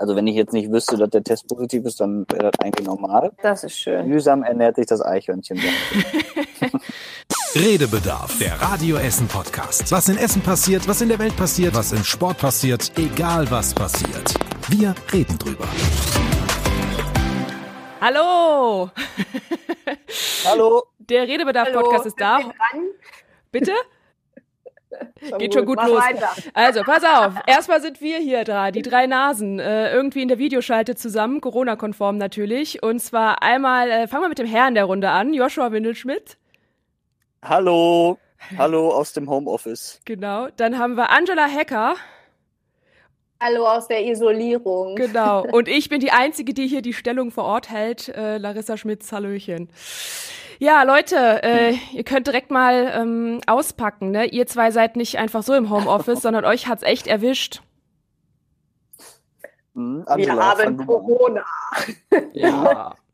Also 0.00 0.14
wenn 0.14 0.28
ich 0.28 0.36
jetzt 0.36 0.52
nicht 0.52 0.70
wüsste, 0.70 0.96
dass 0.96 1.10
der 1.10 1.24
Test 1.24 1.48
positiv 1.48 1.84
ist, 1.84 1.98
dann 1.98 2.24
wäre 2.30 2.52
das 2.52 2.60
eigentlich 2.60 2.86
normal. 2.86 3.32
Das 3.42 3.64
ist 3.64 3.76
schön. 3.76 4.08
Mühsam 4.08 4.44
ernährt 4.44 4.76
sich 4.76 4.86
das 4.86 5.02
Eichhörnchen. 5.02 5.58
Redebedarf, 7.56 8.38
der 8.38 8.62
Radio 8.62 8.96
Essen 8.98 9.26
Podcast. 9.26 9.90
Was 9.90 10.08
in 10.08 10.16
Essen 10.16 10.40
passiert, 10.40 10.86
was 10.86 11.00
in 11.00 11.08
der 11.08 11.18
Welt 11.18 11.36
passiert, 11.36 11.74
was 11.74 11.90
im 11.90 12.04
Sport 12.04 12.38
passiert, 12.38 12.92
egal 12.96 13.50
was 13.50 13.74
passiert. 13.74 14.34
Wir 14.68 14.94
reden 15.12 15.36
drüber. 15.36 15.66
Hallo! 18.00 18.90
Hallo! 20.44 20.84
Der 21.00 21.26
Redebedarf-Podcast 21.26 22.06
ist 22.06 22.20
da. 22.20 22.38
Bitte? 23.50 23.72
Schon 25.28 25.38
Geht 25.38 25.54
schon 25.54 25.66
gut, 25.66 25.82
los. 25.82 26.00
Weiter. 26.00 26.30
Also, 26.54 26.82
pass 26.82 27.02
auf. 27.16 27.34
Erstmal 27.46 27.80
sind 27.80 28.00
wir 28.00 28.18
hier 28.18 28.44
dran, 28.44 28.72
die 28.72 28.82
drei 28.82 29.06
Nasen, 29.06 29.58
äh, 29.58 29.92
irgendwie 29.92 30.22
in 30.22 30.28
der 30.28 30.38
Videoschalte 30.38 30.94
zusammen, 30.94 31.40
Corona-konform 31.40 32.16
natürlich. 32.16 32.82
Und 32.82 33.00
zwar 33.00 33.42
einmal, 33.42 33.90
äh, 33.90 34.08
fangen 34.08 34.24
wir 34.24 34.28
mit 34.28 34.38
dem 34.38 34.46
Herrn 34.46 34.74
der 34.74 34.84
Runde 34.84 35.10
an, 35.10 35.34
Joshua 35.34 35.72
Windelschmidt. 35.72 36.36
Hallo. 37.42 38.18
Hallo 38.56 38.90
aus 38.90 39.12
dem 39.12 39.28
Homeoffice. 39.28 40.00
Genau. 40.04 40.48
Dann 40.56 40.78
haben 40.78 40.96
wir 40.96 41.10
Angela 41.10 41.46
Hecker. 41.46 41.96
Hallo 43.40 43.66
aus 43.66 43.86
der 43.86 44.04
Isolierung. 44.04 44.96
Genau. 44.96 45.42
Und 45.52 45.68
ich 45.68 45.88
bin 45.88 46.00
die 46.00 46.10
Einzige, 46.10 46.54
die 46.54 46.66
hier 46.66 46.82
die 46.82 46.92
Stellung 46.92 47.30
vor 47.30 47.44
Ort 47.44 47.70
hält. 47.70 48.08
Äh, 48.08 48.38
Larissa 48.38 48.76
Schmitz, 48.76 49.12
Hallöchen. 49.12 49.68
Ja, 50.58 50.82
Leute, 50.82 51.42
äh, 51.42 51.74
ihr 51.92 52.04
könnt 52.04 52.26
direkt 52.26 52.50
mal 52.50 52.92
ähm, 52.94 53.40
auspacken. 53.46 54.10
Ne? 54.10 54.26
Ihr 54.26 54.46
zwei 54.46 54.70
seid 54.70 54.96
nicht 54.96 55.18
einfach 55.18 55.42
so 55.42 55.54
im 55.54 55.70
Homeoffice, 55.70 56.20
sondern 56.22 56.44
euch 56.44 56.66
hat's 56.66 56.82
echt 56.82 57.06
erwischt. 57.06 57.62
Hm, 59.74 60.04
Wir 60.16 60.34
haben 60.34 60.86
Corona. 60.86 61.44
Ja. 62.32 62.94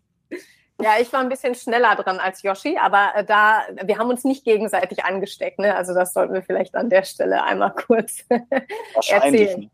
Ja, 0.80 0.94
ich 1.00 1.12
war 1.12 1.20
ein 1.20 1.28
bisschen 1.28 1.54
schneller 1.54 1.94
dran 1.94 2.18
als 2.18 2.42
Yoshi, 2.42 2.76
aber 2.76 3.12
äh, 3.14 3.24
da, 3.24 3.62
wir 3.84 3.96
haben 3.96 4.10
uns 4.10 4.24
nicht 4.24 4.44
gegenseitig 4.44 5.04
angesteckt, 5.04 5.60
ne? 5.60 5.76
Also 5.76 5.94
das 5.94 6.12
sollten 6.12 6.34
wir 6.34 6.42
vielleicht 6.42 6.74
an 6.74 6.90
der 6.90 7.04
Stelle 7.04 7.44
einmal 7.44 7.72
kurz 7.74 8.24
erzählen. 9.08 9.70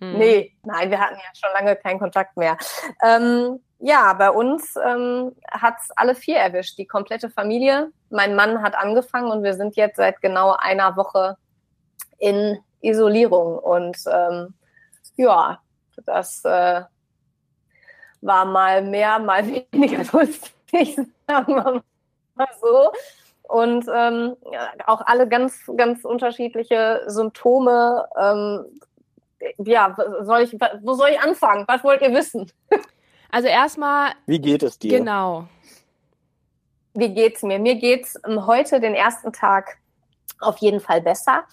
Hm. 0.00 0.18
Nee, 0.18 0.54
nein, 0.62 0.90
wir 0.90 1.00
hatten 1.00 1.14
ja 1.14 1.30
schon 1.34 1.50
lange 1.54 1.74
keinen 1.76 1.98
Kontakt 1.98 2.36
mehr. 2.36 2.58
Ähm, 3.02 3.60
ja, 3.84 4.12
bei 4.12 4.30
uns 4.30 4.76
ähm, 4.76 5.34
hat 5.50 5.74
es 5.80 5.90
alle 5.96 6.14
vier 6.14 6.36
erwischt, 6.36 6.78
die 6.78 6.86
komplette 6.86 7.30
Familie. 7.30 7.90
Mein 8.10 8.36
Mann 8.36 8.62
hat 8.62 8.76
angefangen 8.76 9.32
und 9.32 9.42
wir 9.42 9.54
sind 9.54 9.74
jetzt 9.74 9.96
seit 9.96 10.20
genau 10.22 10.54
einer 10.56 10.96
Woche 10.96 11.36
in 12.18 12.60
Isolierung. 12.80 13.58
Und 13.58 13.98
ähm, 14.08 14.54
ja, 15.16 15.60
das 16.06 16.44
äh, 16.44 16.82
war 18.20 18.44
mal 18.44 18.82
mehr, 18.82 19.18
mal 19.18 19.44
weniger 19.72 20.04
lustig, 20.12 20.96
sagen 21.26 21.54
wir 21.56 21.82
mal 22.36 22.48
so. 22.60 22.92
Und 23.48 23.86
ähm, 23.92 24.36
auch 24.86 25.00
alle 25.00 25.26
ganz, 25.26 25.60
ganz 25.76 26.04
unterschiedliche 26.04 27.02
Symptome. 27.08 28.06
Ähm, 28.16 28.64
ja, 29.58 29.96
soll 30.20 30.42
ich, 30.42 30.52
wo 30.82 30.94
soll 30.94 31.08
ich 31.08 31.20
anfangen? 31.20 31.64
Was 31.66 31.82
wollt 31.82 32.00
ihr 32.00 32.14
wissen? 32.14 32.48
Also 33.32 33.48
erstmal. 33.48 34.12
Wie 34.26 34.38
geht 34.38 34.62
es 34.62 34.78
dir? 34.78 34.98
Genau. 34.98 35.48
Wie 36.94 37.12
geht's 37.12 37.42
mir? 37.42 37.58
Mir 37.58 37.76
geht's 37.76 38.16
ähm, 38.28 38.46
heute 38.46 38.78
den 38.78 38.94
ersten 38.94 39.32
Tag 39.32 39.78
auf 40.38 40.58
jeden 40.58 40.80
Fall 40.80 41.00
besser. 41.00 41.44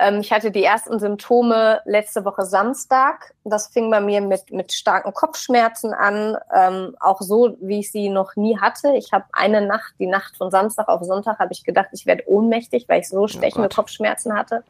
Ähm, 0.00 0.20
ich 0.20 0.32
hatte 0.32 0.50
die 0.50 0.64
ersten 0.64 0.98
Symptome 0.98 1.80
letzte 1.84 2.24
Woche 2.24 2.44
Samstag. 2.44 3.34
Das 3.44 3.68
fing 3.68 3.88
bei 3.88 4.00
mir 4.00 4.20
mit, 4.20 4.50
mit 4.50 4.72
starken 4.72 5.14
Kopfschmerzen 5.14 5.94
an, 5.94 6.36
ähm, 6.52 6.96
auch 6.98 7.20
so, 7.20 7.56
wie 7.60 7.80
ich 7.80 7.92
sie 7.92 8.08
noch 8.08 8.34
nie 8.34 8.58
hatte. 8.58 8.92
Ich 8.96 9.12
habe 9.12 9.26
eine 9.32 9.64
Nacht, 9.64 9.94
die 10.00 10.06
Nacht 10.08 10.36
von 10.36 10.50
Samstag 10.50 10.88
auf 10.88 11.04
Sonntag, 11.04 11.38
habe 11.38 11.52
ich 11.52 11.62
gedacht, 11.62 11.90
ich 11.92 12.04
werde 12.04 12.24
ohnmächtig, 12.26 12.88
weil 12.88 13.02
ich 13.02 13.08
so 13.08 13.20
oh 13.20 13.28
stechende 13.28 13.68
oh 13.70 13.74
Kopfschmerzen 13.74 14.34
hatte. 14.34 14.64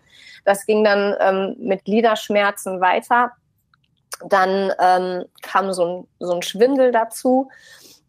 Das 0.44 0.66
ging 0.66 0.84
dann 0.84 1.16
ähm, 1.18 1.56
mit 1.58 1.86
Gliederschmerzen 1.86 2.82
weiter. 2.82 3.32
Dann 4.28 4.72
ähm, 4.78 5.24
kam 5.42 5.72
so 5.72 5.84
ein, 5.84 6.08
so 6.18 6.34
ein 6.34 6.42
Schwindel 6.42 6.92
dazu. 6.92 7.50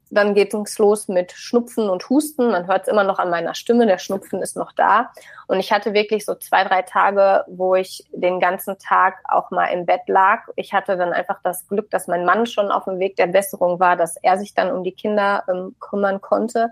Dann 0.10 0.36
geht 0.36 0.54
es 0.54 0.78
los 0.78 1.08
mit 1.08 1.32
Schnupfen 1.32 1.90
und 1.90 2.08
Husten. 2.08 2.52
Man 2.52 2.68
hört 2.68 2.84
es 2.84 2.88
immer 2.88 3.04
noch 3.04 3.18
an 3.18 3.32
meiner 3.32 3.56
Stimme, 3.56 3.88
der 3.88 3.98
Schnupfen 3.98 4.44
ist 4.44 4.56
noch 4.56 4.72
da. 4.72 5.12
Und 5.48 5.60
ich 5.60 5.72
hatte 5.72 5.94
wirklich 5.94 6.24
so 6.24 6.36
zwei, 6.36 6.64
drei 6.64 6.84
Tage, 6.84 7.44
wo 7.48 7.74
ich 7.74 8.06
den 8.12 8.40
ganzen 8.40 8.78
Tag 8.78 9.16
auch 9.28 9.50
mal 9.50 9.68
im 9.68 9.88
Bett 9.88 10.02
lag. 10.06 10.44
Ich 10.56 10.72
hatte 10.72 10.98
dann 10.98 11.14
einfach 11.14 11.40
das 11.44 11.68
Glück, 11.68 11.90
dass 11.90 12.08
mein 12.08 12.26
Mann 12.26 12.46
schon 12.46 12.70
auf 12.70 12.86
dem 12.86 13.00
Weg 13.00 13.16
der 13.16 13.28
Besserung 13.28 13.80
war, 13.80 13.96
dass 13.96 14.16
er 14.18 14.38
sich 14.38 14.54
dann 14.54 14.72
um 14.72 14.84
die 14.84 14.92
Kinder 14.92 15.44
ähm, 15.50 15.76
kümmern 15.80 16.22
konnte. 16.22 16.70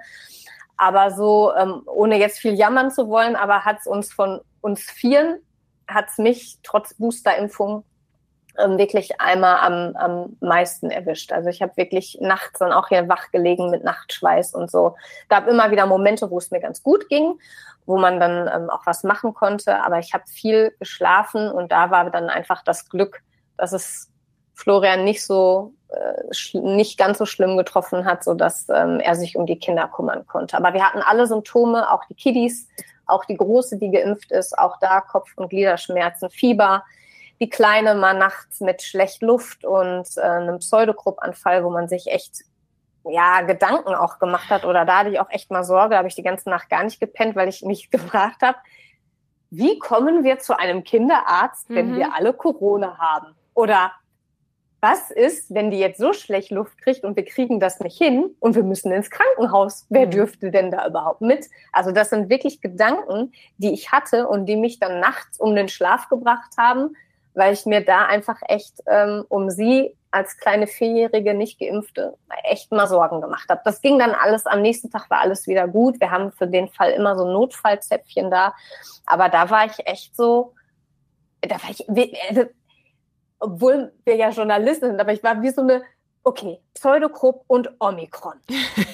Aber 0.77 1.09
so, 1.11 1.51
ähm, 1.55 1.81
ohne 1.85 2.19
jetzt 2.19 2.39
viel 2.39 2.53
jammern 2.53 2.91
zu 2.91 3.07
wollen, 3.07 3.35
aber 3.35 3.65
hat 3.65 3.77
es 3.79 3.87
uns 3.87 4.13
von 4.13 4.41
uns 4.61 4.81
Vieren, 4.81 5.39
hat 5.87 6.09
es 6.09 6.17
mich 6.19 6.57
trotz 6.63 6.93
Boosterimpfung 6.93 7.83
ähm, 8.63 8.77
wirklich 8.77 9.19
einmal 9.19 9.57
am, 9.57 9.95
am 9.95 10.37
meisten 10.39 10.89
erwischt. 10.89 11.31
Also 11.31 11.49
ich 11.49 11.61
habe 11.61 11.75
wirklich 11.77 12.17
nachts 12.21 12.59
dann 12.59 12.71
auch 12.71 12.87
hier 12.89 13.07
wach 13.09 13.31
gelegen 13.31 13.69
mit 13.69 13.83
Nachtschweiß 13.83 14.53
und 14.53 14.69
so. 14.69 14.95
Gab 15.29 15.47
immer 15.47 15.71
wieder 15.71 15.85
Momente, 15.85 16.29
wo 16.29 16.37
es 16.37 16.51
mir 16.51 16.59
ganz 16.59 16.83
gut 16.83 17.09
ging, 17.09 17.39
wo 17.85 17.97
man 17.97 18.19
dann 18.19 18.49
ähm, 18.53 18.69
auch 18.69 18.85
was 18.85 19.03
machen 19.03 19.33
konnte. 19.33 19.83
Aber 19.83 19.99
ich 19.99 20.13
habe 20.13 20.23
viel 20.27 20.73
geschlafen 20.79 21.49
und 21.51 21.71
da 21.71 21.91
war 21.91 22.09
dann 22.09 22.29
einfach 22.29 22.63
das 22.63 22.89
Glück, 22.89 23.21
dass 23.57 23.73
es 23.73 24.11
Florian 24.53 25.03
nicht 25.03 25.25
so 25.25 25.73
äh, 25.89 26.59
nicht 26.59 26.97
ganz 26.97 27.17
so 27.17 27.25
schlimm 27.25 27.57
getroffen 27.57 28.05
hat, 28.05 28.23
so 28.23 28.33
dass 28.33 28.69
ähm, 28.69 28.99
er 28.99 29.15
sich 29.15 29.35
um 29.35 29.45
die 29.45 29.59
Kinder 29.59 29.87
kümmern 29.87 30.25
konnte. 30.27 30.55
Aber 30.55 30.73
wir 30.73 30.85
hatten 30.85 31.01
alle 31.01 31.27
Symptome, 31.27 31.91
auch 31.91 32.05
die 32.05 32.15
Kiddies, 32.15 32.67
auch 33.07 33.25
die 33.25 33.35
große, 33.35 33.77
die 33.77 33.91
geimpft 33.91 34.31
ist, 34.31 34.57
auch 34.57 34.77
da 34.79 35.01
Kopf- 35.01 35.33
und 35.35 35.49
Gliederschmerzen, 35.49 36.29
Fieber 36.29 36.83
die 37.41 37.49
Kleine 37.49 37.95
mal 37.95 38.13
nachts 38.13 38.61
mit 38.61 38.83
schlecht 38.83 39.23
Luft 39.23 39.65
und 39.65 40.05
äh, 40.15 40.21
einem 40.21 40.59
Pseudogruppanfall, 40.59 41.65
wo 41.65 41.71
man 41.71 41.87
sich 41.87 42.07
echt 42.07 42.43
ja, 43.03 43.41
Gedanken 43.41 43.95
auch 43.95 44.19
gemacht 44.19 44.49
hat 44.51 44.63
oder 44.63 44.85
da 44.85 44.99
hatte 44.99 45.09
ich 45.09 45.19
auch 45.19 45.29
echt 45.31 45.49
mal 45.49 45.63
Sorge, 45.63 45.91
da 45.91 45.97
habe 45.97 46.07
ich 46.07 46.15
die 46.15 46.23
ganze 46.23 46.49
Nacht 46.51 46.69
gar 46.69 46.83
nicht 46.83 46.99
gepennt, 46.99 47.35
weil 47.35 47.49
ich 47.49 47.63
mich 47.63 47.89
gefragt 47.91 48.43
habe, 48.43 48.57
wie 49.49 49.79
kommen 49.79 50.23
wir 50.23 50.39
zu 50.39 50.57
einem 50.57 50.83
Kinderarzt, 50.83 51.65
wenn 51.69 51.91
mhm. 51.91 51.95
wir 51.97 52.13
alle 52.13 52.31
Corona 52.31 52.97
haben? 52.99 53.35
Oder 53.53 53.91
was 54.79 55.11
ist, 55.11 55.53
wenn 55.53 55.71
die 55.71 55.77
jetzt 55.77 55.99
so 55.99 56.13
schlecht 56.13 56.51
Luft 56.51 56.77
kriegt 56.81 57.03
und 57.03 57.15
wir 57.15 57.25
kriegen 57.25 57.59
das 57.59 57.79
nicht 57.79 57.97
hin 57.97 58.35
und 58.39 58.55
wir 58.55 58.63
müssen 58.63 58.91
ins 58.91 59.09
Krankenhaus? 59.09 59.85
Wer 59.89 60.05
mhm. 60.05 60.11
dürfte 60.11 60.51
denn 60.51 60.71
da 60.71 60.87
überhaupt 60.87 61.21
mit? 61.21 61.47
Also 61.73 61.91
das 61.91 62.11
sind 62.11 62.29
wirklich 62.29 62.61
Gedanken, 62.61 63.33
die 63.57 63.73
ich 63.73 63.91
hatte 63.91 64.27
und 64.27 64.45
die 64.45 64.55
mich 64.55 64.79
dann 64.79 64.99
nachts 64.99 65.39
um 65.39 65.55
den 65.55 65.69
Schlaf 65.69 66.07
gebracht 66.07 66.53
haben, 66.57 66.95
weil 67.33 67.53
ich 67.53 67.65
mir 67.65 67.83
da 67.83 68.05
einfach 68.05 68.39
echt 68.47 68.81
ähm, 68.87 69.25
um 69.29 69.49
sie 69.49 69.95
als 70.11 70.37
kleine 70.37 70.67
vierjährige 70.67 71.33
nicht 71.33 71.59
geimpfte 71.59 72.17
echt 72.43 72.71
mal 72.71 72.87
Sorgen 72.87 73.21
gemacht 73.21 73.49
habe. 73.49 73.61
Das 73.63 73.81
ging 73.81 73.97
dann 73.97 74.11
alles, 74.11 74.45
am 74.45 74.61
nächsten 74.61 74.89
Tag 74.89 75.09
war 75.09 75.19
alles 75.21 75.47
wieder 75.47 75.67
gut. 75.67 75.99
Wir 76.01 76.11
haben 76.11 76.31
für 76.33 76.47
den 76.47 76.67
Fall 76.67 76.91
immer 76.91 77.17
so 77.17 77.25
Notfallzäpfchen 77.25 78.29
da. 78.29 78.53
Aber 79.05 79.29
da 79.29 79.49
war 79.49 79.65
ich 79.65 79.87
echt 79.87 80.15
so, 80.15 80.53
da 81.41 81.55
war 81.55 81.69
ich, 81.69 81.87
also, 82.29 82.49
obwohl 83.39 83.93
wir 84.03 84.15
ja 84.17 84.29
Journalisten 84.29 84.87
sind, 84.87 84.99
aber 84.99 85.13
ich 85.13 85.23
war 85.23 85.41
wie 85.41 85.49
so 85.49 85.61
eine 85.61 85.81
okay, 86.23 86.59
Pseudogrupp 86.73 87.43
und 87.47 87.69
Omikron. 87.79 88.39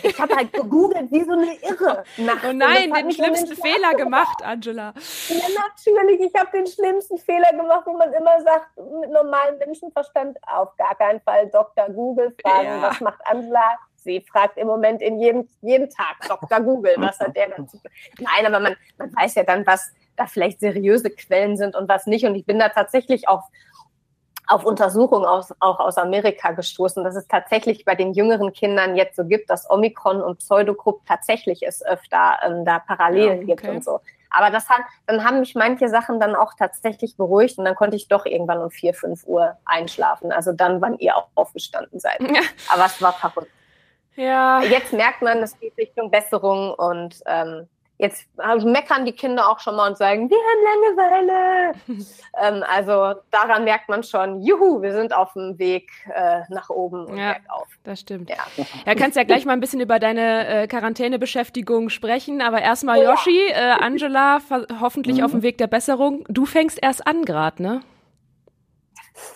Ich 0.03 0.19
habe 0.19 0.35
halt 0.35 0.53
gegoogelt 0.53 1.11
wie 1.11 1.23
so 1.23 1.33
eine 1.33 1.53
Irre. 1.61 2.03
Nachts. 2.17 2.45
Oh 2.47 2.53
nein, 2.53 2.91
den 2.93 3.11
schlimmsten 3.11 3.55
Fehler 3.55 3.93
gemacht, 3.95 4.41
Angela. 4.43 4.93
Ja, 5.29 5.45
natürlich. 5.67 6.21
Ich 6.21 6.39
habe 6.39 6.49
den 6.51 6.67
schlimmsten 6.67 7.17
Fehler 7.17 7.51
gemacht, 7.51 7.83
wo 7.85 7.97
man 7.97 8.13
immer 8.13 8.41
sagt, 8.41 8.77
mit 8.77 9.11
normalem 9.11 9.57
Menschenverstand 9.59 10.37
auf 10.47 10.75
gar 10.77 10.95
keinen 10.95 11.21
Fall 11.21 11.49
Dr. 11.49 11.89
Google 11.89 12.35
fragen, 12.41 12.67
ja. 12.67 12.81
was 12.81 13.01
macht 13.01 13.19
Angela? 13.25 13.77
Sie 13.95 14.21
fragt 14.21 14.57
im 14.57 14.67
Moment 14.67 15.01
in 15.01 15.19
jedem, 15.19 15.49
jeden 15.61 15.89
Tag 15.89 16.17
Dr. 16.27 16.61
Google, 16.61 16.93
was 16.97 17.19
hat 17.19 17.35
der 17.35 17.49
dazu? 17.49 17.79
Nein, 18.19 18.45
aber 18.45 18.59
man, 18.59 18.75
man 18.97 19.13
weiß 19.15 19.35
ja 19.35 19.43
dann, 19.43 19.65
was 19.67 19.91
da 20.15 20.25
vielleicht 20.25 20.59
seriöse 20.59 21.09
Quellen 21.09 21.57
sind 21.57 21.75
und 21.75 21.89
was 21.89 22.05
nicht. 22.05 22.25
Und 22.25 22.35
ich 22.35 22.45
bin 22.45 22.57
da 22.57 22.69
tatsächlich 22.69 23.27
auf 23.27 23.43
auf 24.47 24.65
Untersuchungen 24.65 25.25
aus, 25.25 25.53
auch 25.59 25.79
aus 25.79 25.97
Amerika 25.97 26.51
gestoßen, 26.51 27.03
dass 27.03 27.15
es 27.15 27.27
tatsächlich 27.27 27.83
bei 27.85 27.95
den 27.95 28.13
jüngeren 28.13 28.53
Kindern 28.53 28.95
jetzt 28.95 29.17
so 29.17 29.25
gibt, 29.25 29.49
dass 29.49 29.69
Omikron 29.69 30.21
und 30.21 30.39
Pseudogrupp 30.39 31.05
tatsächlich 31.05 31.63
es 31.67 31.85
öfter 31.85 32.37
ähm, 32.43 32.63
da 32.65 32.79
Parallelen 32.79 33.47
ja, 33.47 33.53
okay. 33.53 33.55
gibt 33.55 33.67
und 33.67 33.83
so. 33.83 33.99
Aber 34.29 34.49
das 34.49 34.69
hat, 34.69 34.81
dann 35.05 35.23
haben 35.23 35.39
mich 35.39 35.55
manche 35.55 35.89
Sachen 35.89 36.19
dann 36.19 36.35
auch 36.35 36.53
tatsächlich 36.57 37.15
beruhigt 37.17 37.57
und 37.57 37.65
dann 37.65 37.75
konnte 37.75 37.95
ich 37.95 38.07
doch 38.07 38.25
irgendwann 38.25 38.61
um 38.61 38.69
vier, 38.69 38.93
fünf 38.93 39.25
Uhr 39.25 39.57
einschlafen. 39.65 40.31
Also 40.31 40.51
dann, 40.53 40.81
wann 40.81 40.97
ihr 40.99 41.15
auch 41.15 41.27
aufgestanden 41.35 41.99
seid. 41.99 42.21
Ja. 42.21 42.41
Aber 42.73 42.85
es 42.85 43.01
war 43.01 43.13
verrückt. 43.13 43.51
Ja. 44.15 44.61
Jetzt 44.61 44.93
merkt 44.93 45.21
man, 45.21 45.39
es 45.39 45.57
geht 45.59 45.77
Richtung 45.77 46.09
Besserung 46.09 46.73
und 46.73 47.21
ähm, 47.25 47.67
Jetzt 47.99 48.27
meckern 48.63 49.05
die 49.05 49.11
Kinder 49.11 49.49
auch 49.49 49.59
schon 49.59 49.75
mal 49.75 49.89
und 49.89 49.97
sagen, 49.97 50.29
wir 50.29 50.37
haben 50.37 50.95
Langeweile. 51.25 51.73
ähm, 52.39 52.63
also 52.71 53.19
daran 53.31 53.63
merkt 53.63 53.89
man 53.89 54.03
schon, 54.03 54.41
juhu, 54.43 54.83
wir 54.83 54.93
sind 54.93 55.15
auf 55.15 55.33
dem 55.33 55.57
Weg 55.57 55.89
äh, 56.13 56.41
nach 56.49 56.69
oben 56.69 57.05
und 57.07 57.17
ja, 57.17 57.33
bergauf. 57.33 57.67
Das 57.83 58.01
stimmt. 58.01 58.29
Ja. 58.29 58.35
ja, 58.85 58.93
kannst 58.93 59.17
ja 59.17 59.23
gleich 59.23 59.45
mal 59.45 59.53
ein 59.53 59.59
bisschen 59.59 59.81
über 59.81 59.97
deine 59.97 60.47
äh, 60.47 60.67
Quarantänebeschäftigung 60.67 61.89
sprechen, 61.89 62.41
aber 62.41 62.61
erstmal 62.61 63.01
Yoshi, 63.01 63.49
äh, 63.49 63.55
Angela, 63.55 64.41
hoffentlich 64.79 65.17
mhm. 65.17 65.23
auf 65.23 65.31
dem 65.31 65.41
Weg 65.41 65.57
der 65.57 65.67
Besserung. 65.67 66.23
Du 66.27 66.45
fängst 66.45 66.77
erst 66.79 67.07
an 67.07 67.25
gerade, 67.25 67.63
ne? 67.63 67.81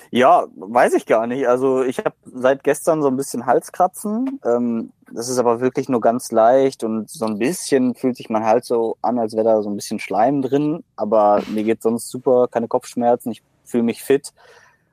Ja, 0.10 0.46
weiß 0.56 0.94
ich 0.94 1.06
gar 1.06 1.28
nicht. 1.28 1.48
Also 1.48 1.84
ich 1.84 2.00
habe 2.00 2.16
seit 2.26 2.64
gestern 2.64 3.02
so 3.02 3.08
ein 3.08 3.18
bisschen 3.18 3.46
Halskratzen. 3.46 4.40
Ähm, 4.46 4.92
das 5.12 5.30
ist 5.30 5.38
aber 5.38 5.62
wirklich 5.62 5.90
nur 5.90 6.02
ganz 6.02 6.32
leicht 6.32 6.84
und 6.84 7.10
so 7.10 7.26
ein 7.26 7.38
bisschen 7.38 7.96
fühlt 7.96 8.16
sich 8.16 8.30
mein 8.30 8.46
Hals 8.46 8.68
so 8.68 8.98
an, 9.02 9.20
als 9.20 9.34
wäre 9.36 9.46
da 9.46 9.62
so 9.62 9.70
ein 9.70 9.76
bisschen 9.76 10.00
Schleim 10.00 10.42
drin. 10.42 10.84
Aber 10.96 11.42
mir 11.48 11.64
geht 11.64 11.82
sonst 11.82 12.10
super, 12.10 12.48
keine 12.50 12.68
Kopfschmerzen. 12.68 13.32
Ich 13.32 13.42
fühle 13.66 13.84
mich 13.84 14.04
fit. 14.04 14.34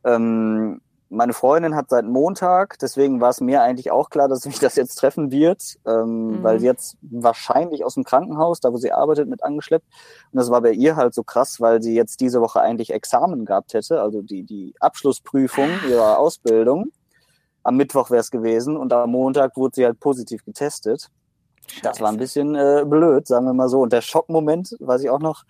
Ähm, 0.05 0.81
meine 1.11 1.33
Freundin 1.33 1.75
hat 1.75 1.89
seit 1.89 2.05
Montag, 2.05 2.79
deswegen 2.81 3.21
war 3.21 3.31
es 3.31 3.41
mir 3.41 3.63
eigentlich 3.63 3.91
auch 3.91 4.11
klar, 4.11 4.29
dass 4.29 4.45
mich 4.45 4.59
das 4.59 4.77
jetzt 4.77 4.97
treffen 4.97 5.31
wird, 5.31 5.79
ähm, 5.87 6.39
mhm. 6.39 6.43
weil 6.43 6.61
sie 6.61 6.67
jetzt 6.67 6.97
wahrscheinlich 7.01 7.85
aus 7.85 7.95
dem 7.95 8.05
Krankenhaus, 8.05 8.61
da 8.61 8.73
wo 8.73 8.77
sie 8.77 8.93
arbeitet, 8.93 9.29
mit 9.29 9.43
angeschleppt. 9.43 9.87
Und 10.33 10.37
das 10.37 10.51
war 10.51 10.61
bei 10.61 10.73
ihr 10.73 10.97
halt 10.97 11.15
so 11.15 11.23
krass, 11.23 11.61
weil 11.61 11.83
sie 11.83 11.95
jetzt 11.95 12.21
diese 12.21 12.41
Woche 12.41 12.61
eigentlich 12.61 12.93
Examen 12.93 13.47
gehabt 13.47 13.75
hätte, 13.75 14.03
also 14.03 14.23
die, 14.23 14.43
die 14.45 14.75
Abschlussprüfung 14.81 15.69
ihrer 15.89 16.19
Ausbildung. 16.19 16.93
Am 17.63 17.77
Mittwoch 17.77 18.11
wäre 18.11 18.21
es 18.21 18.31
gewesen 18.31 18.77
und 18.77 18.93
am 18.93 19.11
Montag 19.11 19.57
wurde 19.57 19.75
sie 19.77 19.85
halt 19.85 20.01
positiv 20.01 20.45
getestet. 20.45 21.09
Scheiße. 21.69 21.83
Das 21.83 22.01
war 22.01 22.11
ein 22.11 22.17
bisschen 22.17 22.55
äh, 22.55 22.85
blöd, 22.87 23.27
sagen 23.27 23.47
wir 23.47 23.53
mal 23.53 23.69
so. 23.69 23.81
Und 23.81 23.93
der 23.93 24.01
Schockmoment, 24.01 24.75
weiß 24.81 25.03
ich 25.03 25.11
auch 25.11 25.19
noch, 25.19 25.45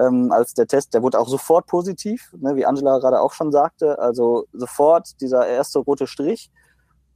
ähm, 0.00 0.32
als 0.32 0.54
der 0.54 0.66
Test, 0.66 0.94
der 0.94 1.02
wurde 1.02 1.18
auch 1.18 1.28
sofort 1.28 1.66
positiv, 1.66 2.32
ne, 2.38 2.56
wie 2.56 2.64
Angela 2.64 2.98
gerade 2.98 3.20
auch 3.20 3.32
schon 3.32 3.52
sagte. 3.52 3.98
Also 3.98 4.46
sofort 4.52 5.20
dieser 5.20 5.46
erste 5.46 5.80
rote 5.80 6.06
Strich. 6.06 6.50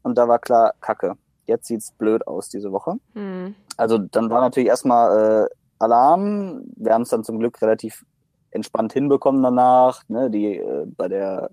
Und 0.03 0.19
da 0.19 0.29
war 0.29 0.39
klar, 0.39 0.75
Kacke. 0.81 1.15
Jetzt 1.47 1.67
sieht's 1.67 1.93
blöd 1.93 2.27
aus 2.27 2.49
diese 2.49 2.73
Woche. 2.73 2.95
Mhm. 3.15 3.55
Also 3.77 3.99
dann 3.99 4.31
war 4.31 4.41
natürlich 4.41 4.69
erstmal 4.69 5.47
äh, 5.47 5.55
Alarm. 5.79 6.63
Wir 6.77 6.95
haben 6.95 7.03
es 7.03 7.09
dann 7.09 7.25
zum 7.25 7.39
Glück 7.39 7.61
relativ 7.63 8.05
entspannt 8.51 8.93
hinbekommen 8.93 9.43
danach. 9.43 10.03
Ne, 10.09 10.31
die 10.31 10.59
äh, 10.59 10.87
bei 10.87 11.09
der 11.09 11.51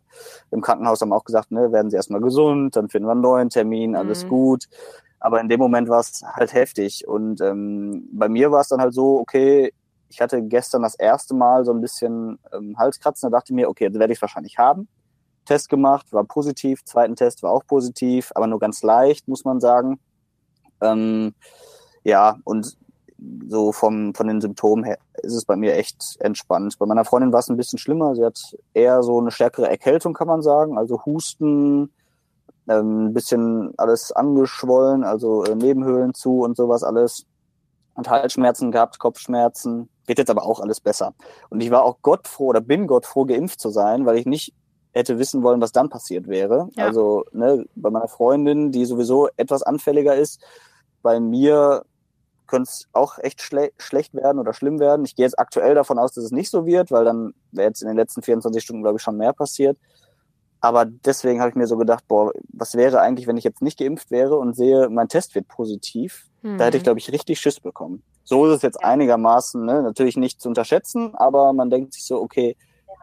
im 0.52 0.62
Krankenhaus 0.62 1.02
haben 1.02 1.14
auch 1.14 1.24
gesagt, 1.24 1.52
ne, 1.52 1.72
werden 1.72 1.90
sie 1.90 1.96
erstmal 1.96 2.22
gesund, 2.22 2.76
dann 2.76 2.90
finden 2.90 3.08
wir 3.08 3.14
einen 3.14 3.22
neuen 3.22 3.50
Termin, 3.50 3.96
alles 3.96 4.26
mhm. 4.26 4.30
gut. 4.30 4.66
Aber 5.20 5.40
in 5.40 5.50
dem 5.50 5.60
Moment 5.60 5.88
war 5.88 6.00
es 6.00 6.24
halt 6.26 6.54
heftig. 6.54 7.08
Und 7.08 7.42
ähm, 7.42 8.10
bei 8.12 8.28
mir 8.28 8.52
war 8.52 8.62
es 8.62 8.70
dann 8.70 8.82
halt 8.82 8.94
so, 8.94 9.20
okay, 9.20 9.72
ich 10.12 10.22
hatte 10.22 10.42
gestern 10.44 10.82
das 10.82 10.96
erste 10.96 11.34
Mal 11.34 11.64
so 11.64 11.72
ein 11.72 11.82
bisschen 11.82 12.38
ähm, 12.54 12.78
Halskratzen. 12.78 13.30
Da 13.30 13.38
dachte 13.38 13.54
ich 13.54 13.56
mir, 13.56 13.70
okay, 13.70 13.86
jetzt 13.86 13.98
werde 14.00 14.12
ich 14.12 14.18
es 14.18 14.22
wahrscheinlich 14.22 14.58
haben. 14.58 14.88
Test 15.46 15.70
gemacht, 15.70 16.12
war 16.12 16.24
positiv. 16.26 16.84
Zweiten 16.84 17.16
Test 17.16 17.44
war 17.44 17.52
auch 17.52 17.66
positiv, 17.66 18.32
aber 18.36 18.48
nur 18.48 18.60
ganz 18.60 18.84
leicht, 18.84 19.28
muss 19.28 19.46
man 19.46 19.60
sagen. 19.60 20.00
Ähm, 20.82 21.34
ja, 22.04 22.38
und 22.44 22.78
so 23.48 23.72
vom, 23.72 24.14
von 24.14 24.28
den 24.28 24.42
Symptomen 24.42 24.84
her 24.84 24.98
ist 25.22 25.36
es 25.36 25.46
bei 25.46 25.56
mir 25.56 25.76
echt 25.76 26.18
entspannt. 26.20 26.78
Bei 26.80 26.86
meiner 26.86 27.06
Freundin 27.06 27.32
war 27.32 27.40
es 27.40 27.50
ein 27.50 27.58
bisschen 27.58 27.80
schlimmer. 27.80 28.16
Sie 28.16 28.26
hat 28.26 28.40
eher 28.74 29.04
so 29.04 29.20
eine 29.20 29.32
stärkere 29.32 29.70
Erkältung, 29.70 30.14
kann 30.14 30.28
man 30.28 30.42
sagen. 30.42 30.78
Also 30.78 31.06
Husten, 31.06 31.94
ähm, 32.68 33.08
ein 33.08 33.14
bisschen 33.14 33.74
alles 33.78 34.12
angeschwollen, 34.12 35.04
also 35.04 35.44
äh, 35.44 35.56
Nebenhöhlen 35.56 36.14
zu 36.14 36.42
und 36.42 36.58
sowas 36.58 36.84
alles. 36.84 37.26
Und 37.94 38.10
Halsschmerzen 38.10 38.72
gehabt, 38.72 39.00
Kopfschmerzen, 39.00 39.90
Geht 40.12 40.18
jetzt 40.18 40.30
aber 40.30 40.44
auch 40.44 40.60
alles 40.60 40.82
besser. 40.82 41.14
Und 41.50 41.62
ich 41.62 41.72
war 41.72 41.86
auch 41.86 42.00
Gott 42.02 42.28
froh 42.28 42.48
oder 42.48 42.60
bin 42.60 42.86
Gott 42.86 43.06
froh, 43.06 43.24
geimpft 43.24 43.62
zu 43.62 43.70
sein, 43.70 44.06
weil 44.06 44.18
ich 44.18 44.26
nicht 44.26 44.54
hätte 44.92 45.18
wissen 45.20 45.42
wollen, 45.42 45.62
was 45.62 45.72
dann 45.72 45.88
passiert 45.88 46.28
wäre. 46.28 46.68
Ja. 46.74 46.88
Also 46.88 47.24
ne, 47.32 47.64
bei 47.76 47.90
meiner 47.92 48.10
Freundin, 48.10 48.74
die 48.74 48.84
sowieso 48.84 49.30
etwas 49.38 49.64
anfälliger 49.64 50.14
ist, 50.14 50.44
bei 51.02 51.22
mir 51.22 51.86
könnte 52.46 52.68
es 52.70 52.90
auch 52.92 53.20
echt 53.20 53.42
schle 53.42 53.72
schlecht 53.78 54.14
werden 54.14 54.38
oder 54.38 54.52
schlimm 54.52 54.82
werden. 54.82 55.06
Ich 55.06 55.16
gehe 55.16 55.24
jetzt 55.24 55.40
aktuell 55.40 55.76
davon 55.76 55.98
aus, 55.98 56.12
dass 56.12 56.26
es 56.26 56.32
nicht 56.32 56.50
so 56.50 56.66
wird, 56.66 56.92
weil 56.92 57.06
dann 57.06 57.34
wäre 57.54 57.70
jetzt 57.70 57.82
in 57.82 57.88
den 57.88 57.96
letzten 57.96 58.22
24 58.22 58.62
Stunden, 58.62 58.84
glaube 58.84 58.98
ich, 58.98 59.02
schon 59.02 59.16
mehr 59.16 59.32
passiert. 59.32 59.78
Aber 60.62 60.86
deswegen 60.86 61.40
habe 61.40 61.50
ich 61.50 61.56
mir 61.56 61.66
so 61.66 61.76
gedacht, 61.76 62.08
boah, 62.08 62.32
was 62.54 62.76
wäre 62.76 63.02
eigentlich, 63.02 63.28
wenn 63.28 63.38
ich 63.38 63.44
jetzt 63.44 63.64
nicht 63.64 63.80
geimpft 63.80 64.12
wäre 64.12 64.38
und 64.38 64.56
sehe, 64.56 64.90
mein 64.90 65.08
Test 65.08 65.34
wird 65.34 65.48
positiv? 65.48 66.28
Mhm. 66.44 66.60
Da 66.60 66.66
hätte 66.66 66.78
ich, 66.78 66.84
mhm. 66.84 66.86
glaube 66.86 67.00
ich, 67.00 67.12
richtig 67.12 67.40
Schiss 67.40 67.60
bekommen. 67.60 68.04
So 68.24 68.46
ist 68.46 68.58
es 68.58 68.62
jetzt 68.62 68.84
einigermaßen, 68.84 69.66
ne? 69.66 69.82
natürlich 69.82 70.18
nicht 70.18 70.40
zu 70.40 70.48
unterschätzen, 70.50 71.16
aber 71.16 71.52
man 71.54 71.72
denkt 71.72 71.94
sich 71.94 72.06
so, 72.06 72.22
okay, 72.22 72.56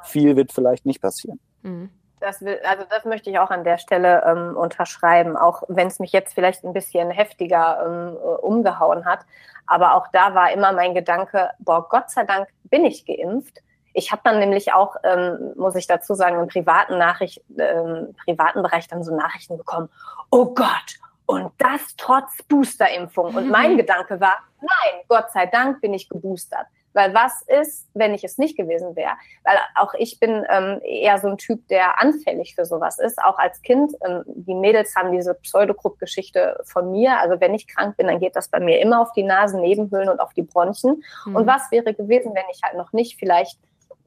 viel 0.05 0.37
wird 0.37 0.53
vielleicht 0.53 0.87
nicht 0.87 1.03
passieren. 1.03 1.41
Mhm. 1.63 1.91
Das 2.21 2.41
will, 2.43 2.59
also 2.65 2.85
das 2.89 3.05
möchte 3.05 3.31
ich 3.31 3.39
auch 3.39 3.51
an 3.51 3.63
der 3.63 3.79
Stelle 3.79 4.25
ähm, 4.27 4.57
unterschreiben, 4.57 5.37
auch 5.37 5.63
wenn 5.69 5.87
es 5.87 6.01
mich 6.01 6.13
jetzt 6.13 6.35
vielleicht 6.35 6.65
ein 6.65 6.73
bisschen 6.73 7.11
heftiger 7.11 7.85
ähm, 7.85 8.17
umgehauen 8.43 9.05
hat. 9.05 9.21
Aber 9.67 9.95
auch 9.95 10.07
da 10.13 10.35
war 10.35 10.53
immer 10.53 10.73
mein 10.73 10.95
Gedanke, 10.95 11.51
boah, 11.59 11.89
Gott 11.89 12.11
sei 12.11 12.25
Dank 12.25 12.49
bin 12.65 12.85
ich 12.85 13.05
geimpft. 13.05 13.61
Ich 13.99 14.13
habe 14.13 14.23
dann 14.23 14.39
nämlich 14.39 14.73
auch, 14.73 14.95
ähm, 15.03 15.55
muss 15.57 15.75
ich 15.75 15.89
dazu 15.89 16.15
sagen, 16.15 16.39
im 16.39 16.47
privaten 16.47 16.99
Nachricht, 16.99 17.43
ähm, 17.59 18.15
privaten 18.25 18.63
Bereich 18.63 18.87
dann 18.87 19.03
so 19.03 19.15
Nachrichten 19.15 19.59
bekommen. 19.59 19.89
Oh 20.31 20.55
Gott, 20.55 21.01
und 21.27 21.51
das 21.59 21.97
trotz 21.97 22.43
Boosterimpfung. 22.45 23.35
Und 23.35 23.51
mein 23.51 23.73
mhm. 23.73 23.79
Gedanke 23.79 24.21
war, 24.21 24.37
nein, 24.61 25.03
Gott 25.09 25.33
sei 25.33 25.47
Dank 25.47 25.81
bin 25.81 25.93
ich 25.95 26.09
geboostert. 26.09 26.67
Weil 26.93 27.13
was 27.13 27.43
ist, 27.43 27.89
wenn 27.93 28.15
ich 28.15 28.25
es 28.25 28.39
nicht 28.39 28.57
gewesen 28.57 28.95
wäre? 28.97 29.13
Weil 29.45 29.57
auch 29.75 29.95
ich 29.95 30.21
bin 30.21 30.47
ähm, 30.49 30.81
eher 30.83 31.19
so 31.19 31.29
ein 31.29 31.37
Typ, 31.37 31.67
der 31.69 32.01
anfällig 32.01 32.55
für 32.55 32.65
sowas 32.65 32.99
ist. 32.99 33.19
Auch 33.23 33.39
als 33.39 33.61
Kind. 33.63 33.93
Ähm, 34.07 34.23
die 34.27 34.55
Mädels 34.55 34.95
haben 34.97 35.13
diese 35.13 35.35
Pseudogrupp-Geschichte 35.35 36.61
von 36.65 36.93
mir. 36.93 37.19
Also 37.19 37.41
wenn 37.41 37.55
ich 37.55 37.67
krank 37.67 37.97
bin, 37.97 38.07
dann 38.07 38.21
geht 38.21 38.37
das 38.37 38.49
bei 38.49 38.61
mir 38.61 38.81
immer 38.81 39.03
auf 39.03 39.13
die 39.13 39.25
Nasennebenhöhlen 39.25 40.09
und 40.09 40.21
auf 40.21 40.35
die 40.35 40.43
Bronchien. 40.43 41.03
Mhm. 41.27 41.37
Und 41.37 41.47
was 41.47 41.71
wäre 41.71 41.95
gewesen, 41.95 42.33
wenn 42.35 42.47
ich 42.51 42.61
halt 42.63 42.77
noch 42.77 42.93
nicht 42.93 43.19
vielleicht 43.19 43.59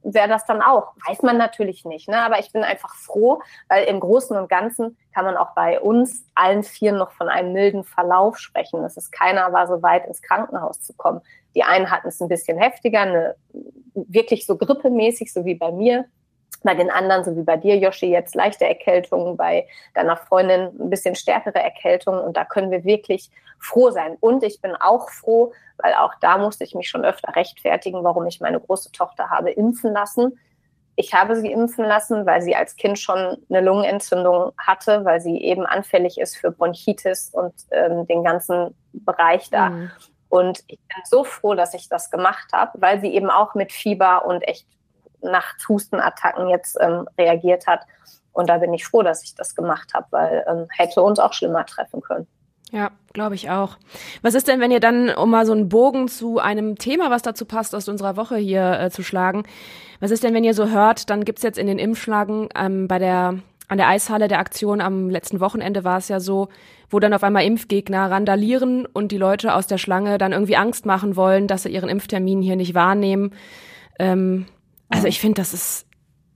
wäre 0.03 0.27
das 0.27 0.45
dann 0.45 0.61
auch. 0.61 0.93
Weiß 1.07 1.21
man 1.21 1.37
natürlich 1.37 1.85
nicht. 1.85 2.09
Ne? 2.09 2.17
Aber 2.21 2.39
ich 2.39 2.51
bin 2.51 2.63
einfach 2.63 2.95
froh, 2.95 3.41
weil 3.67 3.85
im 3.85 3.99
Großen 3.99 4.35
und 4.35 4.49
Ganzen 4.49 4.97
kann 5.13 5.25
man 5.25 5.37
auch 5.37 5.53
bei 5.53 5.79
uns 5.79 6.25
allen 6.35 6.63
vier 6.63 6.91
noch 6.93 7.11
von 7.11 7.29
einem 7.29 7.53
milden 7.53 7.83
Verlauf 7.83 8.37
sprechen. 8.37 8.83
Es 8.83 8.97
ist 8.97 9.11
keiner 9.11 9.51
war 9.53 9.67
so 9.67 9.81
weit 9.81 10.05
ins 10.07 10.21
Krankenhaus 10.21 10.81
zu 10.81 10.93
kommen. 10.93 11.21
Die 11.55 11.63
einen 11.63 11.91
hatten 11.91 12.07
es 12.07 12.21
ein 12.21 12.29
bisschen 12.29 12.57
heftiger, 12.57 13.01
eine, 13.01 13.35
wirklich 13.93 14.45
so 14.45 14.57
grippemäßig, 14.57 15.33
so 15.33 15.45
wie 15.45 15.55
bei 15.55 15.71
mir. 15.71 16.05
Bei 16.63 16.75
den 16.75 16.91
anderen, 16.91 17.23
so 17.23 17.35
wie 17.35 17.43
bei 17.43 17.57
dir, 17.57 17.77
Joshi, 17.77 18.07
jetzt 18.07 18.35
leichte 18.35 18.67
Erkältungen, 18.67 19.35
bei 19.35 19.67
deiner 19.95 20.15
Freundin 20.15 20.69
ein 20.79 20.89
bisschen 20.89 21.15
stärkere 21.15 21.59
Erkältungen. 21.59 22.19
Und 22.19 22.37
da 22.37 22.45
können 22.45 22.69
wir 22.69 22.83
wirklich 22.83 23.31
froh 23.57 23.89
sein. 23.89 24.17
Und 24.19 24.43
ich 24.43 24.61
bin 24.61 24.75
auch 24.75 25.09
froh, 25.09 25.53
weil 25.77 25.93
auch 25.95 26.13
da 26.21 26.37
musste 26.37 26.63
ich 26.63 26.75
mich 26.75 26.87
schon 26.87 27.03
öfter 27.03 27.35
rechtfertigen, 27.35 28.03
warum 28.03 28.27
ich 28.27 28.41
meine 28.41 28.59
große 28.59 28.91
Tochter 28.91 29.29
habe 29.29 29.51
impfen 29.51 29.91
lassen. 29.91 30.39
Ich 30.95 31.13
habe 31.13 31.35
sie 31.35 31.51
impfen 31.51 31.85
lassen, 31.85 32.25
weil 32.25 32.41
sie 32.41 32.55
als 32.55 32.75
Kind 32.75 32.99
schon 32.99 33.37
eine 33.49 33.61
Lungenentzündung 33.61 34.51
hatte, 34.57 35.03
weil 35.05 35.21
sie 35.21 35.37
eben 35.41 35.65
anfällig 35.65 36.19
ist 36.19 36.37
für 36.37 36.51
Bronchitis 36.51 37.29
und 37.33 37.53
ähm, 37.71 38.05
den 38.07 38.23
ganzen 38.23 38.75
Bereich 38.93 39.49
da. 39.49 39.69
Mhm. 39.69 39.91
Und 40.29 40.59
ich 40.67 40.79
bin 40.79 41.03
so 41.05 41.23
froh, 41.23 41.55
dass 41.55 41.73
ich 41.73 41.89
das 41.89 42.09
gemacht 42.09 42.53
habe, 42.53 42.79
weil 42.81 43.01
sie 43.01 43.13
eben 43.13 43.29
auch 43.29 43.53
mit 43.53 43.71
Fieber 43.71 44.25
und 44.25 44.41
echt 44.47 44.65
Nachthustenattacken 45.21 46.49
jetzt 46.49 46.77
ähm, 46.79 47.07
reagiert 47.17 47.67
hat. 47.67 47.81
Und 48.33 48.49
da 48.49 48.57
bin 48.57 48.73
ich 48.73 48.85
froh, 48.85 49.01
dass 49.01 49.23
ich 49.23 49.35
das 49.35 49.55
gemacht 49.55 49.93
habe, 49.93 50.07
weil 50.11 50.45
ähm, 50.47 50.67
hätte 50.69 51.01
uns 51.01 51.19
auch 51.19 51.33
schlimmer 51.33 51.65
treffen 51.65 52.01
können. 52.01 52.27
Ja, 52.71 52.91
glaube 53.11 53.35
ich 53.35 53.49
auch. 53.49 53.77
Was 54.21 54.33
ist 54.33 54.47
denn, 54.47 54.61
wenn 54.61 54.71
ihr 54.71 54.79
dann, 54.79 55.09
um 55.09 55.29
mal 55.29 55.45
so 55.45 55.51
einen 55.51 55.67
Bogen 55.67 56.07
zu 56.07 56.39
einem 56.39 56.77
Thema, 56.77 57.11
was 57.11 57.21
dazu 57.21 57.45
passt, 57.45 57.75
aus 57.75 57.89
unserer 57.89 58.15
Woche 58.15 58.37
hier 58.37 58.79
äh, 58.79 58.89
zu 58.89 59.03
schlagen, 59.03 59.43
was 59.99 60.11
ist 60.11 60.23
denn, 60.23 60.33
wenn 60.33 60.45
ihr 60.45 60.53
so 60.53 60.69
hört, 60.69 61.09
dann 61.09 61.25
gibt's 61.25 61.43
jetzt 61.43 61.57
in 61.57 61.67
den 61.67 61.79
Impfschlagen 61.79 62.47
ähm, 62.55 62.87
bei 62.87 62.97
der 62.97 63.35
an 63.67 63.77
der 63.77 63.87
Eishalle 63.87 64.27
der 64.27 64.39
Aktion 64.39 64.81
am 64.81 65.09
letzten 65.09 65.39
Wochenende 65.39 65.85
war 65.85 65.97
es 65.97 66.09
ja 66.09 66.19
so, 66.19 66.49
wo 66.89 66.99
dann 66.99 67.13
auf 67.13 67.23
einmal 67.23 67.45
Impfgegner 67.45 68.11
randalieren 68.11 68.85
und 68.85 69.13
die 69.13 69.17
Leute 69.17 69.53
aus 69.53 69.65
der 69.65 69.77
Schlange 69.77 70.17
dann 70.17 70.33
irgendwie 70.33 70.57
Angst 70.57 70.85
machen 70.85 71.15
wollen, 71.15 71.47
dass 71.47 71.63
sie 71.63 71.69
ihren 71.69 71.87
Impftermin 71.87 72.41
hier 72.41 72.57
nicht 72.57 72.73
wahrnehmen. 72.73 73.33
Ähm, 73.97 74.45
also 74.91 75.07
ich 75.07 75.19
finde, 75.19 75.41
das 75.41 75.53
ist 75.53 75.85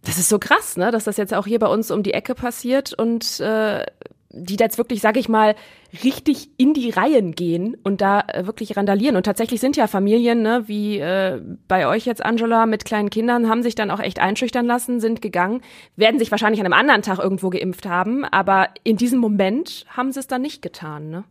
das 0.05 0.17
ist 0.17 0.29
so 0.29 0.39
krass, 0.39 0.77
ne, 0.77 0.91
dass 0.91 1.05
das 1.05 1.17
jetzt 1.17 1.33
auch 1.33 1.47
hier 1.47 1.59
bei 1.59 1.67
uns 1.67 1.91
um 1.91 2.03
die 2.03 2.13
Ecke 2.13 2.35
passiert 2.35 2.93
und 2.93 3.39
äh, 3.39 3.83
die 4.29 4.57
da 4.57 4.65
jetzt 4.65 4.77
wirklich, 4.77 5.01
sage 5.01 5.19
ich 5.19 5.29
mal, 5.29 5.55
richtig 6.03 6.50
in 6.57 6.74
die 6.74 6.89
Reihen 6.89 7.33
gehen 7.33 7.77
und 7.83 8.01
da 8.01 8.19
äh, 8.27 8.45
wirklich 8.45 8.75
randalieren. 8.75 9.15
Und 9.15 9.24
tatsächlich 9.24 9.62
sind 9.62 9.77
ja 9.77 9.88
Familien, 9.88 10.41
ne, 10.41 10.63
wie 10.67 11.00
äh, 11.00 11.41
bei 11.67 11.88
euch 11.88 12.05
jetzt, 12.05 12.24
Angela, 12.24 12.65
mit 12.65 12.85
kleinen 12.85 13.09
Kindern, 13.09 13.50
haben 13.50 13.63
sich 13.63 13.75
dann 13.75 13.91
auch 13.91 14.00
echt 14.00 14.19
einschüchtern 14.19 14.65
lassen, 14.65 15.00
sind 15.00 15.21
gegangen, 15.21 15.62
werden 15.95 16.19
sich 16.19 16.31
wahrscheinlich 16.31 16.59
an 16.59 16.65
einem 16.65 16.79
anderen 16.79 17.01
Tag 17.01 17.19
irgendwo 17.19 17.50
geimpft 17.50 17.88
haben, 17.88 18.25
aber 18.25 18.69
in 18.83 18.97
diesem 18.97 19.19
Moment 19.19 19.85
haben 19.89 20.12
sie 20.12 20.19
es 20.19 20.27
dann 20.27 20.41
nicht 20.41 20.62
getan, 20.62 21.09
ne? 21.09 21.24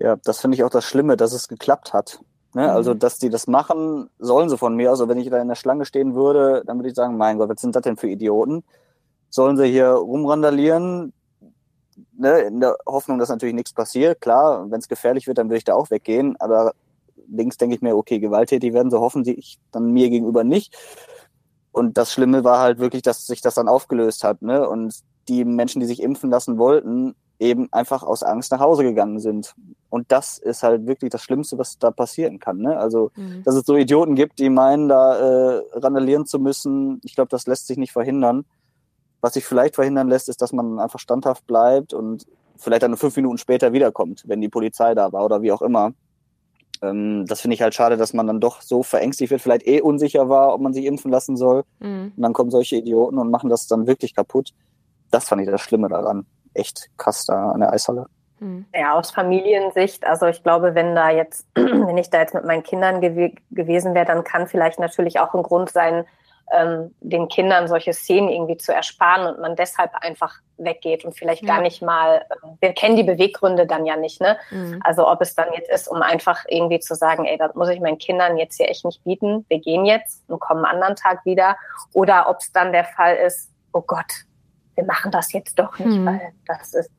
Ja, 0.00 0.16
das 0.24 0.40
finde 0.40 0.56
ich 0.56 0.62
auch 0.62 0.70
das 0.70 0.84
Schlimme, 0.84 1.16
dass 1.16 1.32
es 1.32 1.48
geklappt 1.48 1.92
hat. 1.92 2.20
Ne? 2.58 2.64
Mhm. 2.64 2.70
Also, 2.70 2.92
dass 2.92 3.18
die 3.18 3.30
das 3.30 3.46
machen, 3.46 4.10
sollen 4.18 4.48
sie 4.48 4.58
von 4.58 4.74
mir 4.74 4.90
aus. 4.90 4.98
Also, 4.98 5.08
wenn 5.08 5.18
ich 5.18 5.30
da 5.30 5.40
in 5.40 5.46
der 5.46 5.54
Schlange 5.54 5.84
stehen 5.84 6.16
würde, 6.16 6.64
dann 6.66 6.76
würde 6.78 6.88
ich 6.88 6.96
sagen, 6.96 7.16
mein 7.16 7.38
Gott, 7.38 7.48
was 7.48 7.60
sind 7.60 7.76
das 7.76 7.82
denn 7.82 7.96
für 7.96 8.08
Idioten? 8.08 8.64
Sollen 9.30 9.56
sie 9.56 9.68
hier 9.68 9.90
rumrandalieren? 9.90 11.12
Ne? 12.16 12.40
In 12.40 12.58
der 12.58 12.76
Hoffnung, 12.84 13.20
dass 13.20 13.28
natürlich 13.28 13.54
nichts 13.54 13.72
passiert. 13.72 14.20
Klar, 14.20 14.68
wenn 14.72 14.80
es 14.80 14.88
gefährlich 14.88 15.28
wird, 15.28 15.38
dann 15.38 15.46
würde 15.46 15.58
ich 15.58 15.64
da 15.64 15.74
auch 15.74 15.90
weggehen. 15.92 16.34
Aber 16.40 16.72
links 17.28 17.58
denke 17.58 17.76
ich 17.76 17.80
mir, 17.80 17.96
okay, 17.96 18.18
gewalttätig 18.18 18.72
werden 18.72 18.90
sie 18.90 18.98
hoffentlich 18.98 19.60
dann 19.70 19.92
mir 19.92 20.10
gegenüber 20.10 20.42
nicht. 20.42 20.76
Und 21.70 21.96
das 21.96 22.12
Schlimme 22.12 22.42
war 22.42 22.58
halt 22.58 22.80
wirklich, 22.80 23.02
dass 23.02 23.24
sich 23.24 23.40
das 23.40 23.54
dann 23.54 23.68
aufgelöst 23.68 24.24
hat. 24.24 24.42
Ne? 24.42 24.68
Und 24.68 24.98
die 25.28 25.44
Menschen, 25.44 25.78
die 25.78 25.86
sich 25.86 26.02
impfen 26.02 26.28
lassen 26.28 26.58
wollten, 26.58 27.14
eben 27.38 27.72
einfach 27.72 28.02
aus 28.02 28.24
Angst 28.24 28.50
nach 28.50 28.58
Hause 28.58 28.82
gegangen 28.82 29.20
sind. 29.20 29.54
Und 29.90 30.12
das 30.12 30.38
ist 30.38 30.62
halt 30.62 30.86
wirklich 30.86 31.10
das 31.10 31.22
Schlimmste, 31.22 31.56
was 31.58 31.78
da 31.78 31.90
passieren 31.90 32.38
kann. 32.38 32.58
Ne? 32.58 32.78
Also, 32.78 33.10
mhm. 33.16 33.42
dass 33.44 33.54
es 33.54 33.64
so 33.64 33.76
Idioten 33.76 34.14
gibt, 34.14 34.38
die 34.38 34.50
meinen, 34.50 34.88
da 34.88 35.18
äh, 35.18 35.62
randalieren 35.72 36.26
zu 36.26 36.38
müssen, 36.38 37.00
ich 37.04 37.14
glaube, 37.14 37.30
das 37.30 37.46
lässt 37.46 37.66
sich 37.66 37.78
nicht 37.78 37.92
verhindern. 37.92 38.44
Was 39.20 39.34
sich 39.34 39.44
vielleicht 39.44 39.74
verhindern 39.76 40.08
lässt, 40.08 40.28
ist, 40.28 40.42
dass 40.42 40.52
man 40.52 40.78
einfach 40.78 40.98
standhaft 40.98 41.46
bleibt 41.46 41.92
und 41.92 42.26
vielleicht 42.56 42.82
dann 42.82 42.96
fünf 42.96 43.16
Minuten 43.16 43.38
später 43.38 43.72
wiederkommt, 43.72 44.24
wenn 44.26 44.40
die 44.40 44.48
Polizei 44.48 44.94
da 44.94 45.12
war 45.12 45.24
oder 45.24 45.42
wie 45.42 45.52
auch 45.52 45.62
immer. 45.62 45.92
Ähm, 46.82 47.24
das 47.26 47.40
finde 47.40 47.54
ich 47.54 47.62
halt 47.62 47.74
schade, 47.74 47.96
dass 47.96 48.12
man 48.12 48.26
dann 48.26 48.40
doch 48.40 48.60
so 48.60 48.82
verängstigt 48.82 49.30
wird, 49.30 49.40
vielleicht 49.40 49.66
eh 49.66 49.80
unsicher 49.80 50.28
war, 50.28 50.54
ob 50.54 50.60
man 50.60 50.74
sich 50.74 50.84
impfen 50.84 51.10
lassen 51.10 51.36
soll. 51.36 51.64
Mhm. 51.80 52.12
Und 52.14 52.22
dann 52.22 52.32
kommen 52.32 52.50
solche 52.50 52.76
Idioten 52.76 53.18
und 53.18 53.30
machen 53.30 53.50
das 53.50 53.66
dann 53.66 53.86
wirklich 53.86 54.14
kaputt. 54.14 54.52
Das 55.10 55.24
fand 55.24 55.40
ich 55.40 55.48
das 55.48 55.62
Schlimme 55.62 55.88
daran 55.88 56.26
echt 56.58 56.90
krass 56.96 57.24
da 57.26 57.52
an 57.52 57.60
der 57.60 57.72
Eishalle. 57.72 58.06
Hm. 58.40 58.66
Ja, 58.74 58.94
aus 58.94 59.10
Familiensicht, 59.10 60.06
also 60.06 60.26
ich 60.26 60.42
glaube, 60.42 60.74
wenn 60.74 60.94
da 60.94 61.10
jetzt, 61.10 61.46
wenn 61.54 61.98
ich 61.98 62.10
da 62.10 62.20
jetzt 62.20 62.34
mit 62.34 62.44
meinen 62.44 62.62
Kindern 62.62 63.00
gew 63.00 63.30
gewesen 63.50 63.94
wäre, 63.94 64.06
dann 64.06 64.24
kann 64.24 64.46
vielleicht 64.46 64.78
natürlich 64.78 65.20
auch 65.20 65.34
ein 65.34 65.42
Grund 65.42 65.70
sein, 65.70 66.04
ähm, 66.50 66.94
den 67.00 67.28
Kindern 67.28 67.68
solche 67.68 67.92
Szenen 67.92 68.28
irgendwie 68.28 68.56
zu 68.56 68.72
ersparen 68.72 69.26
und 69.26 69.40
man 69.40 69.56
deshalb 69.56 69.94
einfach 70.00 70.36
weggeht 70.56 71.04
und 71.04 71.16
vielleicht 71.16 71.42
ja. 71.42 71.54
gar 71.54 71.60
nicht 71.60 71.82
mal, 71.82 72.24
ähm, 72.42 72.56
wir 72.60 72.72
kennen 72.72 72.96
die 72.96 73.02
Beweggründe 73.02 73.66
dann 73.66 73.84
ja 73.84 73.96
nicht, 73.96 74.20
ne? 74.20 74.38
Mhm. 74.50 74.80
Also 74.82 75.06
ob 75.06 75.20
es 75.20 75.34
dann 75.34 75.52
jetzt 75.52 75.70
ist, 75.70 75.88
um 75.88 76.00
einfach 76.02 76.44
irgendwie 76.48 76.80
zu 76.80 76.94
sagen, 76.94 77.26
ey, 77.26 77.36
das 77.36 77.54
muss 77.54 77.68
ich 77.68 77.80
meinen 77.80 77.98
Kindern 77.98 78.38
jetzt 78.38 78.56
hier 78.56 78.68
echt 78.68 78.84
nicht 78.84 79.04
bieten, 79.04 79.44
wir 79.48 79.58
gehen 79.58 79.84
jetzt 79.84 80.24
und 80.28 80.40
kommen 80.40 80.64
einen 80.64 80.74
anderen 80.74 80.96
Tag 80.96 81.24
wieder, 81.24 81.56
oder 81.92 82.28
ob 82.28 82.38
es 82.38 82.50
dann 82.52 82.72
der 82.72 82.84
Fall 82.84 83.16
ist, 83.16 83.50
oh 83.72 83.82
Gott, 83.82 84.24
wir 84.74 84.84
machen 84.84 85.10
das 85.10 85.32
jetzt 85.32 85.58
doch 85.58 85.78
nicht, 85.78 85.96
hm. 85.96 86.06
weil 86.06 86.32
das 86.46 86.72
ist 86.72 86.90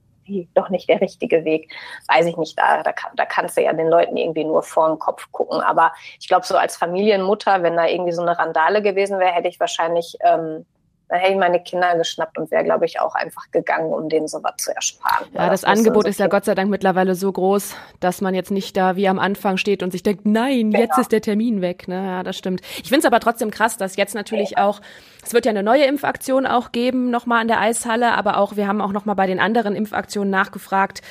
doch 0.54 0.70
nicht 0.70 0.90
der 0.90 1.02
richtige 1.02 1.46
Weg. 1.46 1.72
Weiß 2.08 2.26
ich 2.26 2.38
nicht, 2.38 2.58
da, 2.58 2.84
da, 2.84 2.94
da 3.16 3.26
kannst 3.26 3.58
du 3.58 3.62
ja 3.62 3.74
den 3.74 3.88
Leuten 3.88 4.18
irgendwie 4.18 4.44
nur 4.44 4.64
vor 4.64 4.88
den 4.88 5.00
Kopf 5.00 5.32
gucken. 5.32 5.62
Aber 5.62 5.94
ich 6.20 6.28
glaube, 6.28 6.46
so 6.46 6.58
als 6.58 6.78
Familienmutter, 6.78 7.64
wenn 7.64 7.76
da 7.76 7.86
irgendwie 7.86 8.12
so 8.14 8.22
eine 8.22 8.38
Randale 8.38 8.82
gewesen 8.82 9.20
wäre, 9.20 9.32
hätte 9.32 9.48
ich 9.48 9.60
wahrscheinlich 9.60 10.18
ähm, 10.22 10.66
dann 11.10 11.20
hätte 11.20 11.34
ich 11.34 11.40
meine 11.40 11.60
Kinder 11.62 11.98
geschnappt 11.98 12.38
und 12.38 12.52
wäre, 12.52 12.64
glaube 12.64 12.86
ich, 12.86 13.00
auch 13.00 13.16
einfach 13.16 13.50
gegangen, 13.52 13.92
um 13.92 14.10
denen 14.10 14.28
sowas 14.28 14.54
zu 14.58 14.74
ersparen. 14.74 15.28
Ja, 15.34 15.50
das, 15.50 15.62
das 15.62 15.64
Angebot 15.64 16.04
so 16.04 16.10
ist 16.10 16.20
ja 16.20 16.28
Gott 16.28 16.46
sei 16.46 16.54
Dank 16.54 16.70
mittlerweile 16.70 17.16
so 17.16 17.32
groß, 17.32 17.76
dass 18.00 18.22
man 18.22 18.36
jetzt 18.36 18.52
nicht 18.52 18.78
da 18.78 18.96
wie 18.96 19.08
am 19.08 19.18
Anfang 19.18 19.58
steht 19.58 19.82
und 19.82 19.92
sich 19.92 20.04
denkt, 20.04 20.28
nein, 20.28 20.70
genau. 20.70 20.80
jetzt 20.80 21.00
ist 21.00 21.12
der 21.12 21.22
Termin 21.22 21.62
weg. 21.62 21.88
Ne? 21.88 21.96
Ja, 21.96 22.24
das 22.24 22.38
stimmt. 22.38 22.62
Ich 22.78 22.90
finde 22.90 23.00
es 23.00 23.06
aber 23.06 23.20
trotzdem 23.20 23.50
krass, 23.50 23.76
dass 23.76 23.96
jetzt 23.96 24.14
natürlich 24.14 24.52
ja. 24.52 24.68
auch, 24.68 24.82
es 25.24 25.34
wird 25.34 25.46
ja 25.46 25.50
eine 25.50 25.64
neue 25.64 25.84
Impfaktion 25.84 26.46
auch 26.46 26.72
geben, 26.72 27.10
nochmal 27.10 27.42
an 27.42 27.50
der 27.50 27.60
Eishalle, 27.60 28.14
aber 28.14 28.38
auch, 28.38 28.56
wir 28.56 28.68
haben 28.68 28.82
auch 28.82 28.94
nochmal 28.94 29.16
bei 29.16 29.28
den 29.28 29.40
anderen 29.40 29.76
Impfaktionen 29.76 30.30
nachgefragt, 30.30 31.02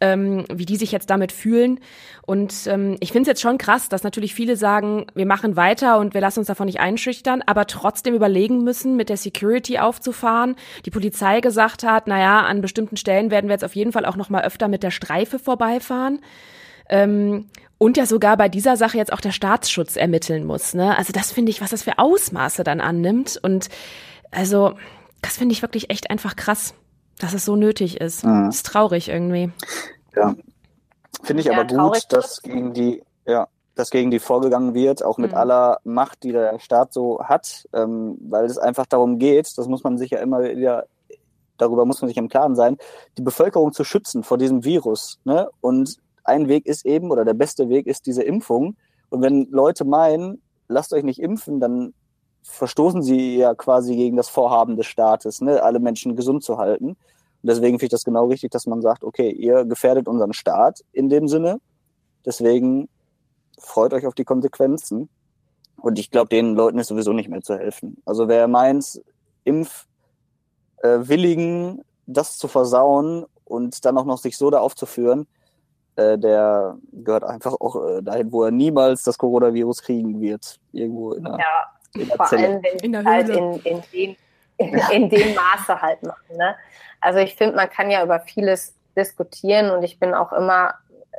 ähm, 0.00 0.44
wie 0.52 0.66
die 0.66 0.76
sich 0.76 0.90
jetzt 0.90 1.10
damit 1.10 1.30
fühlen. 1.30 1.78
Und 2.26 2.66
ähm, 2.66 2.96
ich 3.00 3.12
finde 3.12 3.22
es 3.22 3.28
jetzt 3.28 3.40
schon 3.40 3.58
krass, 3.58 3.88
dass 3.88 4.02
natürlich 4.02 4.34
viele 4.34 4.56
sagen, 4.56 5.06
wir 5.14 5.26
machen 5.26 5.56
weiter 5.56 5.98
und 5.98 6.12
wir 6.12 6.20
lassen 6.20 6.40
uns 6.40 6.48
davon 6.48 6.66
nicht 6.66 6.80
einschüchtern, 6.80 7.42
aber 7.46 7.68
trotzdem 7.68 8.14
überlegen 8.14 8.64
müssen, 8.64 8.96
mit 8.96 9.08
der 9.08 9.16
Security 9.16 9.78
aufzufahren. 9.78 10.56
Die 10.84 10.90
Polizei 10.90 11.40
gesagt 11.40 11.84
hat, 11.84 12.08
naja, 12.08 12.40
an 12.40 12.62
bestimmten 12.62 12.96
Stellen 12.96 13.30
werden 13.30 13.46
wir 13.46 13.54
jetzt 13.54 13.64
auf 13.64 13.76
jeden 13.76 13.92
Fall 13.92 14.06
auch 14.06 14.16
noch 14.16 14.28
mal 14.28 14.42
öfter 14.42 14.66
mit 14.66 14.82
der 14.82 14.90
Streife 14.90 15.38
vorbeifahren. 15.38 16.20
Ähm, 16.88 17.46
und 17.82 17.96
ja 17.96 18.06
sogar 18.06 18.36
bei 18.36 18.48
dieser 18.48 18.76
Sache 18.76 18.96
jetzt 18.96 19.12
auch 19.12 19.20
der 19.20 19.32
Staatsschutz 19.32 19.96
ermitteln 19.96 20.44
muss. 20.44 20.74
Ne? 20.74 20.96
Also 20.96 21.12
das 21.12 21.32
finde 21.32 21.50
ich, 21.50 21.60
was 21.60 21.70
das 21.70 21.82
für 21.82 21.98
Ausmaße 21.98 22.64
dann 22.64 22.80
annimmt. 22.80 23.38
Und 23.42 23.68
also 24.30 24.74
das 25.20 25.36
finde 25.36 25.52
ich 25.52 25.62
wirklich 25.62 25.90
echt 25.90 26.10
einfach 26.10 26.36
krass 26.36 26.74
dass 27.22 27.34
es 27.34 27.44
so 27.44 27.56
nötig 27.56 28.00
ist. 28.00 28.24
Mhm. 28.24 28.48
ist 28.48 28.66
traurig 28.66 29.08
irgendwie. 29.08 29.52
Ja. 30.14 30.34
Finde 31.22 31.40
ich 31.40 31.46
ja, 31.46 31.58
aber 31.58 31.64
gut, 31.66 32.04
dass 32.08 32.42
gegen 32.42 32.72
die, 32.72 33.02
ja, 33.26 33.46
dass 33.74 33.90
gegen 33.90 34.10
die 34.10 34.18
vorgegangen 34.18 34.74
wird, 34.74 35.04
auch 35.04 35.18
mit 35.18 35.32
mhm. 35.32 35.36
aller 35.36 35.78
Macht, 35.84 36.24
die 36.24 36.32
der 36.32 36.58
Staat 36.58 36.92
so 36.92 37.22
hat, 37.22 37.68
ähm, 37.72 38.18
weil 38.28 38.46
es 38.46 38.58
einfach 38.58 38.86
darum 38.86 39.18
geht, 39.18 39.56
das 39.56 39.68
muss 39.68 39.84
man 39.84 39.98
sich 39.98 40.10
ja 40.10 40.18
immer 40.18 40.42
wieder, 40.42 40.86
darüber 41.58 41.84
muss 41.84 42.00
man 42.00 42.08
sich 42.08 42.16
im 42.16 42.28
Klaren 42.28 42.56
sein, 42.56 42.76
die 43.18 43.22
Bevölkerung 43.22 43.72
zu 43.72 43.84
schützen 43.84 44.24
vor 44.24 44.38
diesem 44.38 44.64
Virus. 44.64 45.20
Ne? 45.24 45.48
Und 45.60 45.98
ein 46.24 46.48
Weg 46.48 46.66
ist 46.66 46.86
eben, 46.86 47.10
oder 47.10 47.24
der 47.24 47.34
beste 47.34 47.68
Weg 47.68 47.86
ist 47.86 48.06
diese 48.06 48.22
Impfung. 48.22 48.76
Und 49.10 49.22
wenn 49.22 49.48
Leute 49.50 49.84
meinen, 49.84 50.42
lasst 50.68 50.92
euch 50.92 51.04
nicht 51.04 51.20
impfen, 51.20 51.60
dann 51.60 51.94
verstoßen 52.42 53.02
sie 53.02 53.36
ja 53.36 53.54
quasi 53.54 53.96
gegen 53.96 54.16
das 54.16 54.28
Vorhaben 54.28 54.76
des 54.76 54.86
Staates, 54.86 55.40
ne, 55.40 55.62
alle 55.62 55.80
Menschen 55.80 56.16
gesund 56.16 56.42
zu 56.42 56.58
halten. 56.58 56.88
Und 56.88 56.98
deswegen 57.42 57.78
finde 57.78 57.86
ich 57.86 57.90
das 57.90 58.04
genau 58.04 58.26
richtig, 58.26 58.50
dass 58.50 58.66
man 58.66 58.82
sagt, 58.82 59.04
okay, 59.04 59.30
ihr 59.30 59.64
gefährdet 59.64 60.08
unseren 60.08 60.32
Staat 60.32 60.80
in 60.92 61.08
dem 61.08 61.28
Sinne. 61.28 61.60
Deswegen 62.24 62.88
freut 63.58 63.92
euch 63.92 64.06
auf 64.06 64.14
die 64.14 64.24
Konsequenzen. 64.24 65.08
Und 65.76 65.98
ich 65.98 66.10
glaube, 66.10 66.28
den 66.28 66.54
Leuten 66.54 66.78
ist 66.78 66.88
sowieso 66.88 67.12
nicht 67.12 67.28
mehr 67.28 67.42
zu 67.42 67.58
helfen. 67.58 68.00
Also 68.04 68.28
wer 68.28 68.46
meint, 68.46 69.02
Impfwilligen 69.44 71.82
das 72.06 72.38
zu 72.38 72.48
versauen 72.48 73.24
und 73.44 73.84
dann 73.84 73.98
auch 73.98 74.04
noch 74.04 74.18
sich 74.18 74.36
so 74.36 74.50
da 74.50 74.60
aufzuführen, 74.60 75.26
äh, 75.96 76.18
der 76.18 76.76
gehört 76.92 77.24
einfach 77.24 77.54
auch 77.60 77.76
äh, 77.76 78.02
dahin, 78.02 78.32
wo 78.32 78.44
er 78.44 78.50
niemals 78.50 79.02
das 79.02 79.18
Coronavirus 79.18 79.82
kriegen 79.82 80.20
wird. 80.20 80.58
Irgendwo 80.72 81.12
in 81.12 81.24
der 81.24 81.32
ja 81.38 81.72
vor 82.16 82.32
allem, 82.32 82.62
wenn 82.62 82.78
sie 82.78 83.08
halt 83.08 83.28
in, 83.28 83.54
in, 83.60 83.82
dem, 83.92 84.16
in, 84.56 84.74
in, 84.92 85.08
dem 85.10 85.34
Maße 85.34 85.80
halt 85.80 86.02
machen. 86.02 86.36
Ne? 86.36 86.54
Also 87.00 87.18
ich 87.18 87.34
finde, 87.34 87.56
man 87.56 87.68
kann 87.68 87.90
ja 87.90 88.02
über 88.02 88.20
vieles 88.20 88.74
diskutieren 88.96 89.70
und 89.70 89.82
ich 89.82 89.98
bin 89.98 90.14
auch 90.14 90.32
immer, 90.32 90.74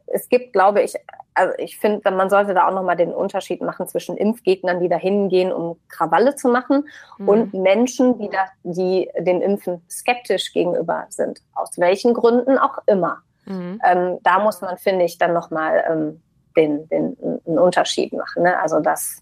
es 0.07 0.29
gibt, 0.29 0.53
glaube 0.53 0.81
ich, 0.81 0.95
also 1.35 1.53
ich 1.57 1.77
finde, 1.79 2.11
man 2.11 2.29
sollte 2.29 2.53
da 2.53 2.67
auch 2.67 2.73
nochmal 2.73 2.95
den 2.95 3.13
Unterschied 3.13 3.61
machen 3.61 3.87
zwischen 3.87 4.17
Impfgegnern, 4.17 4.79
die 4.79 4.89
da 4.89 4.97
hingehen, 4.97 5.51
um 5.51 5.79
Krawalle 5.89 6.35
zu 6.35 6.47
machen, 6.49 6.87
mhm. 7.17 7.29
und 7.29 7.53
Menschen, 7.53 8.19
die, 8.19 8.29
da, 8.29 8.45
die 8.63 9.09
dem 9.17 9.41
Impfen 9.41 9.81
skeptisch 9.89 10.53
gegenüber 10.53 11.05
sind. 11.09 11.41
Aus 11.55 11.77
welchen 11.77 12.13
Gründen 12.13 12.57
auch 12.57 12.79
immer. 12.85 13.23
Mhm. 13.45 13.79
Ähm, 13.83 14.17
da 14.23 14.39
muss 14.39 14.61
man, 14.61 14.77
finde 14.77 15.05
ich, 15.05 15.17
dann 15.17 15.33
nochmal 15.33 15.83
ähm, 15.89 16.21
den, 16.55 16.87
den, 16.89 17.17
einen 17.45 17.59
Unterschied 17.59 18.13
machen. 18.13 18.43
Ne? 18.43 18.59
Also 18.59 18.79
das. 18.79 19.21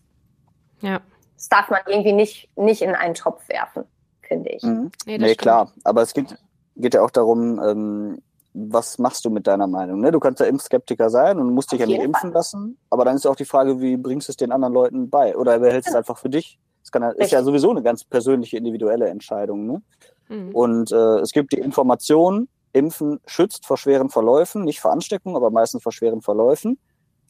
Ja 0.82 1.00
das 1.42 1.50
darf 1.50 1.70
man 1.72 1.80
irgendwie 1.88 2.14
nicht, 2.14 2.50
nicht 2.56 2.84
in 2.84 2.94
einen 2.94 3.16
Topf 3.16 3.50
werfen, 3.50 3.84
finde 4.22 4.52
ich. 4.52 4.62
Mhm. 4.62 4.92
Nee, 5.08 5.18
nee 5.18 5.34
klar. 5.34 5.72
Aber 5.84 6.04
es 6.04 6.14
geht, 6.14 6.38
geht 6.76 6.94
ja 6.94 7.02
auch 7.02 7.10
darum, 7.10 7.60
ähm, 7.60 8.22
was 8.54 9.00
machst 9.00 9.26
du 9.26 9.32
mit 9.32 9.48
deiner 9.48 9.66
Meinung? 9.66 10.02
Ne? 10.02 10.12
Du 10.12 10.20
kannst 10.20 10.40
ja 10.40 10.46
Impfskeptiker 10.46 11.10
sein 11.10 11.40
und 11.40 11.52
musst 11.52 11.72
dich 11.72 11.80
ja 11.80 11.88
nicht 11.88 12.00
impfen 12.00 12.30
Fall. 12.30 12.32
lassen. 12.32 12.78
Aber 12.92 13.06
dann 13.06 13.16
ist 13.16 13.26
auch 13.26 13.36
die 13.36 13.46
Frage, 13.46 13.82
wie 13.82 13.98
bringst 13.98 14.28
du 14.28 14.34
es 14.34 14.38
den 14.38 14.52
anderen 14.52 14.76
Leuten 14.76 15.10
bei? 15.10 15.36
Oder 15.36 15.58
behältst 15.58 15.88
ja. 15.88 15.94
es 15.94 15.96
einfach 15.96 16.20
für 16.20 16.30
dich? 16.30 16.60
Das 16.84 16.92
kann, 16.92 17.12
ist 17.16 17.32
ja 17.32 17.42
sowieso 17.42 17.72
eine 17.72 17.82
ganz 17.82 18.04
persönliche, 18.04 18.58
individuelle 18.58 19.10
Entscheidung. 19.10 19.66
Ne? 19.66 19.82
Mhm. 20.30 20.54
Und 20.54 20.92
äh, 20.92 21.20
es 21.22 21.32
gibt 21.32 21.54
die 21.54 21.60
Information, 21.60 22.50
Impfen 22.74 23.20
schützt 23.26 23.66
vor 23.66 23.78
schweren 23.78 24.10
Verläufen, 24.10 24.64
nicht 24.64 24.80
vor 24.80 24.92
Ansteckung, 24.92 25.36
aber 25.36 25.50
meistens 25.50 25.84
vor 25.84 25.92
schweren 25.92 26.22
Verläufen. 26.22 26.80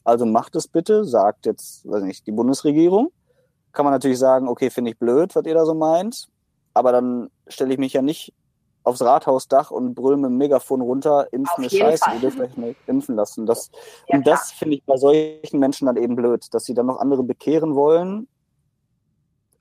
Also 0.04 0.26
macht 0.26 0.56
es 0.56 0.68
bitte, 0.68 1.04
sagt 1.04 1.46
jetzt, 1.46 1.88
weiß 1.88 2.02
nicht, 2.02 2.26
die 2.26 2.32
Bundesregierung 2.32 3.12
kann 3.72 3.84
man 3.84 3.92
natürlich 3.92 4.18
sagen, 4.18 4.48
okay, 4.48 4.70
finde 4.70 4.90
ich 4.90 4.98
blöd, 4.98 5.34
was 5.34 5.44
ihr 5.44 5.54
da 5.54 5.64
so 5.64 5.74
meint. 5.74 6.28
Aber 6.74 6.92
dann 6.92 7.30
stelle 7.48 7.72
ich 7.72 7.78
mich 7.78 7.92
ja 7.92 8.02
nicht 8.02 8.32
aufs 8.84 9.02
Rathausdach 9.02 9.70
und 9.70 9.94
brülle 9.94 10.16
mit 10.16 10.30
dem 10.30 10.38
Megafon 10.38 10.80
runter, 10.80 11.28
impfen 11.32 11.64
ist 11.64 11.76
scheiße, 11.76 12.04
Fall. 12.04 12.14
ihr 12.16 12.20
dürft 12.20 12.40
euch 12.40 12.56
nicht 12.56 12.78
impfen 12.86 13.14
lassen. 13.14 13.46
Das, 13.46 13.70
ja, 14.08 14.16
und 14.16 14.26
das 14.26 14.52
finde 14.52 14.76
ich 14.76 14.84
bei 14.84 14.96
solchen 14.96 15.58
Menschen 15.58 15.86
dann 15.86 15.96
eben 15.96 16.16
blöd, 16.16 16.52
dass 16.52 16.64
sie 16.64 16.74
dann 16.74 16.86
noch 16.86 16.98
andere 16.98 17.22
bekehren 17.22 17.74
wollen. 17.74 18.26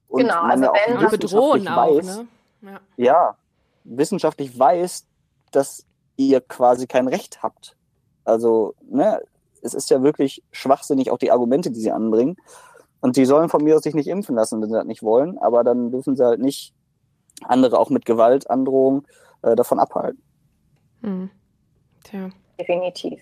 Und 0.07 0.21
genau, 0.23 0.41
also 0.41 0.63
wenn 0.63 1.05
auch 1.05 1.11
bedrohen 1.11 1.67
auch, 1.67 1.77
weiß, 1.77 2.17
ne? 2.17 2.27
ja. 2.61 2.79
ja, 2.97 3.37
wissenschaftlich 3.83 4.57
weiß, 4.57 5.05
dass 5.51 5.85
ihr 6.17 6.41
quasi 6.41 6.87
kein 6.87 7.07
Recht 7.07 7.43
habt. 7.43 7.75
Also, 8.23 8.75
ne, 8.89 9.21
es 9.61 9.73
ist 9.73 9.89
ja 9.89 10.03
wirklich 10.03 10.43
schwachsinnig, 10.51 11.11
auch 11.11 11.17
die 11.17 11.31
Argumente, 11.31 11.71
die 11.71 11.79
sie 11.79 11.91
anbringen. 11.91 12.37
Und 12.99 13.17
die 13.17 13.25
sollen 13.25 13.49
von 13.49 13.63
mir 13.63 13.75
aus 13.75 13.83
sich 13.83 13.95
nicht 13.95 14.07
impfen 14.07 14.35
lassen, 14.35 14.61
wenn 14.61 14.69
sie 14.69 14.75
das 14.75 14.85
nicht 14.85 15.03
wollen, 15.03 15.37
aber 15.39 15.63
dann 15.63 15.91
dürfen 15.91 16.15
sie 16.15 16.23
halt 16.23 16.39
nicht 16.39 16.73
andere 17.43 17.79
auch 17.79 17.89
mit 17.89 18.05
Gewalt, 18.05 18.49
Androhung 18.49 19.07
äh, 19.41 19.55
davon 19.55 19.79
abhalten. 19.79 20.21
Hm. 21.01 21.31
Tja. 22.03 22.29
Definitiv. 22.59 23.19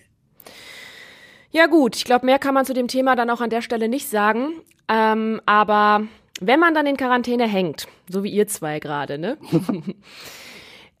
Ja 1.50 1.66
gut, 1.66 1.96
ich 1.96 2.04
glaube, 2.04 2.26
mehr 2.26 2.38
kann 2.38 2.54
man 2.54 2.64
zu 2.64 2.74
dem 2.74 2.88
Thema 2.88 3.16
dann 3.16 3.30
auch 3.30 3.40
an 3.40 3.50
der 3.50 3.62
Stelle 3.62 3.88
nicht 3.88 4.08
sagen. 4.08 4.52
Ähm, 4.88 5.40
aber 5.46 6.02
wenn 6.40 6.60
man 6.60 6.74
dann 6.74 6.86
in 6.86 6.96
Quarantäne 6.96 7.46
hängt, 7.46 7.88
so 8.08 8.22
wie 8.22 8.30
ihr 8.30 8.46
zwei 8.46 8.80
gerade, 8.80 9.18
ne? 9.18 9.38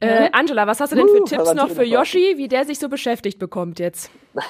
äh, 0.00 0.30
Angela, 0.32 0.66
was 0.66 0.80
hast 0.80 0.92
du 0.92 0.96
denn 0.96 1.08
für 1.08 1.22
uh, 1.22 1.24
Tipps 1.24 1.54
noch 1.54 1.68
für 1.68 1.84
Yoshi, 1.84 2.34
wie 2.36 2.48
der 2.48 2.64
sich 2.64 2.78
so 2.78 2.88
beschäftigt 2.88 3.38
bekommt 3.38 3.78
jetzt? 3.78 4.10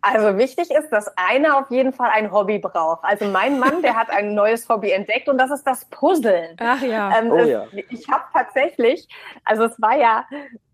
Also 0.00 0.38
wichtig 0.38 0.70
ist, 0.70 0.90
dass 0.90 1.10
einer 1.16 1.58
auf 1.58 1.70
jeden 1.70 1.92
Fall 1.92 2.10
ein 2.12 2.30
Hobby 2.30 2.60
braucht. 2.60 3.02
Also 3.02 3.24
mein 3.24 3.58
Mann, 3.58 3.82
der 3.82 3.96
hat 3.96 4.08
ein 4.08 4.34
neues 4.34 4.68
Hobby 4.68 4.92
entdeckt 4.92 5.28
und 5.28 5.36
das 5.36 5.50
ist 5.50 5.66
das 5.66 5.84
Puzzeln. 5.86 6.56
Ach 6.60 6.80
ja. 6.80 7.18
Ähm, 7.18 7.32
oh, 7.32 7.38
ja. 7.38 7.66
Ich 7.90 8.08
habe 8.08 8.22
tatsächlich, 8.32 9.08
also 9.44 9.64
es 9.64 9.80
war 9.80 9.96
ja 9.96 10.24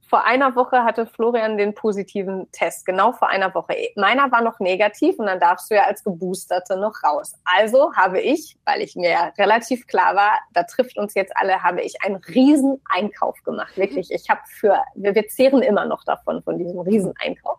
vor 0.09 0.25
einer 0.25 0.57
Woche 0.57 0.85
hatte 0.85 1.07
Florian 1.07 1.59
den 1.59 1.75
positiven 1.75 2.51
Test, 2.51 2.87
genau 2.87 3.13
vor 3.13 3.29
einer 3.29 3.55
Woche. 3.55 3.75
Meiner 3.95 4.33
war 4.33 4.41
noch 4.41 4.59
negativ 4.59 5.19
und 5.19 5.27
dann 5.27 5.39
darfst 5.39 5.71
du 5.71 5.75
ja 5.75 5.85
als 5.85 6.03
Geboosterte 6.03 6.79
noch 6.79 7.03
raus. 7.05 7.35
Also 7.45 7.95
habe 7.95 8.21
ich, 8.21 8.57
weil 8.65 8.81
ich 8.81 8.97
mir 8.97 9.11
ja 9.11 9.33
relativ 9.39 9.87
klar 9.87 10.17
war, 10.17 10.33
da 10.55 10.63
trifft 10.63 10.97
uns 10.97 11.15
jetzt 11.15 11.37
alle, 11.37 11.63
habe 11.63 11.83
ich 11.83 12.03
einen 12.03 12.17
riesen 12.17 12.81
Einkauf 12.91 13.43
gemacht. 13.43 13.77
Wirklich, 13.77 14.11
ich 14.11 14.31
habe 14.31 14.41
für, 14.47 14.83
wir, 14.95 15.15
wir 15.15 15.29
zehren 15.29 15.61
immer 15.61 15.85
noch 15.85 16.05
davon, 16.05 16.43
von 16.43 16.59
diesem 16.59 16.81
riesen 16.81 17.13
Einkauf. 17.21 17.59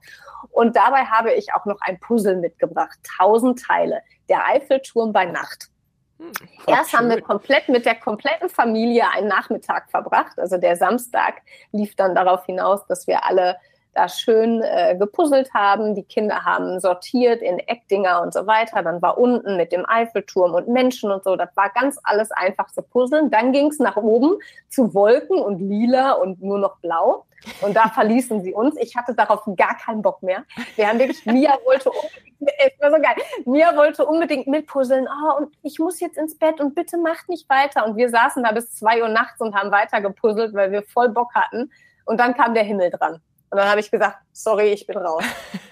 Und 0.51 0.75
dabei 0.75 1.06
habe 1.06 1.34
ich 1.34 1.53
auch 1.53 1.65
noch 1.65 1.79
ein 1.82 2.00
Puzzle 2.00 2.38
mitgebracht, 2.38 2.98
tausend 3.18 3.62
Teile. 3.62 4.01
Der 4.27 4.48
Eiffelturm 4.48 5.13
bei 5.13 5.25
Nacht. 5.25 5.70
Hm, 6.19 6.31
Erst 6.67 6.93
haben 6.93 7.09
wir 7.09 7.21
komplett 7.21 7.69
mit 7.69 7.85
der 7.85 7.95
kompletten 7.95 8.49
Familie 8.49 9.09
einen 9.09 9.27
Nachmittag 9.27 9.89
verbracht. 9.89 10.38
Also 10.38 10.57
der 10.57 10.75
Samstag 10.75 11.41
lief 11.71 11.95
dann 11.95 12.13
darauf 12.13 12.45
hinaus, 12.45 12.85
dass 12.88 13.07
wir 13.07 13.25
alle 13.25 13.57
da 14.00 14.08
schön 14.08 14.62
äh, 14.62 14.96
gepuzzelt 14.98 15.53
haben. 15.53 15.94
Die 15.94 16.03
Kinder 16.03 16.46
haben 16.46 16.79
sortiert 16.79 17.41
in 17.41 17.60
Eckdinger 17.60 18.22
und 18.22 18.34
so 18.34 18.48
weiter. 18.48 18.82
Dann 18.82 19.01
war 19.01 19.18
unten 19.18 19.58
mit 19.58 19.72
dem 19.72 19.86
Eiffelturm 19.88 20.53
und 20.53 20.70
Menschen 20.70 21.12
und 21.12 21.24
so. 21.24 21.36
Das 21.36 21.50
war 21.56 21.70
ganz 21.70 22.00
alles 22.03 22.32
einfach 22.32 22.68
zu 22.68 22.82
puzzeln. 22.82 23.29
Dann 23.29 23.51
ging 23.51 23.68
es 23.68 23.79
nach 23.79 23.98
oben 23.98 24.38
zu 24.70 24.94
Wolken 24.94 25.38
und 25.38 25.60
lila 25.60 26.13
und 26.13 26.41
nur 26.41 26.60
noch 26.60 26.77
blau. 26.77 27.25
Und 27.62 27.75
da 27.75 27.89
verließen 27.89 28.44
sie 28.44 28.53
uns. 28.53 28.75
Ich 28.77 28.96
hatte 28.96 29.13
darauf 29.13 29.41
gar 29.58 29.77
keinen 29.77 30.01
Bock 30.01 30.24
mehr. 30.24 30.44
Wir 30.75 30.88
haben 30.88 31.00
wirklich, 31.00 31.25
Mia 31.25 31.58
wollte 31.65 31.89
unbedingt, 31.89 32.82
war 32.82 32.91
so 32.91 32.98
geil, 32.98 33.15
Mia 33.46 33.75
wollte 33.75 34.06
unbedingt 34.06 34.48
mitpuzzeln. 34.48 35.08
Oh, 35.08 35.38
und 35.38 35.53
ich 35.63 35.79
muss 35.79 36.00
jetzt 36.00 36.18
ins 36.18 36.38
Bett 36.38 36.60
und 36.60 36.75
bitte 36.75 36.98
macht 36.98 37.29
nicht 37.29 37.50
weiter. 37.50 37.86
Und 37.86 37.96
wir 37.98 38.10
saßen 38.10 38.44
da 38.44 38.51
bis 38.51 38.75
zwei 38.75 39.01
Uhr 39.01 39.10
nachts 39.10 39.39
und 39.39 39.56
haben 39.56 39.72
weiter 39.72 40.01
gepuzzelt, 40.01 40.53
weil 40.53 40.72
wir 40.72 40.84
voll 40.84 41.10
Bock 41.10 41.34
hatten. 41.34 41.72
Und 42.06 42.20
dann 42.20 42.34
kam 42.34 42.53
der 42.53 42.63
Himmel 42.63 42.89
dran. 42.89 43.22
Und 43.51 43.58
dann 43.58 43.70
habe 43.70 43.79
ich 43.79 43.89
gesagt, 43.89 44.18
sorry, 44.32 44.74
ich 44.74 44.86
bin 44.86 44.98
raus. 44.98 45.24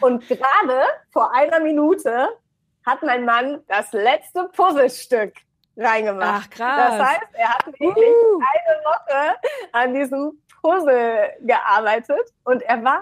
und 0.01 0.27
gerade 0.27 0.81
vor 1.11 1.33
einer 1.33 1.59
Minute 1.59 2.29
hat 2.85 3.03
mein 3.03 3.25
Mann 3.25 3.63
das 3.67 3.91
letzte 3.91 4.49
Puzzlestück 4.55 5.33
reingemacht. 5.75 6.45
Ach, 6.45 6.49
krass. 6.49 6.97
Das 6.97 7.07
heißt, 7.07 7.27
er 7.33 7.49
hat 7.49 7.67
wirklich 7.67 8.09
uh. 8.09 8.39
eine 8.39 8.83
Woche 8.83 9.35
an 9.73 9.93
diesem 9.93 10.41
Puzzle 10.61 11.33
gearbeitet 11.41 12.33
und 12.43 12.63
er 12.63 12.83
war 12.83 13.01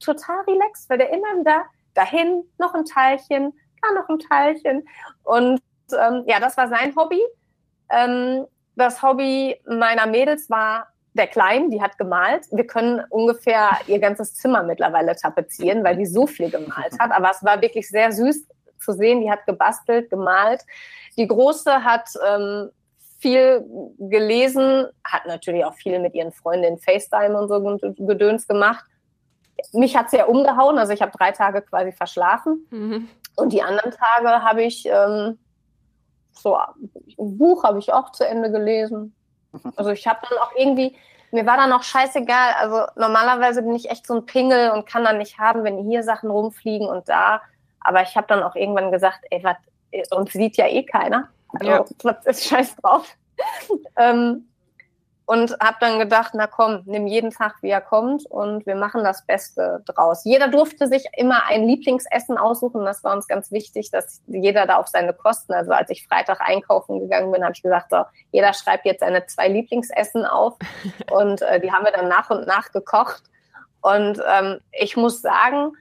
total 0.00 0.40
relaxed, 0.46 0.88
weil 0.88 0.98
der 0.98 1.10
immer 1.10 1.44
da 1.44 1.64
dahin 1.94 2.44
noch 2.58 2.74
ein 2.74 2.84
Teilchen, 2.84 3.52
da 3.82 4.00
noch 4.00 4.08
ein 4.08 4.18
Teilchen 4.18 4.88
und 5.24 5.60
ähm, 5.92 6.24
ja, 6.26 6.40
das 6.40 6.56
war 6.56 6.68
sein 6.68 6.94
Hobby. 6.96 7.20
Ähm, 7.90 8.46
das 8.76 9.02
Hobby 9.02 9.60
meiner 9.66 10.06
Mädels 10.06 10.48
war 10.48 10.88
der 11.18 11.26
Klein, 11.26 11.70
die 11.70 11.82
hat 11.82 11.98
gemalt. 11.98 12.46
Wir 12.50 12.66
können 12.66 13.02
ungefähr 13.10 13.70
ihr 13.86 13.98
ganzes 13.98 14.34
Zimmer 14.34 14.62
mittlerweile 14.62 15.16
tapezieren, 15.16 15.84
weil 15.84 15.96
die 15.96 16.06
so 16.06 16.26
viel 16.26 16.50
gemalt 16.50 16.98
hat. 16.98 17.10
Aber 17.10 17.30
es 17.30 17.44
war 17.44 17.60
wirklich 17.60 17.88
sehr 17.88 18.12
süß 18.12 18.46
zu 18.78 18.92
sehen. 18.92 19.20
Die 19.20 19.30
hat 19.30 19.44
gebastelt, 19.46 20.08
gemalt. 20.10 20.64
Die 21.16 21.26
Große 21.26 21.84
hat 21.84 22.08
ähm, 22.26 22.70
viel 23.18 23.64
gelesen, 23.98 24.86
hat 25.04 25.26
natürlich 25.26 25.64
auch 25.64 25.74
viel 25.74 25.98
mit 25.98 26.14
ihren 26.14 26.32
Freundinnen 26.32 26.78
FaceTime 26.78 27.38
und 27.38 27.48
so 27.48 28.04
Gedöns 28.06 28.46
gemacht. 28.46 28.84
Mich 29.72 29.96
hat 29.96 30.08
sehr 30.10 30.28
umgehauen, 30.28 30.78
also 30.78 30.92
ich 30.92 31.02
habe 31.02 31.10
drei 31.10 31.32
Tage 31.32 31.62
quasi 31.62 31.90
verschlafen. 31.90 32.66
Mhm. 32.70 33.08
Und 33.34 33.52
die 33.52 33.62
anderen 33.62 33.90
Tage 33.90 34.44
habe 34.44 34.62
ich 34.62 34.86
ähm, 34.86 35.38
so 36.32 36.54
ein 36.54 36.74
Buch 37.16 37.64
habe 37.64 37.78
ich 37.78 37.92
auch 37.92 38.12
zu 38.12 38.26
Ende 38.26 38.50
gelesen. 38.50 39.14
Also 39.76 39.90
ich 39.90 40.06
habe 40.06 40.20
dann 40.28 40.38
auch 40.38 40.52
irgendwie, 40.56 40.96
mir 41.30 41.46
war 41.46 41.56
dann 41.56 41.72
auch 41.72 41.82
scheißegal. 41.82 42.54
Also 42.58 42.86
normalerweise 42.96 43.62
bin 43.62 43.74
ich 43.74 43.90
echt 43.90 44.06
so 44.06 44.14
ein 44.14 44.26
Pingel 44.26 44.70
und 44.70 44.86
kann 44.86 45.04
dann 45.04 45.18
nicht 45.18 45.38
haben, 45.38 45.64
wenn 45.64 45.78
hier 45.78 46.02
Sachen 46.02 46.30
rumfliegen 46.30 46.88
und 46.88 47.08
da. 47.08 47.42
Aber 47.80 48.02
ich 48.02 48.16
habe 48.16 48.26
dann 48.26 48.42
auch 48.42 48.54
irgendwann 48.54 48.90
gesagt, 48.90 49.20
ey, 49.30 49.42
was, 49.42 49.56
uns 50.10 50.32
sieht 50.32 50.56
ja 50.56 50.66
eh 50.66 50.82
keiner. 50.82 51.28
Also, 51.58 51.70
ja. 51.70 51.84
was 52.02 52.26
ist 52.26 52.44
scheiß 52.46 52.76
drauf. 52.76 53.16
ähm, 53.96 54.48
und 55.28 55.54
habe 55.60 55.76
dann 55.80 55.98
gedacht, 55.98 56.32
na 56.32 56.46
komm, 56.46 56.84
nimm 56.86 57.06
jeden 57.06 57.30
Tag, 57.30 57.56
wie 57.60 57.68
er 57.68 57.82
kommt 57.82 58.24
und 58.24 58.64
wir 58.64 58.76
machen 58.76 59.04
das 59.04 59.26
Beste 59.26 59.82
draus. 59.84 60.24
Jeder 60.24 60.48
durfte 60.48 60.86
sich 60.88 61.04
immer 61.18 61.44
ein 61.44 61.68
Lieblingsessen 61.68 62.38
aussuchen. 62.38 62.86
Das 62.86 63.04
war 63.04 63.14
uns 63.14 63.28
ganz 63.28 63.52
wichtig, 63.52 63.90
dass 63.90 64.22
jeder 64.26 64.64
da 64.64 64.76
auf 64.76 64.88
seine 64.88 65.12
Kosten, 65.12 65.52
also 65.52 65.72
als 65.72 65.90
ich 65.90 66.08
Freitag 66.08 66.40
einkaufen 66.40 66.98
gegangen 66.98 67.30
bin, 67.30 67.42
habe 67.42 67.52
ich 67.54 67.62
gesagt, 67.62 67.90
so, 67.90 68.04
jeder 68.32 68.54
schreibt 68.54 68.86
jetzt 68.86 69.00
seine 69.00 69.26
zwei 69.26 69.48
Lieblingsessen 69.48 70.24
auf 70.24 70.56
und 71.10 71.42
äh, 71.42 71.60
die 71.60 71.72
haben 71.72 71.84
wir 71.84 71.92
dann 71.92 72.08
nach 72.08 72.30
und 72.30 72.46
nach 72.46 72.72
gekocht. 72.72 73.24
Und 73.82 74.22
ähm, 74.26 74.60
ich 74.72 74.96
muss 74.96 75.20
sagen, 75.20 75.72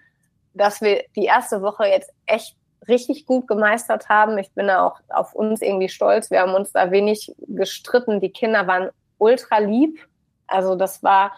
dass 0.56 0.82
wir 0.82 1.06
die 1.16 1.24
erste 1.24 1.62
Woche 1.62 1.86
jetzt 1.86 2.12
echt 2.26 2.58
richtig 2.90 3.26
gut 3.26 3.48
gemeistert 3.48 4.10
haben. 4.10 4.38
Ich 4.40 4.52
bin 4.52 4.68
da 4.68 4.86
auch 4.86 5.00
auf 5.08 5.34
uns 5.34 5.62
irgendwie 5.62 5.88
stolz. 5.88 6.32
Wir 6.32 6.42
haben 6.42 6.54
uns 6.54 6.74
da 6.74 6.92
wenig 6.92 7.34
gestritten. 7.48 8.20
Die 8.20 8.34
Kinder 8.34 8.68
waren 8.68 8.90
ultra 9.18 9.60
lieb. 9.60 10.00
Also 10.48 10.76
das 10.76 11.04
war, 11.04 11.34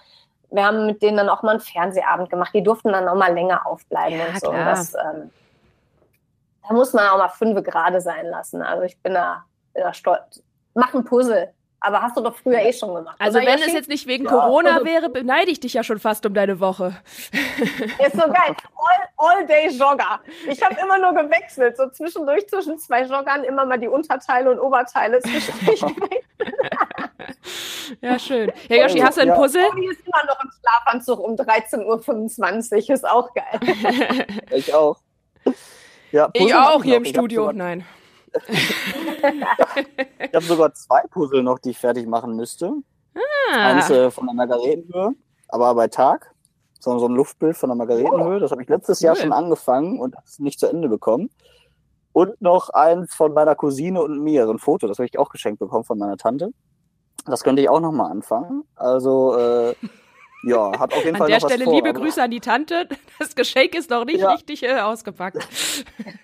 wir 0.52 0.66
haben 0.66 0.86
mit 0.86 1.02
denen 1.02 1.18
dann 1.18 1.30
auch 1.30 1.44
mal 1.44 1.52
einen 1.52 1.60
Fernsehabend 1.60 2.30
gemacht. 2.30 2.54
Die 2.54 2.64
durften 2.64 2.92
dann 2.92 3.08
auch 3.08 3.16
mal 3.16 3.34
länger 3.34 3.66
aufbleiben 3.66 4.20
ja, 4.20 4.28
und 4.28 4.40
so. 4.40 4.50
Und 4.50 4.58
das, 4.58 4.94
ähm, 4.96 5.32
da 6.68 6.74
muss 6.74 6.94
man 6.94 7.08
auch 7.08 7.18
mal 7.18 7.30
fünf 7.30 7.64
gerade 7.64 8.02
sein 8.02 8.28
lassen. 8.28 8.62
Also 8.62 8.84
ich 8.84 8.98
bin 9.02 9.14
da, 9.14 9.46
bin 9.74 9.84
da 9.84 9.94
stolz. 9.94 10.44
Mach 10.74 10.94
ein 10.94 11.04
Puzzle. 11.04 11.54
Aber 11.82 12.02
hast 12.02 12.18
du 12.18 12.22
doch 12.22 12.36
früher 12.36 12.60
eh 12.60 12.74
schon 12.74 12.94
gemacht. 12.94 13.16
Also 13.20 13.40
wenn 13.40 13.60
es 13.60 13.72
jetzt 13.72 13.88
nicht 13.88 14.06
wegen 14.06 14.26
ja. 14.26 14.32
Corona 14.32 14.84
wäre, 14.84 15.10
beneide 15.10 15.50
ich 15.50 15.62
dich 15.62 15.74
ja 15.74 15.84
schon 15.84 15.98
fast 15.98 16.26
um 16.26 16.34
deine 16.34 16.60
Woche. 16.60 16.94
Ist 17.32 18.14
so 18.14 18.28
geil. 18.28 18.54
All, 18.76 19.08
all 19.16 19.48
day 19.48 19.70
Jogger. 19.70 20.20
Ich 20.50 20.62
habe 20.62 20.76
immer 20.82 20.98
nur 21.00 21.14
gewechselt. 21.14 21.78
So 21.78 21.90
zwischendurch 21.90 22.48
zwischen 22.50 22.78
zwei 22.80 23.04
Joggern 23.04 23.46
immer 23.46 23.66
mal 23.66 23.80
die 23.80 23.88
Unterteile 23.88 24.52
und 24.52 24.60
Oberteile 24.60 25.22
zwischendurch. 25.22 25.82
ja, 28.02 28.20
schön. 28.20 28.52
Ja, 28.68 28.84
Joshi, 28.84 29.00
hast 29.00 29.18
du 29.18 29.22
ein 29.22 29.34
Puzzle? 29.34 29.64
Die 29.78 29.86
ist 29.86 30.02
immer 30.06 30.26
noch 30.28 30.44
im 30.44 30.50
Schlafanzug 30.52 31.20
um 31.20 31.36
13.25 31.36 32.90
Uhr. 32.90 32.94
Ist 32.94 33.08
auch 33.08 33.34
geil. 33.34 33.60
ich 34.52 34.74
auch. 34.74 34.98
Ja, 36.12 36.30
ich 36.34 36.56
auch 36.56 36.84
hier 36.84 36.98
im 36.98 37.06
Studio. 37.06 37.52
Nein 37.52 37.86
ich 40.20 40.34
habe 40.34 40.46
sogar 40.46 40.74
zwei 40.74 41.02
Puzzle 41.10 41.44
noch, 41.44 41.60
die 41.60 41.72
ich 41.72 41.78
fertig 41.78 42.08
machen 42.08 42.36
müsste. 42.36 42.72
Ah. 43.16 43.68
Eins 43.70 43.90
äh, 43.90 44.12
von 44.12 44.26
der 44.28 44.36
Margaretenhöhe, 44.36 45.16
aber 45.48 45.74
bei 45.76 45.88
Tag. 45.88 46.34
So, 46.80 46.98
so 46.98 47.08
ein 47.08 47.16
Luftbild 47.16 47.58
von 47.58 47.70
der 47.70 47.76
Margaretenhöhe. 47.76 48.38
Oh. 48.38 48.40
Das 48.40 48.52
habe 48.52 48.62
ich 48.64 48.70
letztes 48.70 49.02
cool. 49.02 49.06
Jahr 49.06 49.16
schon 49.16 49.34
angefangen 49.34 50.00
und 50.00 50.16
es 50.26 50.40
nicht 50.40 50.60
zu 50.60 50.68
Ende 50.68 50.88
bekommen. 50.88 51.30
Und 52.14 52.42
noch 52.42 52.70
eins 52.70 53.14
von 53.14 53.34
meiner 53.34 53.56
Cousine 53.56 54.02
und 54.02 54.20
mir, 54.24 54.46
so 54.46 54.54
ein 54.54 54.60
Foto, 54.60 54.88
das 54.88 54.98
habe 54.98 55.08
ich 55.08 55.20
auch 55.20 55.30
geschenkt 55.30 55.60
bekommen 55.60 55.84
von 55.84 55.98
meiner 55.98 56.18
Tante. 56.18 56.52
Das 57.26 57.44
könnte 57.44 57.62
ich 57.62 57.70
auch 57.70 57.80
noch 57.80 57.92
mal 57.92 58.10
anfangen. 58.10 58.64
Also 58.76 59.38
äh, 59.38 59.76
ja, 60.44 60.72
hat 60.80 60.94
auf 60.94 61.04
jeden 61.04 61.16
an 61.16 61.20
Fall 61.20 61.34
An 61.34 61.40
der 61.40 61.48
Stelle 61.48 61.66
vor, 61.66 61.74
liebe 61.74 61.94
Grüße 61.94 62.22
an 62.22 62.32
die 62.32 62.40
Tante. 62.40 62.88
Das 63.20 63.36
Geschenk 63.36 63.76
ist 63.76 63.90
noch 63.90 64.06
nicht 64.06 64.20
ja. 64.20 64.32
richtig 64.32 64.64
äh, 64.64 64.80
ausgepackt. 64.80 65.48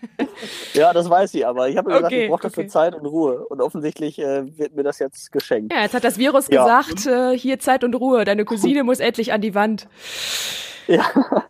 ja, 0.73 0.93
das 0.93 1.09
weiß 1.09 1.31
sie, 1.31 1.45
aber 1.45 1.69
ich 1.69 1.77
habe 1.77 1.89
okay, 1.89 1.97
gesagt, 1.97 2.13
ich 2.13 2.29
brauche 2.29 2.41
dafür 2.43 2.63
okay. 2.63 2.69
Zeit 2.69 2.95
und 2.95 3.05
Ruhe. 3.05 3.45
Und 3.47 3.61
offensichtlich 3.61 4.19
äh, 4.19 4.57
wird 4.57 4.75
mir 4.75 4.83
das 4.83 4.99
jetzt 4.99 5.31
geschenkt. 5.31 5.73
Ja, 5.73 5.81
jetzt 5.81 5.93
hat 5.93 6.03
das 6.03 6.17
Virus 6.17 6.47
ja. 6.49 6.63
gesagt, 6.63 7.05
äh, 7.05 7.37
hier 7.37 7.59
Zeit 7.59 7.83
und 7.83 7.93
Ruhe. 7.95 8.23
Deine 8.25 8.45
Cousine 8.45 8.83
muss 8.83 8.99
endlich 8.99 9.33
an 9.33 9.41
die 9.41 9.55
Wand. 9.55 9.87
Ja, 10.87 11.05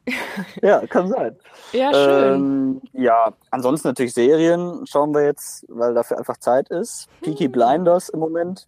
ja 0.62 0.88
kann 0.88 1.10
sein. 1.10 1.36
Ja, 1.74 1.94
schön. 1.94 2.34
Ähm, 2.34 2.82
ja, 2.94 3.34
ansonsten 3.52 3.90
natürlich 3.90 4.14
Serien 4.14 4.86
schauen 4.86 5.14
wir 5.14 5.26
jetzt, 5.26 5.66
weil 5.68 5.94
dafür 5.94 6.18
einfach 6.18 6.38
Zeit 6.38 6.70
ist. 6.70 7.08
Peaky 7.22 7.46
hm. 7.46 7.52
Blinders 7.52 8.10
im 8.10 8.20
Moment 8.20 8.68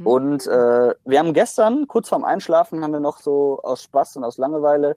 Mhm. 0.00 0.06
Und 0.06 0.46
äh, 0.46 0.94
wir 1.04 1.18
haben 1.18 1.32
gestern, 1.32 1.86
kurz 1.86 2.08
vorm 2.08 2.24
Einschlafen, 2.24 2.82
haben 2.82 2.92
wir 2.92 3.00
noch 3.00 3.18
so 3.18 3.60
aus 3.62 3.82
Spaß 3.84 4.16
und 4.16 4.24
aus 4.24 4.38
Langeweile 4.38 4.96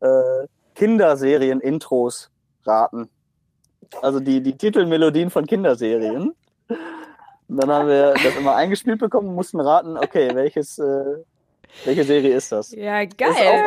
äh, 0.00 0.46
Kinderserien-Intros 0.74 2.30
raten. 2.64 3.08
Also 4.02 4.20
die, 4.20 4.42
die 4.42 4.56
Titelmelodien 4.56 5.30
von 5.30 5.46
Kinderserien. 5.46 6.34
Und 7.48 7.56
dann 7.56 7.70
haben 7.70 7.88
wir 7.88 8.14
das 8.14 8.36
immer 8.36 8.54
eingespielt 8.54 9.00
bekommen 9.00 9.28
und 9.28 9.34
mussten 9.34 9.60
raten, 9.60 9.96
okay, 9.96 10.30
welches, 10.34 10.78
äh, 10.78 11.24
Welche 11.84 12.04
Serie 12.04 12.34
ist 12.34 12.50
das? 12.50 12.72
Ja, 12.72 13.04
geil. 13.04 13.64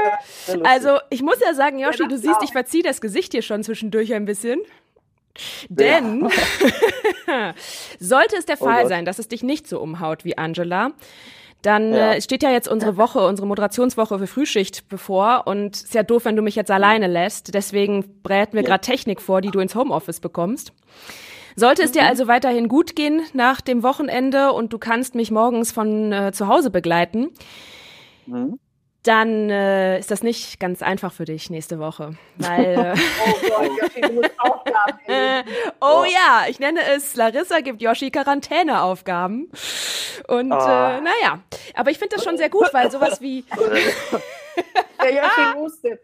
also, 0.63 0.97
ich 1.09 1.21
muss 1.21 1.39
ja 1.39 1.53
sagen, 1.53 1.79
Yoshi, 1.79 2.07
du 2.07 2.17
siehst, 2.17 2.41
ich 2.43 2.51
verziehe 2.51 2.83
das 2.83 2.99
Gesicht 2.99 3.31
hier 3.31 3.41
schon 3.41 3.63
zwischendurch 3.63 4.13
ein 4.13 4.25
bisschen. 4.25 4.61
Denn 5.69 6.29
ja. 7.27 7.53
sollte 7.99 8.35
es 8.37 8.45
der 8.45 8.57
oh 8.59 8.65
Fall 8.65 8.85
oh 8.85 8.87
sein, 8.87 9.05
dass 9.05 9.19
es 9.19 9.27
dich 9.27 9.43
nicht 9.43 9.67
so 9.67 9.79
umhaut 9.79 10.25
wie 10.25 10.37
Angela, 10.37 10.91
dann 11.61 11.93
ja. 11.93 12.13
äh, 12.13 12.21
steht 12.21 12.43
ja 12.43 12.51
jetzt 12.51 12.67
unsere 12.67 12.97
Woche, 12.97 13.25
unsere 13.25 13.47
Moderationswoche 13.47 14.17
für 14.19 14.27
Frühschicht 14.27 14.89
bevor 14.89 15.43
und 15.45 15.75
ist 15.75 15.93
ja 15.93 16.03
doof, 16.03 16.25
wenn 16.25 16.35
du 16.35 16.41
mich 16.41 16.55
jetzt 16.55 16.71
alleine 16.71 17.07
lässt. 17.07 17.53
Deswegen 17.53 18.21
bräten 18.23 18.53
wir 18.53 18.63
ja. 18.63 18.67
gerade 18.67 18.81
Technik 18.81 19.21
vor, 19.21 19.41
die 19.41 19.51
du 19.51 19.59
ins 19.59 19.75
Homeoffice 19.75 20.19
bekommst. 20.19 20.73
Sollte 21.55 21.83
es 21.83 21.91
dir 21.91 22.03
mhm. 22.03 22.07
also 22.07 22.27
weiterhin 22.27 22.67
gut 22.67 22.95
gehen 22.95 23.21
nach 23.33 23.61
dem 23.61 23.83
Wochenende 23.83 24.53
und 24.53 24.73
du 24.73 24.79
kannst 24.79 25.15
mich 25.15 25.31
morgens 25.31 25.71
von 25.71 26.11
äh, 26.11 26.31
zu 26.31 26.47
Hause 26.47 26.71
begleiten, 26.71 27.29
mhm 28.25 28.59
dann 29.03 29.49
äh, 29.49 29.97
ist 29.99 30.11
das 30.11 30.21
nicht 30.21 30.59
ganz 30.59 30.83
einfach 30.83 31.11
für 31.11 31.25
dich 31.25 31.49
nächste 31.49 31.79
Woche. 31.79 32.15
Weil, 32.37 32.65
äh, 32.65 32.93
oh 33.25 33.49
Gott, 33.49 33.71
Yoshi, 33.81 34.01
du 34.01 34.13
musst 34.13 34.39
Aufgaben 34.39 34.99
Oh 35.81 36.03
ja, 36.05 36.45
ich 36.47 36.59
nenne 36.59 36.81
es 36.95 37.15
Larissa 37.15 37.61
gibt 37.61 37.81
Yoshi 37.81 38.11
Quarantäneaufgaben. 38.11 39.51
Und 40.27 40.51
oh. 40.51 40.55
äh, 40.55 41.01
naja, 41.01 41.39
aber 41.73 41.89
ich 41.89 41.97
finde 41.97 42.15
das 42.15 42.23
schon 42.23 42.37
sehr 42.37 42.49
gut, 42.49 42.67
weil 42.73 42.91
sowas 42.91 43.21
wie 43.21 43.43
Der 45.01 45.13
Yoshi 45.13 45.53
hustet. 45.55 46.01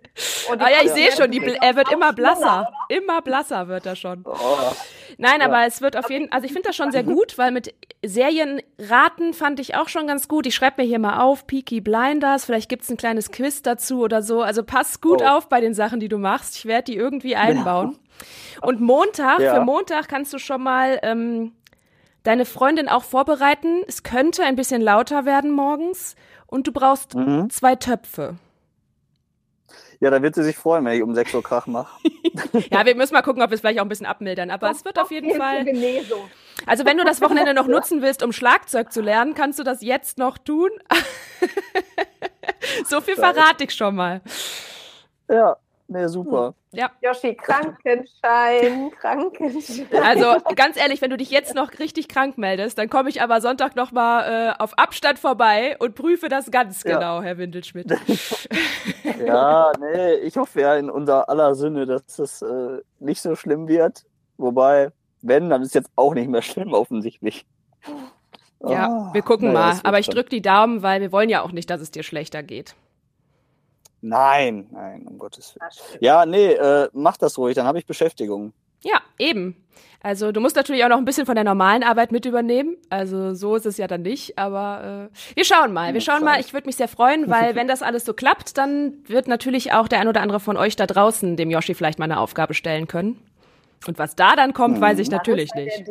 Ah 0.57 0.69
ja, 0.69 0.77
ich 0.83 0.91
sehe 0.91 1.11
schon, 1.11 1.29
die, 1.29 1.39
er 1.61 1.75
wird 1.75 1.91
immer 1.91 2.13
blasser. 2.13 2.71
Immer 2.89 3.21
blasser 3.21 3.67
wird 3.67 3.85
er 3.85 3.95
schon. 3.95 4.23
Oh. 4.25 4.71
Nein, 5.17 5.41
aber 5.41 5.65
es 5.65 5.81
wird 5.81 5.97
auf 5.97 6.09
jeden 6.09 6.25
Fall, 6.25 6.35
also 6.35 6.45
ich 6.45 6.53
finde 6.53 6.69
das 6.69 6.75
schon 6.75 6.91
sehr 6.91 7.03
gut, 7.03 7.37
weil 7.37 7.51
mit 7.51 7.73
Serienraten 8.05 9.33
fand 9.33 9.59
ich 9.59 9.75
auch 9.75 9.89
schon 9.89 10.05
ganz 10.05 10.27
gut. 10.27 10.45
Ich 10.45 10.53
schreibe 10.53 10.81
mir 10.81 10.87
hier 10.87 10.99
mal 10.99 11.19
auf, 11.21 11.47
Peaky 11.47 11.81
Blinders, 11.81 12.45
vielleicht 12.45 12.69
gibt's 12.69 12.89
ein 12.89 12.97
kleines 12.97 13.31
Quiz 13.31 13.63
dazu 13.63 14.01
oder 14.01 14.21
so. 14.21 14.43
Also 14.43 14.63
pass 14.63 15.01
gut 15.01 15.21
oh. 15.23 15.27
auf 15.27 15.49
bei 15.49 15.59
den 15.59 15.73
Sachen, 15.73 15.99
die 15.99 16.07
du 16.07 16.19
machst. 16.19 16.55
Ich 16.57 16.65
werde 16.65 16.91
die 16.91 16.95
irgendwie 16.95 17.35
einbauen. 17.35 17.97
Ja. 18.61 18.67
Und 18.67 18.79
Montag, 18.79 19.39
ja. 19.39 19.55
für 19.55 19.61
Montag 19.61 20.07
kannst 20.07 20.33
du 20.33 20.37
schon 20.37 20.61
mal 20.61 20.99
ähm, 21.01 21.53
deine 22.23 22.45
Freundin 22.45 22.87
auch 22.87 23.03
vorbereiten. 23.03 23.81
Es 23.87 24.03
könnte 24.03 24.43
ein 24.43 24.55
bisschen 24.55 24.81
lauter 24.81 25.25
werden 25.25 25.51
morgens 25.51 26.15
und 26.45 26.67
du 26.67 26.71
brauchst 26.71 27.15
mhm. 27.15 27.49
zwei 27.49 27.75
Töpfe. 27.75 28.35
Ja, 29.99 30.11
da 30.11 30.21
wird 30.21 30.35
sie 30.35 30.43
sich 30.43 30.55
freuen, 30.55 30.85
wenn 30.85 30.93
ich 30.93 31.01
um 31.01 31.15
6 31.15 31.33
Uhr 31.33 31.43
Krach 31.43 31.65
mache. 31.65 31.99
ja, 32.71 32.85
wir 32.85 32.95
müssen 32.95 33.13
mal 33.13 33.23
gucken, 33.23 33.41
ob 33.41 33.49
wir 33.49 33.55
es 33.55 33.61
vielleicht 33.61 33.79
auch 33.79 33.85
ein 33.85 33.89
bisschen 33.89 34.05
abmildern. 34.05 34.51
Aber 34.51 34.69
es 34.69 34.85
wird 34.85 34.99
auf 34.99 35.09
jeden 35.11 35.35
Fall. 35.35 35.65
Also 36.65 36.85
wenn 36.85 36.97
du 36.97 37.03
das 37.03 37.21
Wochenende 37.21 37.53
noch 37.53 37.67
nutzen 37.67 38.01
willst, 38.01 38.23
um 38.23 38.31
Schlagzeug 38.31 38.91
zu 38.91 39.01
lernen, 39.01 39.33
kannst 39.33 39.57
du 39.57 39.63
das 39.63 39.81
jetzt 39.81 40.17
noch 40.17 40.37
tun. 40.37 40.69
so 42.85 43.01
viel 43.01 43.15
verrate 43.15 43.63
ich 43.63 43.73
schon 43.73 43.95
mal. 43.95 44.21
Ja, 45.29 45.57
Nee, 45.89 46.07
super. 46.07 46.53
Ja. 46.73 46.91
Yoshi, 47.01 47.33
Krankenschein, 47.35 48.91
Krankenschein. 48.99 49.87
Also 50.03 50.35
ganz 50.55 50.75
ehrlich, 50.75 51.01
wenn 51.01 51.09
du 51.09 51.17
dich 51.17 51.31
jetzt 51.31 51.55
noch 51.55 51.79
richtig 51.79 52.09
krank 52.09 52.37
meldest, 52.37 52.77
dann 52.77 52.89
komme 52.89 53.09
ich 53.09 53.21
aber 53.21 53.39
Sonntag 53.39 53.77
noch 53.77 53.93
mal 53.93 54.49
äh, 54.49 54.61
auf 54.61 54.77
Abstand 54.77 55.17
vorbei 55.17 55.77
und 55.79 55.95
prüfe 55.95 56.27
das 56.27 56.51
ganz 56.51 56.83
ja. 56.83 56.95
genau, 56.95 57.21
Herr 57.21 57.37
Windelschmidt. 57.37 57.87
ja, 59.25 59.71
nee, 59.79 60.15
ich 60.15 60.35
hoffe 60.35 60.59
ja 60.59 60.75
in 60.75 60.89
unser 60.89 61.29
aller 61.29 61.55
Sinne, 61.55 61.85
dass 61.85 62.19
es 62.19 62.41
äh, 62.41 62.81
nicht 62.99 63.21
so 63.21 63.35
schlimm 63.35 63.69
wird. 63.69 64.03
Wobei, 64.37 64.91
wenn, 65.21 65.49
dann 65.49 65.61
ist 65.61 65.73
jetzt 65.73 65.89
auch 65.95 66.13
nicht 66.13 66.29
mehr 66.29 66.41
schlimm 66.41 66.73
offensichtlich. 66.73 67.45
Ja, 68.59 68.89
oh, 68.89 69.13
wir 69.13 69.21
gucken 69.21 69.53
naja, 69.53 69.75
mal. 69.75 69.79
Aber 69.83 69.99
ich 69.99 70.09
drücke 70.09 70.29
die 70.29 70.41
Daumen, 70.41 70.83
weil 70.83 70.99
wir 70.99 71.11
wollen 71.13 71.29
ja 71.29 71.43
auch 71.43 71.51
nicht, 71.51 71.69
dass 71.69 71.79
es 71.79 71.91
dir 71.91 72.03
schlechter 72.03 72.43
geht. 72.43 72.75
Nein, 74.07 74.67
nein, 74.71 75.05
um 75.07 75.17
Gottes 75.17 75.55
Willen. 75.55 75.69
Ja, 76.01 76.25
nee, 76.25 76.53
äh, 76.53 76.89
mach 76.93 77.17
das 77.17 77.37
ruhig, 77.37 77.55
dann 77.55 77.65
habe 77.65 77.79
ich 77.79 77.85
Beschäftigung. 77.85 78.53
Ja, 78.83 79.01
eben. 79.17 79.63
Also 80.03 80.31
du 80.31 80.39
musst 80.39 80.55
natürlich 80.55 80.83
auch 80.85 80.89
noch 80.89 80.97
ein 80.97 81.05
bisschen 81.05 81.25
von 81.25 81.35
der 81.35 81.43
normalen 81.43 81.83
Arbeit 81.83 82.11
mit 82.11 82.25
übernehmen. 82.25 82.77
Also 82.89 83.33
so 83.33 83.55
ist 83.55 83.65
es 83.65 83.77
ja 83.77 83.87
dann 83.87 84.03
nicht, 84.03 84.37
aber 84.37 85.09
äh, 85.11 85.35
wir 85.35 85.43
schauen 85.43 85.73
mal. 85.73 85.93
Wir 85.93 86.01
schauen 86.01 86.23
mal. 86.23 86.39
Ich 86.39 86.53
würde 86.53 86.67
mich 86.67 86.75
sehr 86.75 86.87
freuen, 86.87 87.29
weil 87.29 87.55
wenn 87.55 87.67
das 87.67 87.81
alles 87.81 88.05
so 88.05 88.13
klappt, 88.13 88.57
dann 88.57 88.93
wird 89.07 89.27
natürlich 89.27 89.73
auch 89.73 89.87
der 89.87 89.99
ein 89.99 90.07
oder 90.07 90.21
andere 90.21 90.39
von 90.39 90.55
euch 90.55 90.75
da 90.75 90.85
draußen 90.85 91.35
dem 91.35 91.49
Yoshi 91.49 91.73
vielleicht 91.73 91.99
mal 91.99 92.05
eine 92.05 92.19
Aufgabe 92.19 92.53
stellen 92.53 92.87
können. 92.87 93.19
Und 93.85 93.99
was 93.99 94.15
da 94.15 94.35
dann 94.35 94.53
kommt, 94.53 94.79
weiß 94.79 94.99
ich 94.99 95.09
natürlich 95.09 95.53
nicht. 95.53 95.83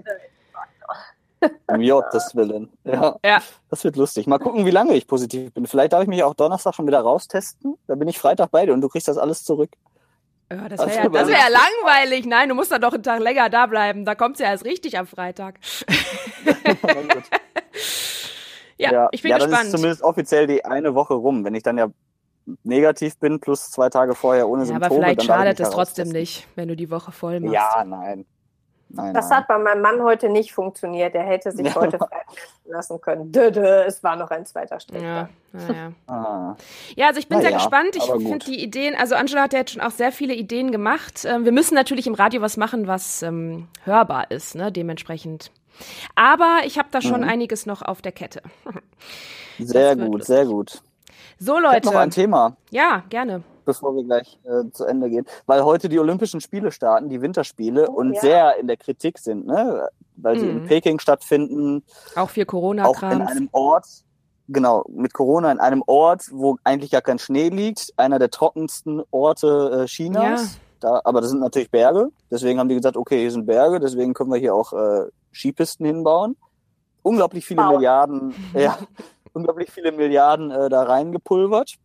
Um 1.67 1.83
Gottes 1.83 2.35
Willen. 2.35 2.71
Ja. 2.85 3.17
ja. 3.25 3.43
Das 3.71 3.85
wird 3.85 3.97
lustig. 3.97 4.27
Mal 4.27 4.39
gucken, 4.39 4.65
wie 4.67 4.71
lange 4.71 4.95
ich 4.95 5.07
positiv 5.07 5.53
bin. 5.53 5.67
Vielleicht 5.67 5.93
darf 5.93 6.03
ich 6.03 6.09
mich 6.09 6.23
auch 6.23 6.35
Donnerstag 6.35 6.75
schon 6.75 6.87
wieder 6.87 7.01
raustesten. 7.01 7.77
Da 7.87 7.95
bin 7.95 8.09
ich 8.09 8.19
Freitag 8.19 8.51
bei 8.51 8.65
dir 8.67 8.73
und 8.73 8.81
du 8.81 8.89
kriegst 8.89 9.09
das 9.09 9.19
alles 9.19 9.45
zurück. 9.45 9.71
Ja, 10.51 10.69
das 10.69 10.81
wäre 10.81 11.07
ja, 11.07 11.13
wär 11.13 11.29
ja 11.29 11.49
langweilig. 11.49 12.25
Nein, 12.25 12.49
du 12.49 12.55
musst 12.55 12.71
dann 12.71 12.81
doch 12.81 12.93
einen 12.93 13.03
Tag 13.03 13.21
länger 13.21 13.51
da 13.51 13.67
bleiben. 13.67 14.05
Da 14.05 14.15
kommt's 14.15 14.39
ja 14.39 14.47
erst 14.47 14.65
richtig 14.65 14.97
am 14.97 15.09
Freitag. 15.09 15.59
ja, 18.79 18.93
ja, 18.93 19.09
ich 19.11 19.23
bin 19.23 19.33
ja, 19.33 19.39
gespannt. 19.39 19.53
Ja, 19.53 19.59
dann 19.59 19.67
ist 19.67 19.73
zumindest 19.73 20.03
offiziell 20.03 20.47
die 20.47 20.65
eine 20.65 20.95
Woche 20.95 21.15
rum. 21.15 21.45
Wenn 21.45 21.57
ich 21.57 21.65
dann 21.65 21.79
ja 21.79 21.89
negativ 22.63 23.19
bin, 23.19 23.41
plus 23.41 23.73
zwei 23.73 23.91
Tage 23.91 24.15
vorher 24.15 24.49
ohne 24.49 24.63
ja, 24.63 24.67
Symptome. 24.67 24.87
Aber 24.87 24.95
vielleicht 24.95 25.25
schadet 25.25 25.59
es 25.59 25.71
trotzdem 25.71 26.11
nicht, 26.11 26.47
wenn 26.55 26.69
du 26.69 26.77
die 26.77 26.91
Woche 26.91 27.11
voll 27.11 27.41
machst. 27.41 27.55
Ja, 27.55 27.85
nein. 27.85 28.25
Nein, 28.89 29.15
das 29.15 29.29
nein. 29.29 29.39
hat 29.39 29.49
bei 29.49 29.59
meinem 29.59 29.83
Mann 29.83 30.03
heute 30.03 30.29
nicht 30.29 30.53
funktioniert. 30.53 31.15
Er 31.15 31.25
hätte 31.25 31.53
sich 31.53 31.67
ja. 31.67 31.75
heute 31.75 31.99
lassen 32.65 33.01
können. 33.01 33.33
Dö, 33.33 33.51
dö, 33.51 33.83
es 33.85 34.03
war 34.03 34.17
noch 34.17 34.31
ein 34.31 34.47
zweiter 34.47 34.79
Strich. 34.81 35.03
Ja, 35.03 35.29
ja. 35.53 35.93
Ah. 36.07 36.55
ja, 36.95 37.09
also 37.09 37.19
ich 37.19 37.29
bin 37.29 37.41
sehr 37.41 37.51
ja, 37.51 37.57
gespannt. 37.57 37.97
Ich 37.97 38.05
finde 38.05 38.39
die 38.39 38.63
Ideen, 38.63 38.95
also 38.95 39.15
Angela 39.15 39.43
hat 39.43 39.53
ja 39.53 39.61
jetzt 39.61 39.73
schon 39.73 39.83
auch 39.83 39.91
sehr 39.91 40.13
viele 40.13 40.35
Ideen 40.35 40.71
gemacht. 40.71 41.25
Ähm, 41.25 41.45
wir 41.45 41.53
müssen 41.53 41.75
natürlich 41.75 42.07
im 42.07 42.15
Radio 42.15 42.43
was 42.43 42.57
machen, 42.57 42.87
was 42.87 43.23
ähm, 43.23 43.69
hörbar 43.85 44.31
ist, 44.31 44.55
ne, 44.55 44.71
dementsprechend. 44.71 45.51
Aber 46.15 46.61
ich 46.65 46.79
habe 46.79 46.89
da 46.91 47.01
schon 47.01 47.23
mhm. 47.23 47.29
einiges 47.29 47.67
noch 47.67 47.83
auf 47.83 48.03
der 48.03 48.13
Kette. 48.13 48.43
sehr 49.59 49.97
gut, 49.97 50.07
lustig. 50.07 50.27
sehr 50.27 50.47
gut. 50.47 50.83
So, 51.39 51.59
Leute. 51.59 51.79
Ich 51.79 51.85
noch 51.85 51.95
ein 51.95 52.11
Thema. 52.11 52.57
Ja, 52.71 53.03
gerne 53.09 53.43
bevor 53.67 53.95
wir 53.95 54.05
gleich 54.05 54.39
äh, 54.45 54.71
zu 54.71 54.87
Ende 54.87 55.11
gehen, 55.11 55.27
weil 55.45 55.63
heute 55.63 55.91
die 55.91 55.99
Olympischen 55.99 56.41
Spiele 56.41 56.73
starten, 56.73 57.11
die 57.11 57.21
Winterspiele, 57.21 57.91
oh, 57.91 57.97
und 57.97 58.15
ja. 58.15 58.21
sehr 58.23 58.57
in 58.57 58.67
der 58.67 58.79
Kritik 58.79 59.19
sind, 59.19 59.47
ne? 59.47 59.89
weil 60.17 60.39
sie 60.39 60.49
in 60.49 60.63
mhm. 60.63 60.67
Peking 60.67 60.99
stattfinden. 60.99 61.83
Auch 62.15 62.31
für 62.31 62.47
corona 62.47 62.87
Auch 62.87 63.03
in 63.03 63.21
einem 63.21 63.49
Ort, 63.53 63.87
genau, 64.49 64.85
mit 64.89 65.13
Corona 65.13 65.53
in 65.53 65.61
einem 65.61 65.83
Ort, 65.87 66.31
wo 66.33 66.57
eigentlich 66.65 66.91
gar 66.91 67.03
kein 67.03 67.19
Schnee 67.19 67.51
liegt, 67.51 67.93
einer 67.99 68.19
der 68.19 68.31
trockensten 68.31 69.03
Orte 69.11 69.83
äh, 69.83 69.87
Chinas. 69.87 70.55
Ja. 70.55 70.61
Da, 70.79 71.01
aber 71.05 71.23
das 71.23 71.31
sind 71.31 71.41
natürlich 71.41 71.71
Berge, 71.71 72.11
deswegen 72.31 72.61
haben 72.61 72.69
die 72.69 72.75
gesagt, 72.75 72.99
okay, 72.99 73.21
hier 73.21 73.31
sind 73.31 73.47
Berge, 73.47 73.81
deswegen 73.81 74.13
können 74.13 74.31
wir 74.31 74.39
hier 74.39 74.55
auch 74.55 74.75
äh, 74.75 75.07
Skipisten 75.33 75.87
hinbauen. 75.87 76.37
Unglaublich 77.03 77.47
viele 77.47 77.63
wow. 77.63 77.73
Milliarden, 77.73 78.35
ja, 78.55 78.79
unglaublich 79.33 79.71
viele 79.71 79.91
Milliarden 79.91 80.51
äh, 80.51 80.69
da 80.69 80.83
reingepulvert 80.83 81.79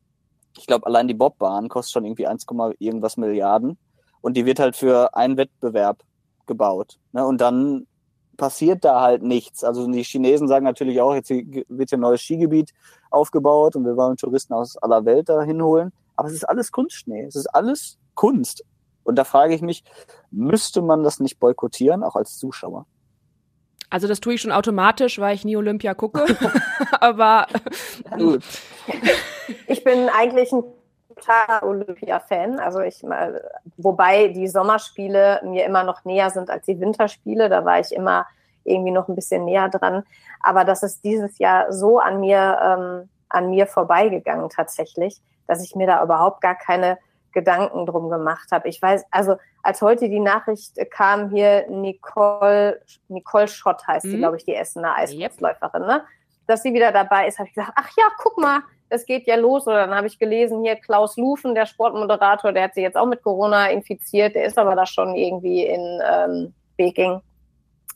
ich 0.58 0.68
glaube, 0.68 0.86
allein 0.86 1.08
die 1.08 1.14
Bobbahn 1.14 1.70
kostet 1.70 1.94
schon 1.94 2.06
irgendwie 2.06 2.28
1, 2.28 2.46
irgendwas 2.80 3.18
Milliarden. 3.18 3.78
Und 4.22 4.38
die 4.38 4.46
wird 4.46 4.60
halt 4.60 4.76
für 4.76 5.16
einen 5.16 5.38
Wettbewerb 5.38 6.04
gebaut. 6.46 7.00
Ne? 7.12 7.26
Und 7.26 7.42
dann 7.42 7.88
passiert 8.38 8.84
da 8.84 9.02
halt 9.02 9.24
nichts. 9.24 9.64
Also 9.64 9.88
die 9.88 10.04
Chinesen 10.04 10.48
sagen 10.48 10.66
natürlich 10.66 11.02
auch, 11.02 11.14
jetzt 11.14 11.30
wird 11.30 11.90
hier 11.90 11.98
ein 11.98 12.02
neues 12.02 12.22
Skigebiet 12.22 12.74
aufgebaut 13.10 13.76
und 13.76 13.86
wir 13.86 13.96
wollen 13.96 14.18
Touristen 14.18 14.54
aus 14.54 14.78
aller 14.78 15.06
Welt 15.06 15.30
da 15.30 15.42
hinholen. 15.42 15.92
Aber 16.16 16.28
es 16.28 16.34
ist 16.34 16.48
alles 16.48 16.72
Kunstschnee. 16.72 17.24
Es 17.24 17.36
ist 17.36 17.48
alles 17.48 17.98
Kunst. 18.16 18.64
Und 19.04 19.16
da 19.16 19.24
frage 19.24 19.56
ich 19.56 19.62
mich, 19.62 19.84
müsste 20.30 20.82
man 20.82 21.04
das 21.04 21.20
nicht 21.20 21.40
boykottieren, 21.40 22.04
auch 22.04 22.16
als 22.16 22.38
Zuschauer? 22.38 22.86
Also 23.92 24.08
das 24.08 24.22
tue 24.22 24.34
ich 24.34 24.42
schon 24.42 24.54
automatisch, 24.54 25.20
weil 25.20 25.36
ich 25.36 25.46
nie 25.46 25.58
Olympia 25.58 25.94
gucke. 25.94 26.26
Aber 27.00 27.46
gut. 28.18 28.42
Ich 29.68 29.84
bin 29.84 30.10
eigentlich 30.10 30.52
ein 30.52 30.64
totaler 31.10 31.64
Olympia-Fan. 31.64 32.60
Also 32.60 32.80
ich 32.80 33.04
wobei 33.78 34.30
die 34.30 34.48
Sommerspiele 34.48 35.42
mir 35.44 35.66
immer 35.66 35.84
noch 35.84 36.06
näher 36.06 36.32
sind 36.32 36.50
als 36.50 36.66
die 36.66 36.80
Winterspiele. 36.80 37.50
Da 37.50 37.66
war 37.66 37.80
ich 37.80 37.92
immer 37.92 38.26
irgendwie 38.64 38.92
noch 38.92 39.08
ein 39.08 39.16
bisschen 39.16 39.46
näher 39.46 39.70
dran. 39.70 40.04
Aber 40.40 40.64
das 40.64 40.84
ist 40.84 41.04
dieses 41.04 41.38
Jahr 41.38 41.72
so 41.74 42.00
an 42.00 42.22
mir, 42.22 42.60
ähm, 42.64 43.10
an 43.28 43.50
mir 43.50 43.68
vorbeigegangen 43.68 44.50
tatsächlich, 44.50 45.22
dass 45.48 45.64
ich 45.64 45.76
mir 45.76 45.88
da 45.88 46.02
überhaupt 46.02 46.42
gar 46.42 46.56
keine 46.56 46.98
Gedanken 47.34 47.86
drum 47.86 48.10
gemacht 48.10 48.52
habe. 48.52 48.68
Ich 48.68 48.82
weiß, 48.82 49.06
also 49.12 49.36
als 49.64 49.82
heute 49.82 50.10
die 50.10 50.20
Nachricht 50.20 50.78
kam 50.92 51.30
hier, 51.30 51.66
Nicole, 51.70 52.82
Nicole 53.08 53.48
Schott 53.48 53.86
heißt 53.88 54.06
mhm. 54.06 54.12
sie, 54.12 54.18
glaube 54.18 54.38
ich, 54.38 54.46
die 54.46 54.56
Essener 54.56 54.96
Eiskurzläuferin, 54.96 55.84
ne? 55.84 56.04
dass 56.48 56.64
sie 56.64 56.74
wieder 56.74 56.92
dabei 56.92 57.28
ist, 57.28 57.40
habe 57.40 57.48
ich 57.48 57.56
gesagt, 57.56 57.74
ach 57.76 57.90
ja, 57.98 58.04
guck 58.18 58.38
mal, 58.38 58.62
es 58.90 59.06
geht 59.06 59.26
ja 59.26 59.36
los. 59.36 59.68
Oder 59.68 59.88
dann 59.88 59.96
habe 59.96 60.08
ich 60.08 60.20
gelesen, 60.20 60.64
hier 60.64 60.76
Klaus 60.76 61.18
Lufen, 61.18 61.56
der 61.56 61.66
Sportmoderator, 61.66 62.52
der 62.52 62.64
hat 62.64 62.74
sich 62.74 62.84
jetzt 62.84 62.98
auch 62.98 63.06
mit 63.06 63.24
Corona 63.24 63.68
infiziert, 63.68 64.36
der 64.36 64.46
ist 64.46 64.58
aber 64.58 64.76
da 64.76 64.86
schon 64.86 65.16
irgendwie 65.16 65.66
in 65.66 66.02
ähm, 66.12 66.54
Peking. 66.78 67.22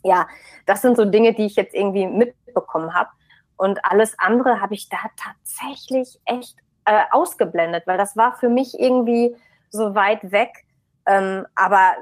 Ja, 0.03 0.27
das 0.65 0.81
sind 0.81 0.95
so 0.97 1.05
Dinge, 1.05 1.33
die 1.33 1.45
ich 1.45 1.55
jetzt 1.55 1.73
irgendwie 1.73 2.07
mitbekommen 2.07 2.93
habe. 2.93 3.09
Und 3.57 3.83
alles 3.83 4.17
andere 4.19 4.61
habe 4.61 4.73
ich 4.73 4.89
da 4.89 4.97
tatsächlich 5.17 6.19
echt 6.25 6.55
äh, 6.85 7.03
ausgeblendet, 7.11 7.87
weil 7.87 7.97
das 7.97 8.15
war 8.15 8.37
für 8.37 8.49
mich 8.49 8.79
irgendwie 8.79 9.35
so 9.69 9.95
weit 9.95 10.31
weg. 10.31 10.65
Ähm, 11.05 11.45
aber 11.55 11.95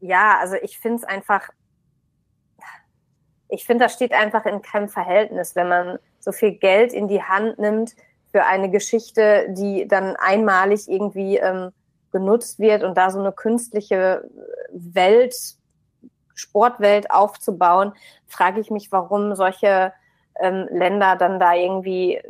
ja, 0.00 0.38
also 0.38 0.56
ich 0.62 0.78
finde 0.78 0.98
es 0.98 1.04
einfach, 1.04 1.48
ich 3.48 3.66
finde, 3.66 3.84
das 3.84 3.94
steht 3.94 4.12
einfach 4.12 4.46
in 4.46 4.62
keinem 4.62 4.88
Verhältnis, 4.88 5.56
wenn 5.56 5.68
man 5.68 5.98
so 6.18 6.32
viel 6.32 6.52
Geld 6.52 6.92
in 6.92 7.08
die 7.08 7.22
Hand 7.22 7.58
nimmt 7.58 7.94
für 8.30 8.44
eine 8.44 8.70
Geschichte, 8.70 9.46
die 9.50 9.88
dann 9.88 10.16
einmalig 10.16 10.88
irgendwie 10.88 11.38
ähm, 11.38 11.72
genutzt 12.12 12.58
wird 12.58 12.82
und 12.84 12.96
da 12.96 13.10
so 13.10 13.18
eine 13.18 13.32
künstliche 13.32 14.28
Welt, 14.72 15.34
Sportwelt 16.34 17.10
aufzubauen, 17.10 17.92
frage 18.26 18.60
ich 18.60 18.70
mich, 18.70 18.90
warum 18.92 19.34
solche 19.34 19.92
ähm, 20.40 20.68
Länder 20.70 21.16
dann 21.16 21.38
da 21.38 21.54
irgendwie 21.54 22.20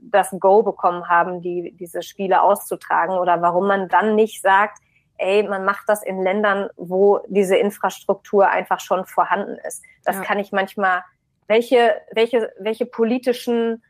das 0.00 0.30
Go 0.38 0.62
bekommen 0.62 1.08
haben, 1.08 1.40
die, 1.40 1.72
diese 1.78 2.02
Spiele 2.02 2.42
auszutragen 2.42 3.16
oder 3.18 3.42
warum 3.42 3.66
man 3.66 3.88
dann 3.88 4.14
nicht 4.14 4.42
sagt, 4.42 4.78
ey, 5.18 5.42
man 5.42 5.64
macht 5.64 5.88
das 5.88 6.02
in 6.02 6.22
Ländern, 6.22 6.70
wo 6.76 7.20
diese 7.28 7.56
Infrastruktur 7.56 8.48
einfach 8.48 8.80
schon 8.80 9.04
vorhanden 9.04 9.58
ist. 9.66 9.82
Das 10.04 10.16
ja. 10.16 10.22
kann 10.22 10.38
ich 10.38 10.52
manchmal, 10.52 11.02
welche, 11.46 11.96
welche, 12.12 12.52
welche 12.58 12.86
politischen 12.86 13.82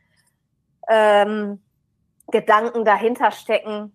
ähm, 0.87 1.61
Gedanken 2.31 2.83
dahinter 2.83 3.31
stecken, 3.31 3.93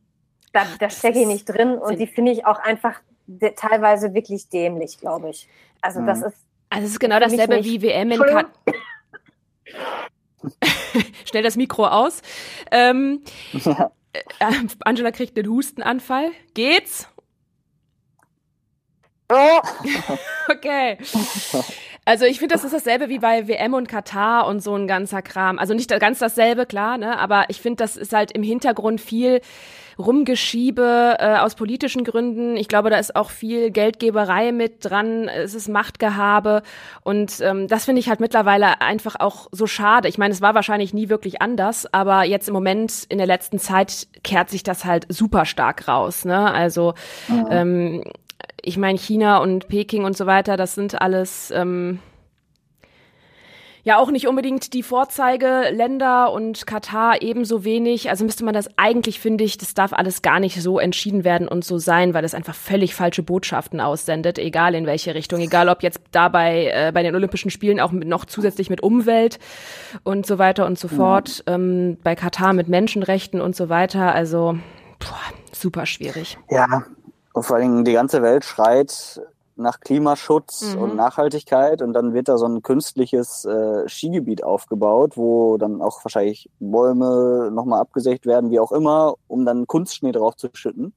da, 0.52 0.64
da 0.78 0.88
stecke 0.88 1.20
ich 1.20 1.26
nicht 1.26 1.46
drin 1.46 1.76
und 1.78 1.98
die 1.98 2.06
finde 2.06 2.32
ich 2.32 2.46
auch 2.46 2.58
einfach 2.58 3.00
teilweise 3.56 4.14
wirklich 4.14 4.48
dämlich, 4.48 4.98
glaube 4.98 5.30
ich. 5.30 5.48
Also 5.80 6.00
das 6.06 6.20
mhm. 6.20 6.26
ist. 6.26 6.36
Also 6.70 6.86
es 6.86 6.92
ist 6.92 7.00
genau 7.00 7.20
dasselbe 7.20 7.62
wie 7.64 7.82
WM 7.82 8.10
in 8.10 8.20
Kat 8.20 8.46
Schnell 11.24 11.42
das 11.42 11.56
Mikro 11.56 11.86
aus. 11.86 12.22
Ähm, 12.70 13.22
ja. 13.52 13.90
äh, 14.12 14.22
Angela 14.80 15.10
kriegt 15.10 15.38
einen 15.38 15.48
Hustenanfall. 15.48 16.30
Geht's? 16.54 17.08
Okay. 20.48 20.98
Also 22.04 22.26
ich 22.26 22.38
finde, 22.38 22.54
das 22.54 22.64
ist 22.64 22.74
dasselbe 22.74 23.08
wie 23.08 23.18
bei 23.18 23.48
WM 23.48 23.74
und 23.74 23.88
Katar 23.88 24.46
und 24.46 24.60
so 24.60 24.74
ein 24.74 24.86
ganzer 24.86 25.22
Kram. 25.22 25.58
Also 25.58 25.72
nicht 25.72 25.88
ganz 26.00 26.18
dasselbe, 26.18 26.66
klar, 26.66 26.98
ne? 26.98 27.18
Aber 27.18 27.44
ich 27.48 27.60
finde, 27.60 27.76
das 27.76 27.96
ist 27.96 28.12
halt 28.12 28.32
im 28.32 28.42
Hintergrund 28.42 29.00
viel 29.00 29.40
Rumgeschiebe 29.98 31.16
äh, 31.18 31.36
aus 31.36 31.54
politischen 31.54 32.04
Gründen. 32.04 32.56
Ich 32.56 32.68
glaube, 32.68 32.90
da 32.90 32.98
ist 32.98 33.14
auch 33.16 33.30
viel 33.30 33.70
Geldgeberei 33.70 34.52
mit 34.52 34.84
dran. 34.84 35.28
Es 35.28 35.54
ist 35.54 35.68
Machtgehabe. 35.68 36.62
Und 37.02 37.40
ähm, 37.40 37.68
das 37.68 37.84
finde 37.84 38.00
ich 38.00 38.08
halt 38.08 38.20
mittlerweile 38.20 38.80
einfach 38.80 39.16
auch 39.18 39.48
so 39.52 39.66
schade. 39.66 40.08
Ich 40.08 40.18
meine, 40.18 40.34
es 40.34 40.42
war 40.42 40.54
wahrscheinlich 40.54 40.94
nie 40.94 41.08
wirklich 41.08 41.40
anders, 41.40 41.86
aber 41.92 42.24
jetzt 42.24 42.48
im 42.48 42.54
Moment 42.54 43.04
in 43.08 43.18
der 43.18 43.26
letzten 43.26 43.58
Zeit 43.58 44.08
kehrt 44.22 44.50
sich 44.50 44.62
das 44.62 44.84
halt 44.84 45.06
super 45.08 45.44
stark 45.44 45.86
raus. 45.88 46.24
Ne? 46.24 46.52
Also 46.52 46.94
mhm. 47.28 47.46
ähm, 47.50 48.04
ich 48.64 48.76
meine, 48.76 48.98
China 48.98 49.38
und 49.38 49.68
Peking 49.68 50.04
und 50.04 50.16
so 50.16 50.26
weiter, 50.26 50.56
das 50.56 50.74
sind 50.74 51.00
alles 51.00 51.50
ähm, 51.50 52.00
ja 53.84 53.98
auch 53.98 54.10
nicht 54.10 54.26
unbedingt 54.26 54.72
die 54.72 54.82
Vorzeigeländer 54.82 56.32
und 56.32 56.66
Katar 56.66 57.20
ebenso 57.20 57.64
wenig. 57.64 58.08
Also 58.08 58.24
müsste 58.24 58.44
man 58.44 58.54
das 58.54 58.68
eigentlich, 58.76 59.20
finde 59.20 59.44
ich, 59.44 59.58
das 59.58 59.74
darf 59.74 59.92
alles 59.92 60.22
gar 60.22 60.40
nicht 60.40 60.60
so 60.60 60.78
entschieden 60.78 61.22
werden 61.22 61.46
und 61.46 61.64
so 61.64 61.78
sein, 61.78 62.14
weil 62.14 62.24
es 62.24 62.34
einfach 62.34 62.54
völlig 62.54 62.94
falsche 62.94 63.22
Botschaften 63.22 63.80
aussendet, 63.80 64.38
egal 64.38 64.74
in 64.74 64.86
welche 64.86 65.14
Richtung, 65.14 65.40
egal 65.40 65.68
ob 65.68 65.82
jetzt 65.82 66.00
dabei 66.12 66.72
äh, 66.74 66.92
bei 66.92 67.02
den 67.02 67.14
Olympischen 67.14 67.50
Spielen 67.50 67.78
auch 67.78 67.92
mit, 67.92 68.08
noch 68.08 68.24
zusätzlich 68.24 68.70
mit 68.70 68.82
Umwelt 68.82 69.38
und 70.02 70.24
so 70.24 70.38
weiter 70.38 70.64
und 70.64 70.78
so 70.78 70.88
mhm. 70.88 70.96
fort, 70.96 71.44
ähm, 71.46 71.98
bei 72.02 72.14
Katar 72.14 72.54
mit 72.54 72.68
Menschenrechten 72.68 73.42
und 73.42 73.54
so 73.54 73.68
weiter. 73.68 74.14
Also 74.14 74.58
boah, 74.98 75.20
super 75.52 75.84
schwierig. 75.84 76.38
Ja, 76.48 76.84
und 77.34 77.42
vor 77.42 77.56
allem 77.56 77.84
die 77.84 77.92
ganze 77.92 78.22
Welt 78.22 78.44
schreit 78.44 79.20
nach 79.56 79.80
Klimaschutz 79.80 80.74
mhm. 80.74 80.82
und 80.82 80.96
Nachhaltigkeit 80.96 81.82
und 81.82 81.92
dann 81.92 82.14
wird 82.14 82.28
da 82.28 82.38
so 82.38 82.46
ein 82.46 82.62
künstliches 82.62 83.44
äh, 83.44 83.88
Skigebiet 83.88 84.42
aufgebaut, 84.42 85.16
wo 85.16 85.58
dann 85.58 85.82
auch 85.82 86.04
wahrscheinlich 86.04 86.48
Bäume 86.58 87.50
nochmal 87.52 87.80
abgesägt 87.80 88.24
werden, 88.26 88.50
wie 88.50 88.60
auch 88.60 88.72
immer, 88.72 89.14
um 89.28 89.44
dann 89.44 89.66
Kunstschnee 89.66 90.12
drauf 90.12 90.36
zu 90.36 90.48
schütten. 90.52 90.92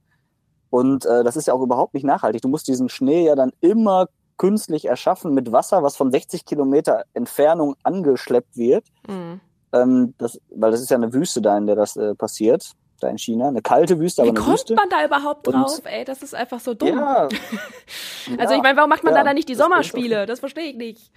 Und 0.70 1.06
äh, 1.06 1.24
das 1.24 1.36
ist 1.36 1.46
ja 1.46 1.54
auch 1.54 1.62
überhaupt 1.62 1.94
nicht 1.94 2.04
nachhaltig. 2.04 2.42
Du 2.42 2.48
musst 2.48 2.68
diesen 2.68 2.88
Schnee 2.88 3.24
ja 3.26 3.34
dann 3.34 3.52
immer 3.60 4.06
künstlich 4.36 4.84
erschaffen 4.84 5.34
mit 5.34 5.50
Wasser, 5.50 5.82
was 5.82 5.96
von 5.96 6.10
60 6.10 6.44
Kilometer 6.44 7.04
Entfernung 7.14 7.74
angeschleppt 7.82 8.56
wird. 8.56 8.84
Mhm. 9.08 9.40
Ähm, 9.72 10.14
das, 10.18 10.40
weil 10.54 10.70
das 10.70 10.80
ist 10.80 10.90
ja 10.90 10.96
eine 10.96 11.12
Wüste 11.12 11.42
da, 11.42 11.56
in 11.56 11.66
der 11.66 11.76
das 11.76 11.96
äh, 11.96 12.14
passiert 12.14 12.74
da 13.00 13.08
in 13.08 13.18
China. 13.18 13.48
Eine 13.48 13.62
kalte 13.62 13.98
Wüste, 13.98 14.22
aber 14.22 14.32
Wie 14.32 14.36
eine 14.36 14.40
kommt 14.40 14.58
Wüste. 14.58 14.74
man 14.74 14.88
da 14.88 15.04
überhaupt 15.04 15.46
drauf? 15.46 15.80
ey, 15.84 16.04
das 16.04 16.22
ist 16.22 16.34
einfach 16.34 16.60
so 16.60 16.74
dumm. 16.74 16.98
Ja, 16.98 17.28
also 18.38 18.54
ich 18.54 18.62
meine, 18.62 18.76
warum 18.76 18.90
macht 18.90 19.04
man 19.04 19.14
ja, 19.14 19.20
da 19.20 19.24
dann 19.24 19.34
nicht 19.34 19.48
die 19.48 19.54
Sommerspiele? 19.54 20.26
Das 20.26 20.40
verstehe 20.40 20.70
ich 20.70 20.76
nicht. 20.76 21.10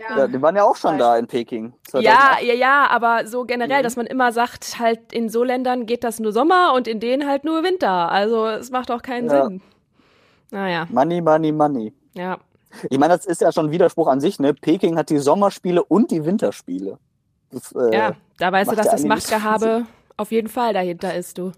Ja. 0.00 0.18
ja. 0.18 0.28
die 0.28 0.40
waren 0.40 0.56
ja 0.56 0.64
auch 0.64 0.76
schon 0.76 0.98
da 0.98 1.16
in 1.16 1.26
Peking. 1.26 1.74
Ja, 1.92 2.38
ja, 2.40 2.54
ja, 2.54 2.86
aber 2.88 3.26
so 3.26 3.44
generell, 3.44 3.80
mhm. 3.80 3.84
dass 3.84 3.96
man 3.96 4.06
immer 4.06 4.32
sagt, 4.32 4.78
halt 4.78 5.12
in 5.12 5.28
so 5.28 5.44
Ländern 5.44 5.86
geht 5.86 6.04
das 6.04 6.20
nur 6.20 6.32
Sommer 6.32 6.72
und 6.74 6.88
in 6.88 7.00
denen 7.00 7.28
halt 7.28 7.44
nur 7.44 7.62
Winter. 7.62 8.10
Also 8.10 8.46
es 8.46 8.70
macht 8.70 8.90
auch 8.90 9.02
keinen 9.02 9.28
ja. 9.28 9.44
Sinn. 9.44 9.62
Naja. 10.50 10.86
Money, 10.90 11.20
money, 11.20 11.52
money. 11.52 11.92
Ja. 12.14 12.38
Ich 12.88 12.98
meine, 12.98 13.14
das 13.14 13.26
ist 13.26 13.40
ja 13.40 13.52
schon 13.52 13.66
ein 13.66 13.72
Widerspruch 13.72 14.08
an 14.08 14.20
sich, 14.20 14.38
ne? 14.38 14.54
Peking 14.54 14.96
hat 14.96 15.10
die 15.10 15.18
Sommerspiele 15.18 15.82
und 15.82 16.10
die 16.10 16.24
Winterspiele. 16.24 16.98
Das, 17.50 17.72
äh, 17.72 17.94
ja, 17.94 18.12
da 18.38 18.52
weißt 18.52 18.70
du, 18.70 18.76
dass 18.76 18.90
das 18.90 19.04
Machtgehabe 19.04 19.86
auf 20.20 20.30
jeden 20.32 20.48
Fall 20.48 20.74
dahinter 20.74 21.14
ist, 21.14 21.38
du. 21.38 21.52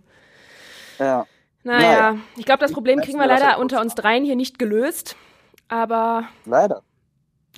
Ja. 0.98 1.26
Naja, 1.64 1.80
naja. 1.80 2.18
ich 2.36 2.44
glaube, 2.44 2.60
das 2.60 2.72
Problem 2.72 3.00
kriegen 3.00 3.18
wir 3.18 3.26
leider 3.26 3.58
unter 3.58 3.80
uns 3.80 3.94
dreien 3.94 4.24
hier 4.24 4.36
nicht 4.36 4.58
gelöst. 4.58 5.16
Aber. 5.68 6.28
Leider. 6.44 6.82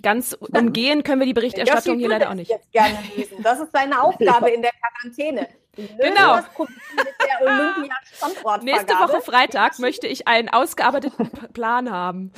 Ganz 0.03 0.33
umgehen 0.33 1.05
können 1.05 1.21
wir 1.21 1.27
die 1.27 1.35
Berichterstattung 1.35 1.99
hier 1.99 2.09
leider 2.09 2.31
auch 2.31 2.35
nicht. 2.35 2.51
Jetzt 2.51 2.73
gerne 2.73 2.99
lösen. 3.17 3.43
Das 3.43 3.61
ist 3.61 3.71
seine 3.73 4.01
Aufgabe 4.03 4.51
in 4.51 4.63
der 4.63 4.73
Quarantäne. 4.73 5.49
Genau. 5.77 6.39
Nächste 8.63 8.95
Woche 8.95 9.21
Freitag 9.21 9.79
möchte 9.79 10.07
ich 10.07 10.27
einen 10.27 10.49
ausgearbeiteten 10.49 11.31
Plan 11.53 11.91
haben. 11.91 12.33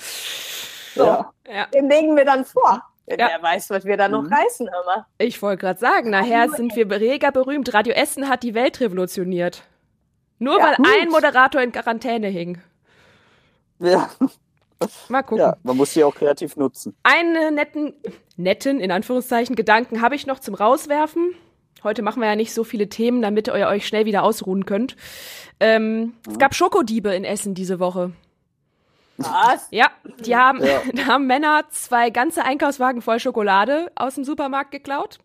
So, 0.94 1.24
ja. 1.48 1.66
den 1.72 1.88
legen 1.88 2.16
wir 2.16 2.24
dann 2.24 2.44
vor. 2.44 2.82
Ja. 3.08 3.28
Wer 3.28 3.42
weiß, 3.42 3.70
was 3.70 3.84
wir 3.84 3.96
da 3.96 4.08
noch 4.08 4.22
mhm. 4.22 4.32
reißen 4.32 4.66
immer. 4.66 5.06
Ich 5.18 5.40
wollte 5.40 5.60
gerade 5.60 5.78
sagen, 5.78 6.10
nachher 6.10 6.48
sind 6.50 6.74
wir 6.74 6.90
reger 6.90 7.30
berühmt. 7.30 7.72
Radio 7.72 7.94
Essen 7.94 8.28
hat 8.28 8.42
die 8.42 8.54
Welt 8.54 8.80
revolutioniert. 8.80 9.62
Nur 10.38 10.58
ja, 10.58 10.66
weil 10.66 10.76
gut. 10.76 10.86
ein 11.00 11.08
Moderator 11.08 11.62
in 11.62 11.72
Quarantäne 11.72 12.28
hing. 12.28 12.58
Ja. 13.78 14.10
Mal 15.08 15.22
gucken. 15.22 15.38
Ja, 15.44 15.56
man 15.62 15.76
muss 15.76 15.94
sie 15.94 16.04
auch 16.04 16.14
kreativ 16.14 16.56
nutzen. 16.56 16.94
Einen 17.02 17.54
netten, 17.54 17.94
netten, 18.36 18.80
in 18.80 18.90
Anführungszeichen, 18.90 19.56
Gedanken 19.56 20.02
habe 20.02 20.14
ich 20.14 20.26
noch 20.26 20.38
zum 20.38 20.54
Rauswerfen. 20.54 21.34
Heute 21.82 22.02
machen 22.02 22.20
wir 22.20 22.28
ja 22.28 22.36
nicht 22.36 22.52
so 22.52 22.64
viele 22.64 22.88
Themen, 22.88 23.22
damit 23.22 23.48
ihr 23.48 23.54
euch 23.54 23.86
schnell 23.86 24.04
wieder 24.04 24.22
ausruhen 24.22 24.66
könnt. 24.66 24.96
Ähm, 25.60 25.98
mhm. 25.98 26.12
Es 26.28 26.38
gab 26.38 26.54
Schokodiebe 26.54 27.14
in 27.14 27.24
Essen 27.24 27.54
diese 27.54 27.78
Woche. 27.78 28.12
Was? 29.18 29.68
Ja, 29.70 29.90
die 30.20 30.36
haben, 30.36 30.64
ja. 30.64 30.80
da 30.92 31.06
haben 31.06 31.26
Männer 31.26 31.64
zwei 31.70 32.10
ganze 32.10 32.44
Einkaufswagen 32.44 33.02
voll 33.02 33.20
Schokolade 33.20 33.90
aus 33.94 34.14
dem 34.14 34.24
Supermarkt 34.24 34.70
geklaut. 34.70 35.18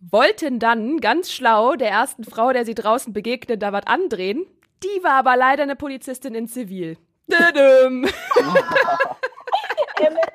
Wollten 0.00 0.58
dann 0.58 1.00
ganz 1.00 1.32
schlau 1.32 1.76
der 1.76 1.90
ersten 1.90 2.24
Frau, 2.24 2.52
der 2.52 2.64
sie 2.64 2.74
draußen 2.74 3.12
begegnet, 3.12 3.62
da 3.62 3.72
was 3.72 3.86
andrehen. 3.86 4.46
Die 4.82 5.02
war 5.02 5.12
aber 5.12 5.36
leider 5.36 5.62
eine 5.62 5.76
Polizistin 5.76 6.34
in 6.34 6.46
Zivil. 6.46 6.98
Dödüm. 7.26 8.06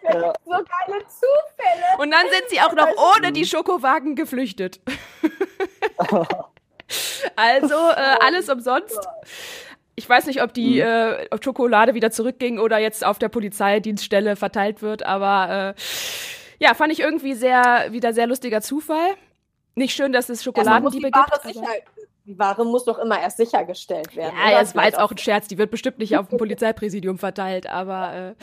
ja. 0.03 0.33
So 0.43 0.51
geile 0.51 1.05
Zufälle. 1.07 1.97
Und 1.99 2.11
dann 2.11 2.25
sind 2.31 2.49
sie 2.49 2.59
auch 2.61 2.73
noch 2.73 2.87
ohne 3.17 3.31
die 3.31 3.45
Schokowagen 3.45 4.15
geflüchtet. 4.15 4.79
also 7.35 7.75
äh, 7.75 8.17
alles 8.21 8.49
umsonst. 8.49 8.99
Ich 9.99 10.09
weiß 10.09 10.27
nicht, 10.27 10.41
ob 10.41 10.53
die 10.53 10.75
mhm. 10.75 10.88
äh, 10.88 11.43
Schokolade 11.43 11.93
wieder 11.93 12.09
zurückging 12.09 12.57
oder 12.57 12.77
jetzt 12.77 13.05
auf 13.05 13.19
der 13.19 13.27
Polizeidienststelle 13.27 14.38
verteilt 14.38 14.81
wird, 14.81 15.05
aber 15.05 15.75
äh, 15.75 16.63
ja, 16.63 16.73
fand 16.73 16.93
ich 16.93 17.01
irgendwie 17.01 17.33
sehr, 17.33 17.88
wieder 17.91 18.13
sehr 18.13 18.25
lustiger 18.25 18.62
Zufall. 18.62 19.15
Nicht 19.75 19.93
schön, 19.93 20.13
dass 20.13 20.29
es 20.29 20.41
Schokoladendiebe 20.41 21.12
gibt. 21.12 21.55
die 22.25 22.39
Ware 22.39 22.65
muss 22.65 22.85
doch 22.85 22.97
immer 22.97 23.19
erst 23.19 23.38
sichergestellt 23.38 24.15
werden. 24.15 24.35
Ja, 24.38 24.51
ja 24.51 24.59
das 24.62 24.73
war 24.73 24.85
jetzt 24.85 24.97
auch 24.99 25.12
ein 25.12 25.17
Scherz. 25.17 25.49
Die 25.49 25.57
wird 25.57 25.69
bestimmt 25.69 25.99
nicht 25.99 26.17
auf 26.17 26.29
dem 26.29 26.38
Polizeipräsidium 26.39 27.17
verteilt, 27.17 27.67
aber 27.67 28.13
äh, 28.13 28.35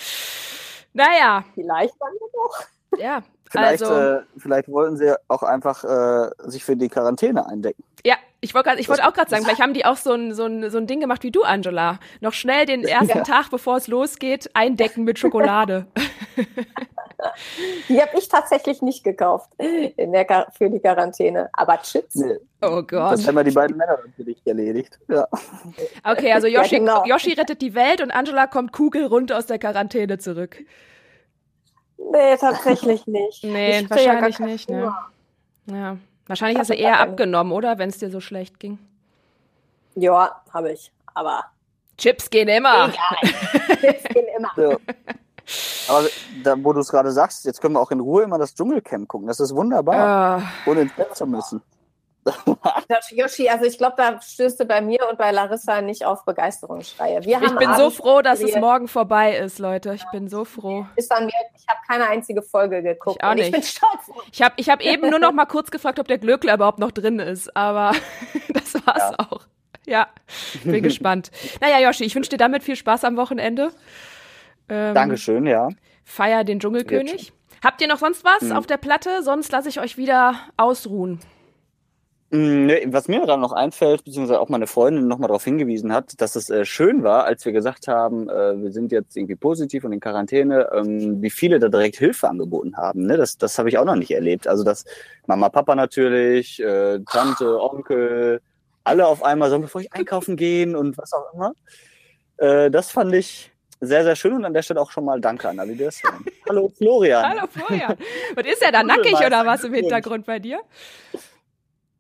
naja. 0.93 1.43
Vielleicht 1.55 1.95
dann 1.99 2.13
doch. 2.33 2.99
Ja, 2.99 3.23
Vielleicht, 3.49 3.83
also, 3.83 3.95
äh, 3.95 4.23
vielleicht 4.37 4.69
wollten 4.69 4.97
sie 4.97 5.15
auch 5.29 5.43
einfach 5.43 5.85
äh, 5.85 6.31
sich 6.51 6.65
für 6.65 6.77
die 6.77 6.89
Quarantäne 6.89 7.47
eindecken. 7.47 7.83
Ja, 8.05 8.17
ich 8.47 8.55
wollte 8.55 8.71
ich 8.79 8.89
wollte 8.89 9.07
auch 9.07 9.13
gerade 9.13 9.29
sagen, 9.29 9.45
vielleicht 9.45 9.61
haben 9.61 9.75
die 9.75 9.85
auch 9.85 9.97
so 9.97 10.13
ein, 10.13 10.33
so, 10.33 10.47
ein, 10.47 10.71
so 10.71 10.79
ein 10.79 10.87
Ding 10.87 11.01
gemacht 11.01 11.25
wie 11.25 11.33
du, 11.33 11.43
Angela. 11.43 11.99
Noch 12.21 12.33
schnell 12.33 12.65
den 12.65 12.85
ersten 12.85 13.19
ja. 13.19 13.25
Tag, 13.25 13.51
bevor 13.51 13.77
es 13.77 13.89
losgeht, 13.89 14.51
eindecken 14.55 15.03
mit 15.03 15.19
Schokolade. 15.19 15.87
Die 17.89 18.01
habe 18.01 18.17
ich 18.19 18.29
tatsächlich 18.29 18.83
nicht 18.83 19.03
gekauft 19.03 19.51
in 19.59 20.13
der, 20.13 20.47
für 20.57 20.71
die 20.71 20.79
Quarantäne. 20.79 21.49
Aber 21.55 21.81
Chips. 21.83 22.15
Nee. 22.15 22.37
Oh 22.63 22.83
Gott. 22.83 23.15
Das 23.15 23.27
haben 23.27 23.35
wir 23.35 23.43
die 23.43 23.51
beiden 23.53 23.77
Männer 23.77 23.99
natürlich 24.07 24.39
erledigt. 24.45 24.99
Ja. 25.09 25.27
Okay, 26.05 26.33
also 26.33 26.47
Yoshi, 26.47 26.75
ja, 26.75 26.79
genau. 26.79 27.05
Yoshi 27.07 27.33
rettet 27.33 27.63
die 27.63 27.75
Welt 27.75 28.01
und 28.03 28.11
Angela 28.11 28.47
kommt 28.47 28.73
kugelrund 28.73 29.33
aus 29.33 29.47
der 29.47 29.59
Quarantäne 29.59 30.19
zurück. 30.19 30.63
Nee, 31.97 32.37
tatsächlich 32.37 33.07
nicht. 33.07 33.43
Nee, 33.43 33.81
ich 33.81 33.91
wahrscheinlich 33.91 34.39
ja 34.39 34.47
nicht. 34.47 34.71
Ne? 34.71 34.95
Ja. 35.73 35.97
Wahrscheinlich 36.27 36.59
hast 36.59 36.71
du 36.71 36.75
eher 36.75 37.01
abgenommen, 37.01 37.53
oder? 37.53 37.79
Wenn 37.79 37.89
es 37.89 37.99
dir 37.99 38.11
so 38.11 38.21
schlecht 38.21 38.59
ging. 38.59 38.79
Ja, 39.95 40.43
habe 40.53 40.73
ich. 40.73 40.93
Aber. 41.15 41.45
Chips 41.97 42.29
gehen 42.29 42.49
immer. 42.49 42.89
Egal. 42.89 43.77
Chips 43.81 44.05
gehen 44.13 44.27
immer. 44.37 44.51
Ja. 44.57 44.77
Aber 45.89 46.07
da, 46.43 46.55
wo 46.63 46.73
du 46.73 46.81
es 46.81 46.89
gerade 46.89 47.13
sagst, 47.13 47.45
jetzt 47.45 47.61
können 47.61 47.75
wir 47.75 47.81
auch 47.81 47.93
in 47.93 48.01
Ruhe 48.01 48.25
immer 48.25 48.39
das 48.39 48.55
Dschungelcamp 48.55 49.09
gucken. 49.09 49.29
Das 49.29 49.41
ist 49.41 49.55
wunderbar. 49.55 50.39
Uh. 50.67 50.71
Ohne 50.71 50.81
ins 50.83 50.93
Bett 50.93 51.15
zu 51.15 51.27
müssen. 51.27 51.63
Yoshi, 53.11 53.49
also 53.49 53.65
ich 53.65 53.79
glaube, 53.79 53.95
da 53.97 54.21
stößt 54.21 54.61
du 54.61 54.65
bei 54.65 54.81
mir 54.81 55.01
und 55.09 55.19
bei 55.19 55.31
Larissa 55.31 55.81
nicht 55.81 56.05
auf 56.05 56.25
Begeisterungsschreie. 56.25 57.25
Wir 57.25 57.41
ich 57.43 57.57
bin 57.57 57.75
so 57.75 57.91
froh, 57.91 58.23
dass 58.23 58.41
es 58.41 58.57
morgen 58.57 58.89
vorbei 58.89 59.37
ist, 59.37 59.59
Leute. 59.59 59.95
Ich 59.95 60.05
bin 60.13 60.29
so 60.29 60.45
froh. 60.45 60.87
Ist 60.97 61.13
an 61.13 61.27
mir, 61.27 61.33
ich 61.57 61.67
habe 61.69 61.81
keine 61.87 62.09
einzige 62.09 62.43
Folge 62.43 62.83
geguckt. 62.83 63.19
Ich 63.21 63.25
auch 63.25 63.35
nicht. 63.35 63.47
Ich 63.47 63.53
bin 63.53 63.63
stolz. 63.63 64.25
Ich 64.33 64.43
habe 64.43 64.55
ich 64.57 64.69
hab 64.69 64.83
eben 64.83 65.09
nur 65.11 65.19
noch 65.19 65.33
mal 65.33 65.47
kurz 65.47 65.71
gefragt, 65.71 65.99
ob 65.99 66.09
der 66.09 66.19
Glöckler 66.19 66.55
überhaupt 66.55 66.79
noch 66.79 66.91
drin 66.91 67.19
ist, 67.19 67.57
aber 67.57 67.93
das 68.53 68.75
war's 68.87 69.13
ja. 69.13 69.17
auch. 69.19 69.43
Ja, 69.87 70.09
bin 70.65 70.83
gespannt. 70.83 71.31
Naja, 71.61 71.79
Yoshi, 71.79 72.05
ich 72.05 72.15
wünsche 72.17 72.31
dir 72.31 72.39
damit 72.39 72.65
viel 72.65 72.75
Spaß 72.75 73.05
am 73.05 73.17
Wochenende. 73.17 73.71
Ähm, 74.69 74.95
Dankeschön, 74.95 75.47
ja. 75.47 75.69
Feier 76.05 76.43
den 76.43 76.59
Dschungelkönig. 76.59 77.33
Habt 77.63 77.81
ihr 77.81 77.89
noch 77.89 77.99
sonst 77.99 78.25
was 78.25 78.43
mhm. 78.43 78.53
auf 78.53 78.67
der 78.67 78.77
Platte? 78.79 79.23
Sonst 79.23 79.51
lasse 79.53 79.69
ich 79.69 79.81
euch 79.81 79.97
wieder 79.97 80.35
ausruhen. 80.57 81.21
Mm, 82.31 82.69
was 82.87 83.07
mir 83.07 83.21
gerade 83.21 83.41
noch 83.41 83.53
einfällt, 83.53 84.03
beziehungsweise 84.05 84.41
auch 84.41 84.49
meine 84.49 84.67
Freundin 84.67 85.07
nochmal 85.07 85.29
darauf 85.29 85.45
hingewiesen 85.45 85.93
hat, 85.93 86.21
dass 86.21 86.35
es 86.35 86.51
äh, 86.51 86.65
schön 86.65 87.05
war, 87.05 87.25
als 87.25 87.45
wir 87.45 87.53
gesagt 87.53 87.87
haben, 87.87 88.29
äh, 88.29 88.61
wir 88.61 88.73
sind 88.73 88.91
jetzt 88.91 89.17
irgendwie 89.17 89.37
positiv 89.37 89.85
und 89.85 89.93
in 89.93 90.01
Quarantäne, 90.01 90.69
ähm, 90.73 91.23
wie 91.23 91.31
viele 91.31 91.61
da 91.61 91.69
direkt 91.69 91.97
Hilfe 91.99 92.29
angeboten 92.29 92.77
haben. 92.77 93.07
Ne? 93.07 93.17
Das, 93.17 93.39
das 93.39 93.57
habe 93.59 93.69
ich 93.69 93.79
auch 93.79 93.85
noch 93.85 93.95
nicht 93.95 94.11
erlebt. 94.11 94.49
Also 94.49 94.65
dass 94.65 94.85
Mama, 95.27 95.51
Papa 95.51 95.77
natürlich, 95.77 96.61
äh, 96.61 96.99
Tante, 97.09 97.61
Onkel, 97.61 98.41
alle 98.83 99.07
auf 99.07 99.23
einmal 99.23 99.49
sollen, 99.49 99.63
bevor 99.63 99.81
ich 99.81 99.93
einkaufen 99.93 100.37
gehen 100.37 100.75
und 100.75 100.99
was 100.99 101.13
auch 101.13 101.33
immer. 101.33 101.53
Äh, 102.39 102.73
das 102.73 102.91
fand 102.91 103.15
ich 103.15 103.53
sehr, 103.81 104.03
sehr 104.03 104.17
schön 104.17 104.33
und 104.33 104.45
an 104.45 104.55
der 104.55 104.63
Stelle 104.63 104.81
auch 104.81 104.91
schon 104.91 105.05
mal 105.05 105.21
Danke 105.21 105.49
an 105.49 105.61
alle, 105.61 105.75
die 105.75 105.85
das 105.85 106.03
hören. 106.03 106.25
Hallo 106.49 106.73
Florian. 106.77 107.25
Hallo 107.25 107.47
Florian. 107.49 107.97
Und 108.35 108.47
ist 108.47 108.63
er 108.63 108.73
da 108.73 108.83
nackig 108.83 109.15
oder 109.15 109.47
was 109.47 109.63
im 109.63 109.75
Hintergrund 109.75 110.27
bei 110.27 110.41
dir? 110.41 110.59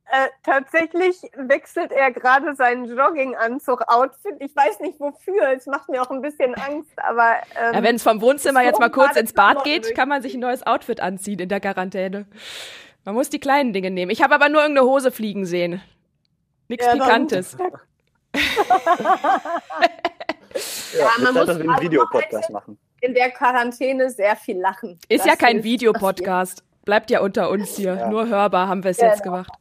Äh, 0.09 0.29
tatsächlich 0.45 1.16
wechselt 1.35 1.90
er 1.90 2.12
gerade 2.12 2.55
seinen 2.55 2.85
Jogginganzug-Outfit. 2.85 4.37
Ich 4.38 4.55
weiß 4.55 4.79
nicht 4.81 5.01
wofür. 5.01 5.49
Es 5.57 5.66
macht 5.66 5.88
mir 5.88 6.01
auch 6.01 6.11
ein 6.11 6.23
bisschen 6.23 6.55
Angst, 6.55 6.92
aber. 6.97 7.35
Ähm, 7.61 7.75
ja, 7.75 7.83
wenn 7.83 7.97
es 7.97 8.05
vom 8.05 8.21
Wohnzimmer 8.21 8.62
jetzt 8.62 8.79
mal 8.79 8.90
kurz 8.90 9.16
ins 9.16 9.33
Bad 9.33 9.64
geht, 9.64 9.97
kann 9.97 10.09
man 10.09 10.23
sich 10.23 10.35
ein 10.35 10.40
neues 10.40 10.64
Outfit 10.64 11.01
anziehen 11.01 11.40
in 11.40 11.49
der 11.49 11.59
Quarantäne. 11.59 12.27
Man 13.05 13.16
muss 13.16 13.31
die 13.31 13.40
kleinen 13.40 13.73
Dinge 13.73 13.90
nehmen. 13.90 14.12
Ich 14.12 14.23
habe 14.23 14.35
aber 14.35 14.49
nur 14.49 14.62
irgendeine 14.62 14.87
Hose 14.87 15.11
fliegen 15.11 15.45
sehen. 15.45 15.83
Nichts 16.69 16.87
ja, 16.87 16.92
Pikantes. 16.92 17.57
ja, 20.99 21.11
man 21.21 21.35
muss 21.35 21.47
wir 21.47 21.55
einen 21.55 21.81
Videopodcast 21.81 22.51
machen. 22.51 22.79
In 23.01 23.14
der 23.14 23.31
Quarantäne 23.31 24.11
sehr 24.11 24.37
viel 24.37 24.59
lachen. 24.59 24.99
Ist 25.09 25.21
das 25.21 25.27
ja 25.27 25.37
kein 25.37 25.64
Videopodcast. 25.64 26.62
Bleibt 26.87 27.11
ja 27.11 27.20
unter 27.20 27.51
uns 27.51 27.75
hier. 27.75 27.96
Ja. 27.96 28.09
Nur 28.09 28.29
hörbar 28.29 28.68
haben 28.68 28.85
wir 28.85 28.92
es 28.92 28.99
genau. 28.99 29.11
jetzt 29.11 29.25
gemacht. 29.25 29.53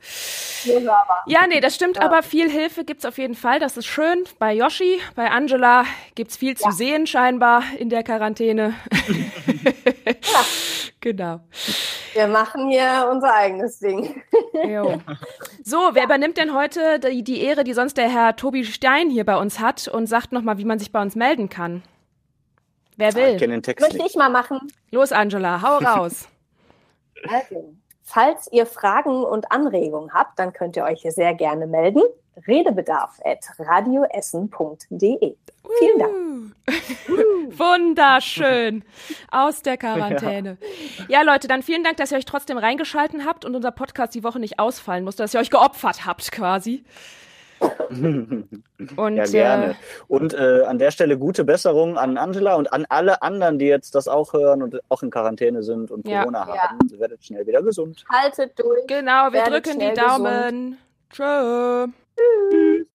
Nur 0.65 0.75
hörbar. 0.75 1.23
Ja, 1.25 1.47
nee, 1.47 1.59
das 1.59 1.73
stimmt, 1.73 1.97
ja. 1.97 2.03
aber 2.03 2.21
viel 2.21 2.47
Hilfe 2.49 2.85
gibt 2.85 2.99
es 2.99 3.05
auf 3.05 3.17
jeden 3.17 3.33
Fall. 3.33 3.59
Das 3.59 3.77
ist 3.77 3.87
schön. 3.87 4.25
Bei 4.37 4.53
Yoshi, 4.53 5.01
bei 5.15 5.31
Angela 5.31 5.85
gibt 6.13 6.29
es 6.29 6.37
viel 6.37 6.53
ja. 6.53 6.55
zu 6.55 6.69
sehen, 6.69 7.07
scheinbar 7.07 7.63
in 7.79 7.89
der 7.89 8.03
Quarantäne. 8.03 8.75
ja. 10.05 10.45
Genau. 11.01 11.39
Wir 12.13 12.25
machen 12.25 12.67
hier 12.67 13.07
unser 13.11 13.31
eigenes 13.31 13.77
Ding. 13.77 14.23
Jo. 14.67 14.99
So, 15.63 15.77
wer 15.93 16.05
übernimmt 16.05 16.37
denn 16.37 16.53
heute 16.55 16.99
die, 16.99 17.23
die 17.23 17.41
Ehre, 17.41 17.63
die 17.63 17.73
sonst 17.73 17.97
der 17.97 18.09
Herr 18.09 18.35
Tobi 18.35 18.65
Stein 18.65 19.09
hier 19.09 19.23
bei 19.23 19.35
uns 19.35 19.59
hat 19.59 19.87
und 19.87 20.07
sagt 20.07 20.31
nochmal, 20.31 20.57
wie 20.57 20.65
man 20.65 20.79
sich 20.79 20.91
bei 20.91 21.01
uns 21.01 21.15
melden 21.15 21.49
kann? 21.49 21.83
Wer 22.97 23.13
will? 23.13 23.33
Ich 23.33 23.37
kenne 23.37 23.53
den 23.53 23.63
Text 23.63 23.81
Möchte 23.81 24.03
ich 24.07 24.15
mal 24.15 24.29
machen. 24.29 24.59
Los, 24.91 25.11
Angela, 25.11 25.61
hau 25.61 25.77
raus. 25.77 26.27
Also, 27.29 27.73
falls 28.03 28.51
ihr 28.51 28.65
Fragen 28.65 29.23
und 29.23 29.51
Anregungen 29.51 30.13
habt, 30.13 30.39
dann 30.39 30.53
könnt 30.53 30.75
ihr 30.75 30.83
euch 30.83 31.01
hier 31.01 31.11
sehr 31.11 31.33
gerne 31.33 31.67
melden. 31.67 32.01
Redebedarf 32.47 33.19
at 33.23 33.39
radioessen.de. 33.57 35.35
Vielen 35.79 35.99
Dank. 35.99 36.15
Wunderschön. 37.57 38.83
Aus 39.31 39.61
der 39.61 39.77
Quarantäne. 39.77 40.57
Ja. 40.97 41.05
ja, 41.19 41.21
Leute, 41.21 41.47
dann 41.47 41.63
vielen 41.63 41.83
Dank, 41.83 41.97
dass 41.97 42.11
ihr 42.11 42.17
euch 42.17 42.25
trotzdem 42.25 42.57
reingeschalten 42.57 43.25
habt 43.25 43.45
und 43.45 43.55
unser 43.55 43.71
Podcast 43.71 44.13
die 44.15 44.23
Woche 44.23 44.39
nicht 44.39 44.59
ausfallen 44.59 45.03
musste, 45.03 45.23
dass 45.23 45.33
ihr 45.33 45.39
euch 45.39 45.49
geopfert 45.49 46.05
habt 46.05 46.31
quasi. 46.31 46.83
Und, 48.97 49.15
ja, 49.15 49.23
gerne. 49.25 49.71
Äh, 49.71 49.75
und 50.07 50.33
äh, 50.33 50.63
an 50.63 50.79
der 50.79 50.91
Stelle 50.91 51.17
gute 51.17 51.43
Besserung 51.45 51.97
an 51.97 52.17
Angela 52.17 52.55
und 52.55 52.71
an 52.73 52.85
alle 52.89 53.21
anderen, 53.21 53.57
die 53.57 53.65
jetzt 53.65 53.95
das 53.95 54.07
auch 54.07 54.33
hören 54.33 54.61
und 54.61 54.79
auch 54.89 55.01
in 55.01 55.09
Quarantäne 55.09 55.63
sind 55.63 55.91
und 55.91 56.07
ja. 56.07 56.19
Corona 56.19 56.39
ja. 56.47 56.57
haben. 56.57 56.79
Ihr 56.91 56.99
werdet 56.99 57.23
schnell 57.23 57.47
wieder 57.47 57.61
gesund. 57.61 58.03
Haltet 58.09 58.59
durch. 58.59 58.85
Genau, 58.87 59.31
wir 59.31 59.43
drücken 59.43 59.79
die 59.79 59.93
Daumen. 59.93 60.77
Tschö. 61.09 61.87
Tschüss. 62.51 62.83